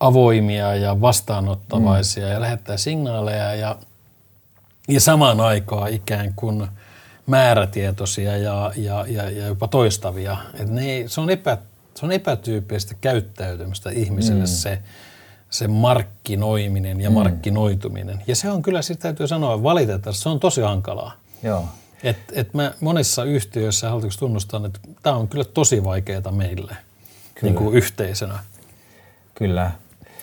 avoimia 0.00 0.74
ja 0.74 1.00
vastaanottavaisia 1.00 2.26
mm. 2.26 2.32
ja 2.32 2.40
lähettää 2.40 2.76
signaaleja 2.76 3.54
ja, 3.54 3.76
ja 4.88 5.00
samaan 5.00 5.40
aikaan 5.40 5.92
ikään 5.92 6.32
kuin 6.36 6.68
määrätietoisia 7.26 8.36
ja, 8.36 8.72
ja, 8.76 9.04
ja, 9.08 9.30
ja 9.30 9.46
jopa 9.46 9.68
toistavia. 9.68 10.36
Et 10.54 10.68
ne, 10.68 11.04
se, 11.06 11.20
on 11.20 11.30
epä, 11.30 11.58
se 11.94 12.06
on 12.06 12.12
epätyypillistä 12.12 12.94
käyttäytymistä 13.00 13.90
ihmiselle 13.90 14.44
mm. 14.44 14.46
se, 14.46 14.78
se 15.52 15.68
markkinoiminen 15.68 17.00
ja 17.00 17.10
mm. 17.10 17.14
markkinoituminen. 17.14 18.22
Ja 18.26 18.36
se 18.36 18.50
on 18.50 18.62
kyllä, 18.62 18.82
sitten 18.82 19.02
täytyy 19.02 19.28
sanoa 19.28 19.62
valitettavasti, 19.62 20.22
se 20.22 20.28
on 20.28 20.40
tosi 20.40 20.60
hankalaa. 20.60 21.12
Joo. 21.42 21.64
Et, 22.02 22.16
et 22.32 22.54
mä 22.54 22.72
monissa 22.80 23.24
yhtiöissä 23.24 23.88
hallituksessa 23.88 24.20
tunnustan, 24.20 24.64
että 24.66 24.80
tämä 25.02 25.16
on 25.16 25.28
kyllä 25.28 25.44
tosi 25.44 25.84
vaikeaa 25.84 26.32
meille 26.32 26.76
Niin 27.42 27.54
kuin 27.54 27.74
yhteisönä. 27.74 28.38
Kyllä. 29.34 29.70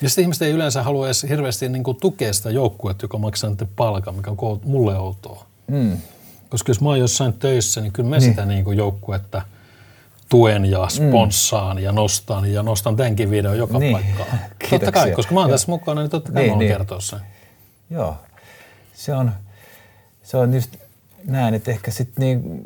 Ja 0.02 0.08
sitten 0.08 0.22
ihmiset 0.22 0.42
ei 0.42 0.52
yleensä 0.52 0.82
halua 0.82 1.06
edes 1.06 1.26
hirveästi 1.28 1.68
niin 1.68 1.82
kuin 1.82 1.96
tukea 2.00 2.32
sitä 2.32 2.50
joukkuetta, 2.50 3.04
joka 3.04 3.18
maksaa 3.18 3.50
niiden 3.50 3.68
palkan, 3.76 4.14
mikä 4.14 4.30
on 4.30 4.60
mulle 4.64 4.98
outoa. 4.98 5.46
Mm. 5.66 5.98
Koska 6.48 6.70
jos 6.70 6.80
mä 6.80 6.88
oon 6.88 6.98
jossain 6.98 7.32
töissä, 7.32 7.80
niin 7.80 7.92
kyllä 7.92 8.08
mä 8.08 8.16
niin. 8.16 8.30
sitä 8.30 8.46
niin 8.46 8.64
kuin 8.64 8.78
joukkuetta 8.78 9.42
tuen 10.30 10.64
ja 10.64 10.78
mm. 10.78 10.88
sponssaan 10.88 11.76
mm. 11.76 11.82
ja 11.82 11.92
nostan 11.92 12.52
ja 12.52 12.62
nostan 12.62 12.96
tämänkin 12.96 13.30
videon 13.30 13.58
joka 13.58 13.78
niin. 13.78 13.92
paikkaan. 13.92 14.38
Kiitoksia. 14.58 14.78
Totta 14.78 14.92
kai, 14.92 15.10
koska 15.12 15.34
mä 15.34 15.40
oon 15.40 15.50
tässä 15.50 15.70
mukana, 15.70 16.00
niin 16.00 16.10
totta 16.10 16.32
kai 16.32 16.42
niin, 16.42 16.52
mä 16.52 16.58
niin. 16.58 16.72
kertoa 16.72 17.00
sen. 17.00 17.20
Joo, 17.90 18.16
se 18.94 19.14
on, 19.14 19.32
se 20.22 20.36
on 20.36 20.54
just 20.54 20.76
näin, 21.24 21.54
että 21.54 21.70
ehkä 21.70 21.90
sitten 21.90 22.24
niin 22.24 22.64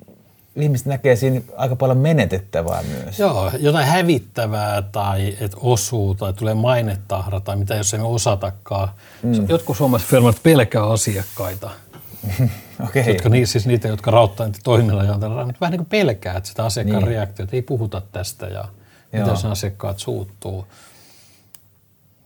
ihmiset 0.57 0.87
näkee 0.87 1.17
siinä 1.17 1.41
aika 1.57 1.77
paljon 1.77 1.99
menetettävää 1.99 2.83
myös. 2.83 3.19
Joo, 3.19 3.51
jotain 3.59 3.87
hävittävää 3.87 4.83
tai 4.83 5.37
et 5.41 5.53
osuu 5.57 6.15
tai 6.15 6.33
tulee 6.33 6.55
mainetahra 6.55 7.41
tai 7.41 7.57
mitä 7.57 7.75
jos 7.75 7.95
emme 7.95 8.07
osatakaan. 8.07 8.89
Mm. 9.23 9.47
Jotkut 9.49 9.77
suomalaiset 9.77 10.11
firmat 10.11 10.37
pelkää 10.43 10.85
asiakkaita. 10.85 11.71
okay. 12.89 13.03
Jotka, 13.03 13.29
niin, 13.29 13.47
siis 13.47 13.67
niitä, 13.67 13.89
jotka 13.89 14.11
rauttaa 14.11 14.47
niitä 14.47 14.61
toimilla 14.65 15.05
ja 15.05 15.21
vähän 15.21 15.71
niin 15.71 15.79
kuin 15.79 15.87
pelkää, 15.87 16.37
että 16.37 16.49
sitä 16.49 16.65
asiakkaan 16.65 17.03
niin. 17.03 17.09
reaktiota 17.09 17.57
ei 17.57 17.63
puhuta 17.63 18.03
tästä 18.13 18.47
ja 18.47 18.53
Joo. 18.53 18.69
mitä 19.13 19.31
jos 19.31 19.45
asiakkaat 19.45 19.99
suuttuu. 19.99 20.67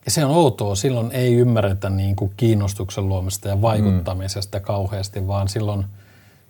Ja 0.05 0.11
se 0.11 0.25
on 0.25 0.31
outoa, 0.31 0.75
silloin 0.75 1.13
ei 1.13 1.35
ymmärretä 1.35 1.91
niin 1.91 2.17
kuin 2.17 2.33
kiinnostuksen 2.37 3.09
luomista 3.09 3.49
ja 3.49 3.63
vaikuttamisesta 3.63 4.59
mm. 4.59 4.65
kauheasti, 4.65 5.27
vaan 5.27 5.49
silloin– 5.49 5.85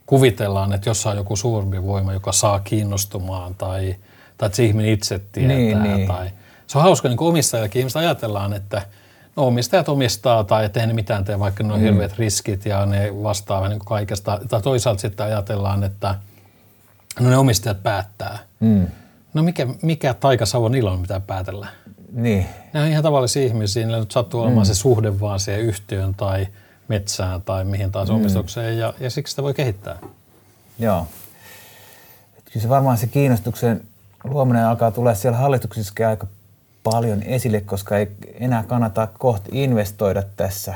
kuvitellaan, 0.09 0.73
että 0.73 0.91
jossain 0.91 1.13
on 1.13 1.21
joku 1.21 1.37
suurempi 1.37 1.83
voima, 1.83 2.13
joka 2.13 2.33
saa 2.33 2.61
kiinnostumaan 2.61 3.55
tai, 3.55 3.97
tai 4.39 4.47
että 4.47 4.57
se 4.57 4.65
ihminen 4.65 4.93
itse 4.93 5.21
tietää. 5.33 5.57
Niin, 5.57 5.83
niin. 5.83 6.09
Tai, 6.09 6.31
se 6.67 6.79
on 6.79 6.85
hauska 6.85 7.09
niin 7.09 7.21
omistajakin. 7.21 7.81
Ihmiset 7.81 7.97
ajatellaan, 7.97 8.53
että 8.53 8.83
no, 9.41 9.47
omistajat 9.47 9.89
omistaa 9.89 10.45
tai 10.45 10.65
ettei 10.65 10.87
ne 10.87 10.93
mitään 10.93 11.25
tee, 11.25 11.39
vaikka 11.39 11.65
ne 11.65 11.73
on 11.73 11.79
mm. 11.79 11.85
hirveät 11.85 12.19
riskit 12.19 12.67
ja 12.67 12.87
ne 12.87 13.23
vastaa 13.23 13.69
niin 13.69 13.79
kaikesta. 13.79 14.41
Tai 14.49 14.63
toisaalta 14.63 15.01
sitten 15.01 15.27
ajatellaan, 15.27 15.85
että 15.85 16.15
no 17.21 17.31
ne 17.31 17.37
omistajat 17.37 17.83
päättää. 17.83 18.39
Mm. 18.61 18.87
No 19.35 19.43
mikä, 19.43 19.67
mikä 19.83 20.15
taikasavo 20.15 20.69
niillä 20.69 20.91
on 20.91 21.01
mitä 21.01 21.21
päätellä? 21.21 21.67
Niin. 22.13 22.47
Ne 22.73 22.81
on 22.83 22.89
ihan 22.89 23.03
tavallisia 23.03 23.43
ihmisiä, 23.43 23.87
niillä 23.87 24.01
nyt 24.01 24.11
sattuu 24.11 24.41
olemaan 24.41 24.67
mm. 24.67 24.69
se 24.69 24.75
suhde 24.75 25.21
vaan 25.21 25.41
siihen 25.41 25.63
yhtiön 25.63 26.15
tai– 26.15 26.47
metsään 26.89 27.43
tai 27.43 27.65
mihin 27.65 27.93
taas 27.93 28.09
mm. 28.09 28.15
omistukseen 28.15 28.79
ja, 28.79 28.95
ja 29.01 29.11
siksi 29.11 29.31
sitä 29.31 29.43
voi 29.43 29.55
kehittää. 29.55 29.99
Joo. 30.79 31.07
Kyllä 32.45 32.63
se 32.63 32.69
varmaan 32.69 32.99
se 32.99 33.07
kiinnostuksen 33.07 33.85
luominen 34.25 34.65
alkaa 34.65 34.91
tulla 34.91 35.15
siellä 35.15 35.39
hallituksissakin 35.39 36.07
aika 36.07 36.27
paljon 36.85 37.23
esille, 37.23 37.61
koska 37.61 37.99
ei 37.99 38.09
enää 38.41 38.63
kannata 38.63 39.09
kohta 39.19 39.49
investoida 39.53 40.23
tässä 40.37 40.75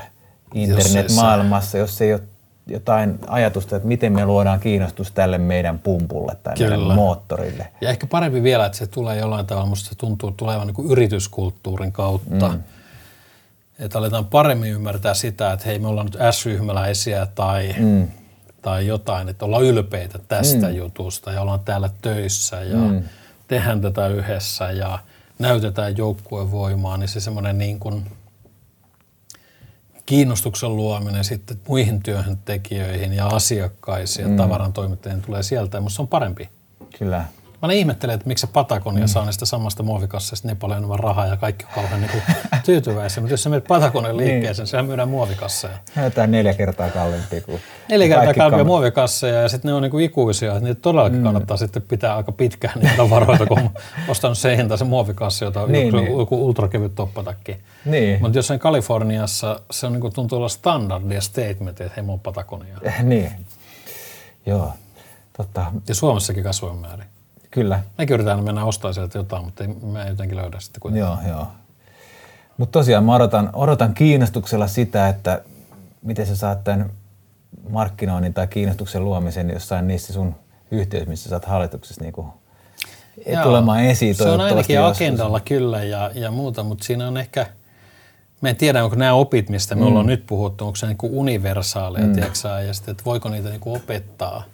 internetmaailmassa, 0.55 1.79
jos 1.79 2.01
ei 2.01 2.13
ole 2.13 2.23
jotain 2.67 3.19
ajatusta, 3.27 3.77
että 3.77 3.89
miten 3.89 4.13
me 4.13 4.27
luodaan 4.27 4.61
kiinnostus 4.61 5.13
tälle 5.13 5.39
meidän 5.39 5.79
pumpulle 5.79 6.37
tai 6.43 6.55
Kyllä. 6.57 6.77
meidän 6.77 6.95
moottorille. 6.95 7.69
Ja 7.81 7.91
ehkä 7.91 8.07
parempi 8.07 8.43
vielä, 8.43 8.67
että 8.67 8.79
se 8.79 8.87
tulee 8.87 9.19
jollain 9.19 9.47
tavalla, 9.47 9.69
musta 9.69 9.89
se 9.89 9.95
tuntuu 9.95 10.31
tulevan 10.31 10.67
niin 10.67 10.75
kuin 10.75 10.91
yrityskulttuurin 10.91 11.93
kautta. 11.93 12.49
Mm 12.49 12.63
että 13.79 13.99
aletaan 13.99 14.25
paremmin 14.25 14.73
ymmärtää 14.73 15.15
sitä, 15.15 15.53
että 15.53 15.67
hei 15.67 15.79
me 15.79 15.89
ollaan 15.89 16.07
nyt 16.07 16.19
S-ryhmäläisiä 16.31 17.27
tai, 17.35 17.75
mm. 17.79 18.09
tai 18.63 18.87
jotain, 18.87 19.29
että 19.29 19.45
ollaan 19.45 19.63
ylpeitä 19.63 20.19
tästä 20.29 20.69
mm. 20.69 20.75
jutusta 20.75 21.33
ja 21.33 21.43
ollaan 21.43 21.61
täällä 21.61 21.91
töissä 22.03 22.63
ja 22.63 22.77
mm. 22.77 23.03
tehdään 23.49 23.81
tätä 23.81 24.09
yhdessä 24.09 24.71
ja 24.71 24.99
näytetään 25.43 25.97
joukkueen 25.97 26.51
voimaa, 26.51 26.97
niin 26.97 27.09
se 27.09 27.21
semmoinen 27.21 27.59
niin 27.59 27.79
kuin 27.79 28.05
kiinnostuksen 30.07 30.77
luominen 30.77 31.25
sitten 31.25 31.61
muihin 31.69 32.03
työntekijöihin 32.03 33.13
ja 33.13 33.27
asiakkaisiin 33.27 34.23
ja 34.23 34.29
mm. 34.29 34.37
tavaran 34.37 34.73
toimittajien 34.73 35.23
tulee 35.23 35.43
sieltä 35.43 35.77
ja 35.77 35.81
musta 35.81 36.03
on 36.03 36.09
parempi. 36.09 36.49
Kyllä. 36.99 37.25
Mä 37.63 37.67
olen 37.67 37.79
ihmettelen, 37.79 38.15
että 38.15 38.27
miksi 38.29 38.47
se 38.47 38.53
Patagonia 38.53 39.05
mm. 39.05 39.09
saa 39.09 39.25
niistä 39.25 39.47
samasta 39.47 39.83
muovikassasta 39.83 40.49
niin 40.49 40.57
paljon 40.57 40.79
enemmän 40.79 40.99
rahaa 40.99 41.27
ja 41.27 41.37
kaikki 41.37 41.65
on 41.65 41.71
kauhean 41.75 42.01
niin 42.01 42.23
tyytyväisiä. 42.65 43.21
Mutta 43.21 43.33
jos 43.33 43.43
sä 43.43 43.51
menet 43.51 43.65
Patagonin 43.65 44.17
niin. 44.17 44.17
liikkeeseen, 44.17 44.65
niin. 44.65 44.71
sehän 44.71 44.87
myydään 44.87 45.09
muovikasseja. 45.09 45.79
Näytetään 45.97 46.31
neljä 46.31 46.55
kertaa 46.55 46.91
kalliimpi 46.91 47.41
kuin 47.41 47.61
Neljä 47.89 48.09
kertaa 48.09 48.35
kalliimpia 48.35 48.65
muovikasseja 48.65 49.43
ja 49.43 49.49
sitten 49.49 49.69
ne 49.69 49.75
on 49.75 49.83
niin 49.83 49.91
kuin 49.91 50.05
ikuisia. 50.05 50.61
Niitä 50.61 50.81
todellakin 50.81 51.19
mm. 51.19 51.25
kannattaa 51.25 51.57
sitten 51.57 51.83
pitää 51.83 52.17
aika 52.17 52.33
pitkään 52.33 52.81
niitä 52.81 52.97
tavaroita, 52.97 53.47
kun 53.47 53.71
ostanut 54.09 54.39
se 54.39 54.57
hinta 54.57 54.77
se 54.77 54.85
muovikassi, 54.85 55.45
jota 55.45 55.67
niin, 55.67 55.87
joku, 55.87 55.97
niin. 55.97 56.19
joku 56.19 56.47
ultrakevyt 56.47 56.95
toppatakki. 56.95 57.57
Niin. 57.85 58.23
Mutta 58.23 58.39
jos 58.39 58.51
on 58.51 58.59
Kaliforniassa, 58.59 59.61
se 59.71 59.87
on 59.87 59.93
niin 59.93 60.01
kuin 60.01 60.13
tuntuu 60.13 60.39
olla 60.39 60.49
standardia 60.49 61.21
statement, 61.21 61.81
että 61.81 61.93
hei, 61.97 62.05
mun 62.05 62.21
Patagonia. 62.21 62.79
niin. 63.03 63.33
Joo, 64.47 64.73
totta. 65.37 65.73
Ja 65.89 65.95
Suomessakin 65.95 66.45
kasvojen 66.45 66.77
määrin. 66.77 67.12
Kyllä. 67.53 67.81
Mekin 67.99 68.15
yritetään 68.15 68.45
mennä 68.45 68.65
ostaa 68.65 68.93
sieltä 68.93 69.19
jotain, 69.19 69.45
mutta 69.45 69.65
ei, 69.65 69.71
mä 69.93 70.03
en 70.03 70.09
jotenkin 70.09 70.37
löydä 70.37 70.61
sitä 70.61 70.81
kuitenkaan. 70.81 71.27
Joo, 71.27 71.37
joo. 71.37 71.47
Mutta 72.59 72.79
tosiaan 72.79 73.05
mä 73.05 73.15
odotan, 73.15 73.51
odotan 73.53 73.95
kiinnostuksella 73.95 74.67
sitä, 74.67 75.09
että 75.09 75.43
miten 76.03 76.27
sä 76.27 76.37
saat 76.37 76.65
tämän 76.65 76.91
markkinoinnin 77.71 78.35
tai 78.35 78.47
kiinnostuksen 78.47 79.05
luomisen 79.05 79.51
jossain 79.51 79.89
niissä 79.89 80.13
sun 80.13 80.35
yhteydessä, 80.71 81.11
missä 81.11 81.29
sä 81.29 81.37
oot 81.37 81.45
hallituksessa 81.45 82.05
niin 82.05 83.43
tulemaan 83.43 83.85
esiin. 83.85 84.15
Se 84.15 84.29
on 84.29 84.41
ainakin 84.41 84.77
joskus. 84.77 84.97
agendalla 84.97 85.41
kyllä 85.41 85.83
ja, 85.83 86.11
ja 86.15 86.31
muuta, 86.31 86.63
mutta 86.63 86.85
siinä 86.85 87.09
on 87.09 87.17
ehkä, 87.17 87.47
me 88.41 88.51
en 88.51 88.57
tiedä, 88.57 88.85
onko 88.85 88.97
nämä 88.97 89.13
opit, 89.13 89.49
mistä 89.49 89.75
me 89.75 89.81
mm. 89.81 89.87
ollaan 89.87 90.07
nyt 90.07 90.27
puhuttu, 90.27 90.67
onko 90.67 90.77
se 90.77 90.87
niin 90.87 90.99
universaaleja, 91.03 92.07
mm. 92.07 92.13
tiedätkö, 92.13 92.49
ja 92.67 92.75
sitten, 92.75 92.93
että 92.93 93.05
voiko 93.05 93.29
niitä 93.29 93.49
niin 93.49 93.61
opettaa– 93.65 94.43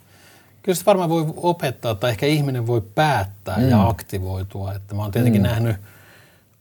Kyllä 0.69 0.77
se 0.77 0.85
varmaan 0.85 1.09
voi 1.09 1.25
opettaa 1.37 1.95
tai 1.95 2.09
ehkä 2.09 2.25
ihminen 2.25 2.67
voi 2.67 2.81
päättää 2.95 3.57
mm. 3.57 3.69
ja 3.69 3.87
aktivoitua. 3.87 4.73
Että 4.73 4.95
mä 4.95 5.01
oon 5.01 5.11
tietenkin 5.11 5.41
mm. 5.41 5.47
nähnyt 5.47 5.75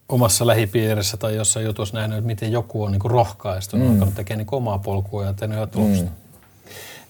omassa 0.09 0.47
lähipiirissä 0.47 1.17
tai 1.17 1.37
jossain 1.37 1.67
jutussa 1.67 1.97
nähnyt, 1.97 2.19
että 2.19 2.27
miten 2.27 2.53
joku 2.53 2.83
on 2.83 2.93
niin 2.93 3.01
rohkaistunut, 3.05 3.87
mm. 3.87 3.93
alkanut 3.93 4.15
tekemään 4.15 4.47
niin 4.47 4.55
omaa 4.55 4.79
polkua 4.79 5.25
ja 5.25 5.33
tehnyt 5.33 5.71
tulokset. 5.71 6.05
Mm. 6.05 6.11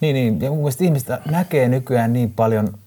Niin, 0.01 0.15
niin, 0.15 0.41
ja 0.41 0.51
mun 0.51 0.59
mielestä 0.59 0.85
ihmiset 0.85 1.09
näkee 1.31 1.69
nykyään 1.69 2.13
niin 2.13 2.33
paljon 2.33 2.79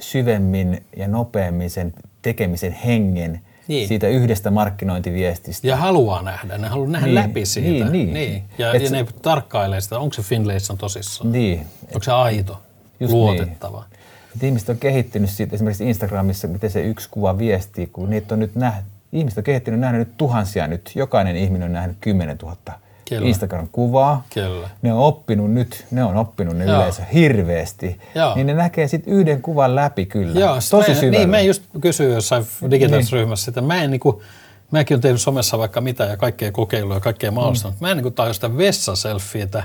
syvemmin 0.00 0.84
ja 0.96 1.08
nopeammin 1.08 1.70
sen 1.70 1.94
tekemisen 2.22 2.72
hengen 2.72 3.40
niin. 3.68 3.88
siitä 3.88 4.08
yhdestä 4.08 4.50
markkinointiviestistä. 4.50 5.66
Ja 5.66 5.76
haluaa 5.76 6.22
nähdä, 6.22 6.58
ne 6.58 6.68
haluaa 6.68 6.90
nähdä 6.90 7.06
niin, 7.06 7.14
läpi 7.14 7.46
siitä. 7.46 7.84
Niin, 7.84 7.92
niin. 7.92 8.14
niin. 8.14 8.44
Ja, 8.58 8.76
ja 8.76 8.90
ne 8.90 9.06
tarkkailee 9.22 9.80
sitä, 9.80 9.98
onko 9.98 10.14
se 10.14 10.22
Finlayson 10.22 10.78
tosissaan, 10.78 11.32
niin. 11.32 11.66
onko 11.86 12.02
se 12.02 12.12
aito. 12.12 12.62
Just 13.00 13.12
luotettava. 13.12 13.84
Niin. 14.40 14.44
ihmiset 14.48 14.68
on 14.68 14.78
kehittynyt 14.78 15.30
siitä 15.30 15.54
esimerkiksi 15.56 15.88
Instagramissa, 15.88 16.48
miten 16.48 16.70
se 16.70 16.82
yksi 16.82 17.08
kuva 17.10 17.38
viestii, 17.38 17.86
kun 17.86 18.10
niitä 18.10 18.34
on 18.34 18.38
nyt 18.40 18.54
nähnyt, 18.54 18.84
ihmiset 19.12 19.38
on 19.38 19.44
kehittynyt 19.44 19.80
nähnyt 19.80 19.98
nyt 19.98 20.16
tuhansia 20.16 20.66
nyt. 20.66 20.92
Jokainen 20.94 21.36
ihminen 21.36 21.66
on 21.66 21.72
nähnyt 21.72 21.96
10 22.00 22.38
000 22.42 22.56
Instagram-kuvaa. 23.10 24.24
Kyllä. 24.34 24.68
Ne 24.82 24.92
on 24.92 24.98
oppinut 24.98 25.52
nyt, 25.52 25.86
ne 25.90 26.04
on 26.04 26.16
oppinut 26.16 26.56
ne 26.56 26.64
Joo. 26.64 26.76
yleensä 26.76 27.02
hirveästi. 27.12 28.00
Joo. 28.14 28.34
Niin 28.34 28.46
ne 28.46 28.54
näkee 28.54 28.88
sitten 28.88 29.14
yhden 29.14 29.42
kuvan 29.42 29.74
läpi 29.76 30.06
kyllä. 30.06 30.40
Joo, 30.40 30.54
Tosi 30.70 31.04
mä, 31.04 31.10
Niin, 31.10 31.30
mä 31.30 31.40
just 31.40 31.62
kysyin 31.80 32.12
jossain 32.12 32.44
digitaalisessa 32.70 33.16
niin. 33.16 33.20
ryhmässä, 33.22 33.50
että 33.50 33.60
mä 33.60 33.82
en 33.82 33.90
niinku, 33.90 34.22
Mäkin 34.70 34.94
olen 34.94 35.02
tehnyt 35.02 35.20
somessa 35.20 35.58
vaikka 35.58 35.80
mitä 35.80 36.04
ja 36.04 36.16
kaikkea 36.16 36.52
kokeilua 36.52 36.94
ja 36.94 37.00
kaikkea 37.00 37.30
mahdollista, 37.30 37.68
mm. 37.68 37.72
mutta 37.72 37.86
mä 37.86 37.90
en 37.90 37.96
niin 37.96 38.14
tajua 38.14 38.32
sitä 38.32 38.56
vessaselfiitä. 38.56 39.62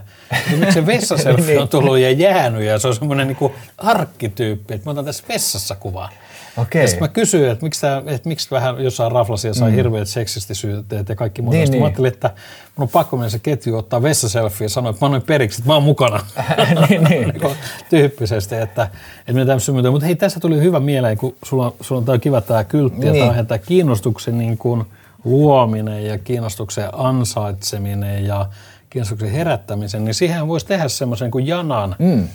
Miksi 0.58 0.74
se 0.74 0.86
vessaselfie 0.94 1.60
on 1.60 1.70
tullut 1.70 1.98
ja 1.98 2.12
jäänyt 2.12 2.64
ja 2.64 2.80
se 2.80 2.88
on 2.88 2.96
semmoinen 2.96 3.28
niin 3.28 3.52
arkkityyppi, 3.78 4.74
että 4.74 4.88
mä 4.88 4.92
otan 4.92 5.06
tässä 5.06 5.24
vessassa 5.30 5.76
kuvaa. 5.76 6.10
Okei. 6.58 6.82
Ja 6.82 6.88
sitten 6.88 7.04
mä 7.04 7.08
kysyin, 7.14 7.50
että 7.52 7.66
miksi, 7.66 7.82
tää, 7.82 8.04
että 8.08 8.30
miksi 8.30 8.52
vähän 8.52 8.84
jossain 8.84 9.12
raflasia 9.12 9.54
sai 9.54 9.70
mm. 9.70 9.76
hirveät 9.76 10.08
seksistisyytteet 10.08 11.10
ja 11.10 11.16
kaikki 11.16 11.42
muuta. 11.42 11.58
Niin, 11.58 11.64
Niin, 11.66 11.72
niin. 11.72 11.82
Mä 11.82 11.86
ajattelin, 11.86 12.14
että 12.14 12.30
mun 12.76 12.84
on 12.84 12.90
pakko 12.90 13.18
mennä 13.18 13.30
se 13.30 13.40
ketju 13.40 13.78
ottaa 13.78 14.02
vessaselfie 14.02 14.66
ja 14.66 14.70
sanoa, 14.70 14.90
että 14.90 15.00
mä 15.02 15.06
annoin 15.06 15.22
periksi, 15.24 15.62
että 15.62 15.70
mä 15.70 15.74
oon 15.74 15.84
mukana. 15.84 16.20
niin, 16.90 17.04
niin. 17.04 17.28
Niinku 17.28 17.52
tyyppisesti, 17.90 18.56
että, 18.56 18.88
että 19.20 19.34
me 19.34 19.46
tämmöistä 19.46 19.72
myötä. 19.72 19.92
Mutta 19.92 20.06
hei, 20.06 20.16
tässä 20.16 20.40
tuli 20.40 20.62
hyvä 20.62 20.80
mieleen, 20.80 21.18
kun 21.18 21.36
sulla, 21.46 21.66
on- 21.66 21.74
sulla 21.82 22.00
on 22.00 22.06
tää 22.06 22.18
kiva 22.18 22.42
tämä 22.42 22.64
kyltti 22.64 23.06
ja 23.06 23.12
Niin. 23.12 23.20
tämä 23.22 23.30
on 23.30 23.34
ihan 23.36 23.48
tämä 23.48 23.58
kiinnostuksen 23.58 24.38
niin 24.38 24.58
kuin 24.58 24.84
luominen 25.24 26.06
ja 26.06 26.18
kiinnostuksen 26.18 26.90
ansaitseminen 26.94 28.26
ja 28.26 28.46
kiinnostuksen 28.90 29.32
herättämisen, 29.32 30.06
niin 30.06 30.14
siihen 30.16 30.48
voisi 30.48 30.66
tehdä 30.66 30.88
semmoisen 30.88 31.32
kuin 31.32 31.48
janan, 31.48 31.96
Mm. 32.00 32.28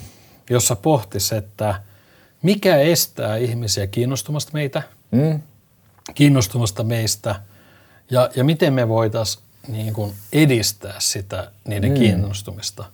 jossa 0.49 0.75
pohtisi, 0.75 1.35
että 1.35 1.75
mikä 2.41 2.77
estää 2.77 3.37
ihmisiä 3.37 3.87
kiinnostumasta 3.87 4.51
meitä, 4.53 4.81
Mm. 5.11 5.39
kiinnostumasta 6.13 6.83
meistä 6.83 7.35
ja, 8.11 8.29
ja 8.35 8.43
miten 8.43 8.73
me 8.73 8.87
voitaisiin 8.87 9.43
niin 9.67 9.93
kuin 9.93 10.13
edistää 10.33 10.95
sitä 10.99 11.51
niiden 11.67 11.91
mm. 11.91 11.97
kiinnostumista. 11.97 12.85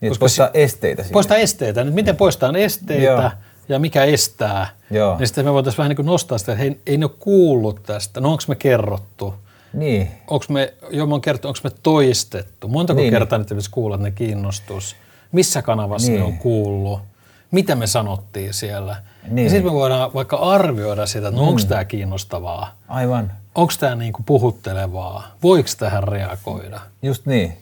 Niin, 0.00 0.10
Koska 0.10 0.20
poistaa 0.22 0.50
esteitä 0.54 1.02
siinä. 1.02 1.12
Poistaa 1.12 1.36
esteitä. 1.36 1.84
Nyt 1.84 1.94
miten 1.94 2.16
poistetaan 2.16 2.56
esteitä 2.56 3.04
Joo. 3.04 3.30
ja 3.68 3.78
mikä 3.78 4.04
estää. 4.04 4.68
Joo. 4.90 5.18
Niin 5.18 5.26
sitten 5.26 5.44
me 5.44 5.52
voitaisiin 5.52 5.78
vähän 5.78 5.88
niin 5.88 5.96
kuin 5.96 6.06
nostaa 6.06 6.38
sitä, 6.38 6.52
että 6.52 6.62
hei, 6.62 6.80
ei 6.86 6.96
ne 6.98 7.04
ole 7.04 7.12
kuullut 7.18 7.82
tästä. 7.82 8.20
No 8.20 8.30
onko 8.30 8.42
me 8.48 8.54
kerrottu? 8.54 9.34
Niin. 9.72 10.08
Onko 10.26 10.44
me, 10.48 10.74
jo 10.90 11.06
mä 11.06 11.20
kertonut, 11.20 11.56
onko 11.56 11.68
me 11.74 11.80
toistettu? 11.82 12.68
Montako 12.68 13.00
Niin, 13.00 13.12
kertaa 13.12 13.38
pitäisi 13.38 13.70
kuulla, 13.70 13.96
että 13.96 14.04
ne 14.08 14.10
kiinnostus? 14.10 14.96
Missä 15.32 15.62
kanavassa 15.62 16.08
Niin. 16.10 16.20
ne 16.20 16.26
on 16.26 16.38
kuullut? 16.38 17.00
Mitä 17.50 17.74
me 17.74 17.86
sanottiin 17.86 18.54
siellä? 18.54 18.96
Niin. 19.30 19.44
Ja 19.44 19.50
sitten 19.50 19.72
me 19.72 19.74
voidaan 19.74 20.14
vaikka 20.14 20.36
arvioida 20.36 21.06
sitä, 21.06 21.28
että 21.28 21.40
no 21.40 21.48
onko 21.48 21.60
tämä 21.68 21.84
kiinnostavaa? 21.84 22.74
Aivan. 22.88 23.32
Onko 23.54 23.72
tämä 23.80 23.94
niinku 23.94 24.22
puhuttelevaa? 24.26 25.22
Voiko 25.42 25.68
tähän 25.78 26.02
reagoida? 26.02 26.80
Just 27.02 27.26
niin. 27.26 27.56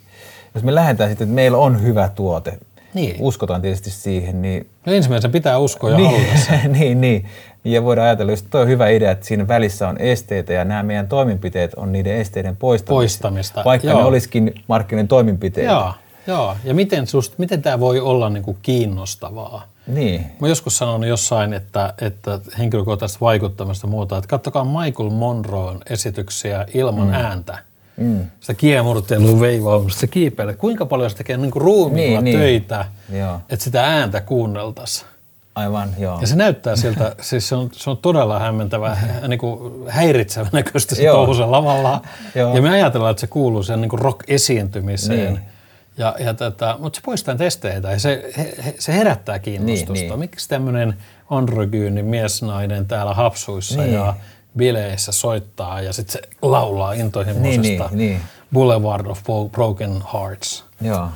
Jos 0.54 0.64
me 0.64 0.74
lähdetään 0.74 1.10
sitten, 1.10 1.24
että 1.24 1.34
meillä 1.34 1.58
on 1.58 1.82
hyvä 1.82 2.08
tuote, 2.14 2.58
Niin. 2.94 3.16
uskotaan 3.20 3.62
tietysti 3.62 3.90
siihen, 3.90 4.42
niin 4.42 4.70
No 4.86 4.92
ensimmäisen 4.92 5.32
pitää 5.32 5.58
uskoa 5.58 5.90
ja 5.90 5.96
haluta 5.96 6.22
niin, 6.62 6.72
niin, 6.72 7.00
niin. 7.00 7.26
Ja 7.64 7.84
voidaan 7.84 8.06
ajatella, 8.06 8.32
jos 8.32 8.42
tuo 8.42 8.60
on 8.60 8.68
hyvä 8.68 8.88
idea, 8.88 9.10
että 9.10 9.26
siinä 9.26 9.48
välissä 9.48 9.88
on 9.88 9.98
esteitä 9.98 10.52
ja 10.52 10.64
nämä 10.64 10.82
meidän 10.82 11.08
toimenpiteet 11.08 11.74
on 11.74 11.92
niiden 11.92 12.16
esteiden 12.16 12.56
poistamista. 12.56 12.94
Poistamista, 12.94 13.62
Vaikka 13.64 13.88
joo. 13.88 13.98
ne 13.98 14.04
olisikin 14.04 14.54
markkinoiden 14.68 15.08
toimenpiteitä. 15.08 15.70
Joo, 15.72 15.92
joo. 16.26 16.56
Ja 16.64 16.74
miten, 16.74 17.06
sust, 17.06 17.38
miten 17.38 17.62
tämä 17.62 17.80
voi 17.80 18.00
olla 18.00 18.30
niinku 18.30 18.56
kiinnostavaa? 18.62 19.73
Niin. 19.86 20.26
Mä 20.40 20.48
joskus 20.48 20.78
sanonut 20.78 21.08
jossain, 21.08 21.52
että, 21.52 21.94
että 22.00 22.40
henkilökohtaisesta 22.58 23.20
vaikuttamista 23.20 23.86
muuta, 23.86 24.18
että 24.18 24.28
kattokaa 24.28 24.64
Michael 24.64 25.10
Monroon 25.10 25.80
esityksiä 25.90 26.66
ilman 26.74 27.06
mm. 27.06 27.14
ääntä. 27.14 27.58
Mm. 27.96 28.26
Sitä 28.40 28.54
kiemurtelua, 28.54 29.40
veivausta, 29.40 30.00
se 30.00 30.06
kiipeilee. 30.06 30.54
Kuinka 30.54 30.86
paljon 30.86 31.10
se 31.10 31.16
tekee 31.16 31.36
niinku 31.36 31.58
ruumiilla 31.58 32.20
Niin, 32.20 32.24
niin. 32.24 32.38
töitä, 32.38 32.84
Joo. 33.12 33.40
että 33.50 33.64
sitä 33.64 33.84
ääntä 33.86 34.20
kuunneltaisiin. 34.20 35.08
Aivan, 35.54 35.88
joo. 35.98 36.20
Ja 36.20 36.26
se 36.26 36.36
näyttää 36.36 36.76
siltä, 36.76 37.16
siis 37.20 37.48
se 37.48 37.54
on, 37.54 37.70
se 37.72 37.90
on 37.90 37.96
todella 37.96 38.38
hämmentävä, 38.38 38.96
niin 39.28 39.38
kuin 39.38 39.84
häiritsevän 39.88 40.50
näköistä 40.52 40.94
se 40.94 41.04
touhu 41.04 41.50
lavalla. 41.50 42.02
Joo. 42.34 42.56
Ja 42.56 42.62
me 42.62 42.70
ajatellaan, 42.70 43.10
että 43.10 43.20
se 43.20 43.26
kuuluu 43.26 43.62
sen 43.62 43.80
niin 43.80 43.98
rock-esiintymiseen. 43.98 45.32
Niin. 45.34 45.53
Ja, 45.98 46.14
ja 46.18 46.34
tätä, 46.34 46.76
mutta 46.78 46.96
se 46.96 47.02
poistaa 47.04 47.34
testeitä 47.34 47.90
ja 47.92 47.98
se, 47.98 48.32
he, 48.64 48.74
se 48.78 48.92
herättää 48.92 49.38
kiinnostusta. 49.38 49.92
Niin, 49.92 50.08
niin. 50.08 50.18
Miksi 50.18 50.48
tämmöinen 50.48 50.96
androgyyni 51.30 52.02
miesnainen 52.02 52.86
täällä 52.86 53.14
hapsuissa 53.14 53.80
Niin. 53.82 53.94
ja 53.94 54.14
bileissä 54.56 55.12
soittaa 55.12 55.80
ja 55.80 55.92
sitten 55.92 56.12
se 56.12 56.28
laulaa 56.42 56.92
intohimoisesta 56.92 57.60
Niin, 57.62 57.78
niin, 57.78 57.98
niin. 57.98 58.20
Boulevard 58.52 59.06
of 59.06 59.20
Broken 59.52 60.02
Hearts. 60.14 60.64
Joo. 60.80 61.08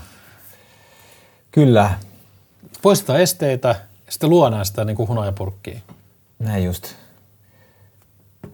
Kyllä, 1.53 1.91
Poistetaan 2.83 3.21
esteitä 3.21 3.69
ja 3.69 4.13
sitten 4.13 4.31
luodaan 4.31 4.67
sitä 4.67 4.85
niin 4.85 4.97
kuin 4.97 5.09
hunajapurkkiin. 5.09 5.83
näin 6.39 6.65
just. 6.65 6.95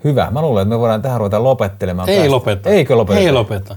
Hyvä. 0.04 0.30
Mä 0.30 0.42
luulen, 0.42 0.62
että 0.62 0.74
me 0.74 0.78
voidaan 0.78 1.02
tähän 1.02 1.18
ruveta 1.20 1.42
lopettelemaan. 1.44 2.08
Ei 2.08 2.16
Päästä- 2.16 2.30
lopeta. 2.30 2.68
Eikö 2.70 2.96
lopeta? 2.96 3.20
Ei 3.20 3.32
lopeta. 3.32 3.76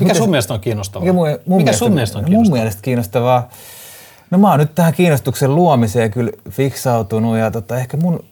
Mikä 0.00 0.14
sun 0.14 0.30
mielestä 0.30 0.54
on 0.54 0.60
kiinnostavaa? 0.60 1.04
Mikä, 1.04 1.12
mun, 1.12 1.28
mun 1.28 1.36
Mikä 1.36 1.56
mielestä, 1.56 1.78
sun 1.78 1.92
mielestä 1.92 2.18
on 2.18 2.24
no, 2.24 2.28
kiinnostavaa? 2.28 2.50
Mun 2.50 2.58
mielestä 2.58 2.82
kiinnostavaa. 2.82 3.48
No 4.30 4.38
mä 4.38 4.50
oon 4.50 4.58
nyt 4.58 4.74
tähän 4.74 4.94
kiinnostuksen 4.94 5.54
luomiseen 5.54 6.10
kyllä 6.10 6.30
fiksautunut 6.50 7.38
ja 7.38 7.50
tota, 7.50 7.78
ehkä 7.78 7.96
mun, 7.96 8.24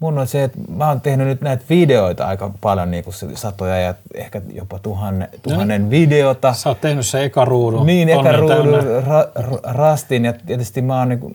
mun 0.00 0.18
on 0.18 0.26
se, 0.26 0.44
että 0.44 0.58
mä 0.76 0.88
oon 0.88 1.00
tehnyt 1.00 1.26
nyt 1.26 1.40
näitä 1.40 1.64
videoita 1.70 2.26
aika 2.26 2.50
paljon, 2.60 2.90
niin 2.90 3.04
kuin 3.04 3.14
satoja 3.34 3.80
ja 3.80 3.94
ehkä 4.14 4.42
jopa 4.52 4.78
tuhannen, 4.78 5.28
tuhannen 5.42 5.90
videota. 5.90 6.52
Sä 6.52 6.68
oot 6.68 6.80
tehnyt 6.80 7.06
se 7.06 7.24
eka 7.24 7.44
ruudun. 7.44 7.86
Niin, 7.86 8.08
eka 8.08 8.32
ruudun 8.32 8.74
ra, 9.06 9.28
ra, 9.34 9.58
rastin 9.62 10.24
ja 10.24 10.32
tietysti 10.32 10.82
mä 10.82 10.98
oon 10.98 11.08
niin 11.08 11.34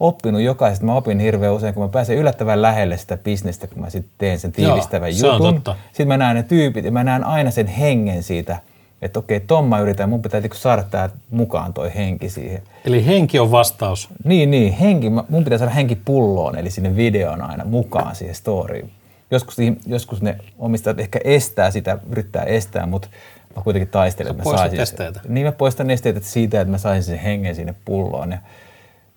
oppinut 0.00 0.40
jokaisesta. 0.42 0.86
Mä 0.86 0.94
opin 0.94 1.20
hirveän 1.20 1.52
usein, 1.54 1.74
kun 1.74 1.82
mä 1.82 1.88
pääsen 1.88 2.16
yllättävän 2.16 2.62
lähelle 2.62 2.96
sitä 2.96 3.16
bisnestä, 3.16 3.66
kun 3.66 3.80
mä 3.80 3.90
sitten 3.90 4.12
teen 4.18 4.38
sen 4.38 4.52
Joo, 4.58 4.70
tiivistävän 4.70 5.14
se 5.14 5.26
on 5.26 5.34
jutun. 5.34 5.54
totta. 5.54 5.76
Sitten 5.86 6.08
mä 6.08 6.16
näen 6.16 6.36
ne 6.36 6.42
tyypit 6.42 6.84
ja 6.84 6.92
mä 6.92 7.04
näen 7.04 7.24
aina 7.24 7.50
sen 7.50 7.66
hengen 7.66 8.22
siitä, 8.22 8.58
että 9.02 9.18
okei, 9.18 9.40
ton 9.40 9.64
mä 9.64 9.80
yritän, 9.80 10.08
mun 10.08 10.22
pitää 10.22 10.40
niinku 10.40 10.56
saada 10.56 10.82
tää 10.82 11.10
mukaan 11.30 11.72
toi 11.72 11.94
henki 11.94 12.28
siihen. 12.28 12.62
Eli 12.84 13.06
henki 13.06 13.38
on 13.38 13.50
vastaus. 13.50 14.08
Niin, 14.24 14.50
niin, 14.50 14.72
henki, 14.72 15.10
mun 15.28 15.44
pitää 15.44 15.58
saada 15.58 15.72
henki 15.72 15.96
pulloon, 16.04 16.58
eli 16.58 16.70
sinne 16.70 16.96
videoon 16.96 17.42
aina 17.42 17.64
mukaan 17.64 18.16
siihen 18.16 18.34
storyin. 18.34 18.90
Joskus, 19.30 19.56
joskus 19.86 20.22
ne 20.22 20.36
omistajat 20.58 21.00
ehkä 21.00 21.20
estää 21.24 21.70
sitä, 21.70 21.98
yrittää 22.10 22.42
estää, 22.42 22.86
mutta 22.86 23.08
mä 23.56 23.62
kuitenkin 23.62 23.88
taistelen, 23.88 24.30
että 24.30 24.50
mä 24.50 24.56
saisin 24.56 24.80
esteitä. 24.80 25.20
Niin 25.28 25.46
mä 25.46 25.52
poistan 25.52 25.90
esteitä 25.90 26.20
siitä, 26.22 26.60
että 26.60 26.70
mä 26.70 26.78
saisin 26.78 27.02
sen 27.14 27.18
hengen 27.24 27.54
sinne 27.54 27.74
pulloon. 27.84 28.32
Ja, 28.32 28.38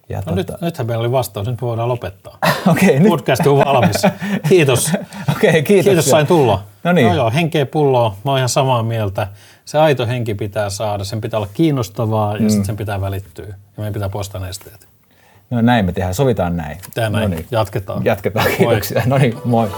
ja 0.10 0.22
No 0.26 0.36
nyt, 0.36 0.52
nythän 0.62 0.88
meillä 0.88 1.02
oli 1.02 1.12
vastaus, 1.12 1.48
nyt 1.48 1.62
me 1.62 1.68
voidaan 1.68 1.90
lopettaa. 1.90 2.38
Okei, 2.72 3.00
nyt. 3.00 3.10
Podcast 3.10 3.48
on 3.48 3.58
valmis. 3.58 4.02
Kiitos. 4.50 4.92
Okei, 5.36 5.64
kiitos. 5.64 5.86
Kiitos 5.86 6.10
sain 6.10 6.28
tulla. 6.28 6.64
No 6.84 6.92
niin. 6.92 7.08
Joo, 7.08 7.16
joo, 7.16 7.32
henkeä 7.32 7.66
pulloa. 7.66 8.16
Mä 8.26 8.32
oon 8.32 8.38
ihan 8.38 8.50
samaa 8.50 8.84
mieltä. 8.84 9.28
Se 9.66 9.78
aito 9.78 10.08
henki 10.08 10.36
pitää 10.36 10.70
saada, 10.70 11.04
sen 11.04 11.22
pitää 11.22 11.38
olla 11.40 11.50
kiinnostavaa 11.54 12.36
ja 12.36 12.42
mm. 12.42 12.50
sitten 12.50 12.66
sen 12.66 12.78
pitää 12.78 13.02
välittyä. 13.02 13.46
Ja 13.48 13.54
meidän 13.78 13.94
pitää 13.94 14.10
poistaa 14.10 14.42
ne 14.42 14.50
esteet. 14.50 14.88
No 15.50 15.62
näin 15.62 15.86
me 15.86 15.92
tehdään, 15.92 16.14
sovitaan 16.14 16.58
näin. 16.58 16.78
Tää 16.94 17.10
näin. 17.10 17.30
No 17.32 17.36
niin. 17.36 17.48
Jatketaan. 17.52 18.06
Jatketaan, 18.06 18.46
Moi. 18.46 18.58
kiitoksia. 18.58 19.02
No 19.06 19.18
niin, 19.18 19.38
moi. 19.46 19.70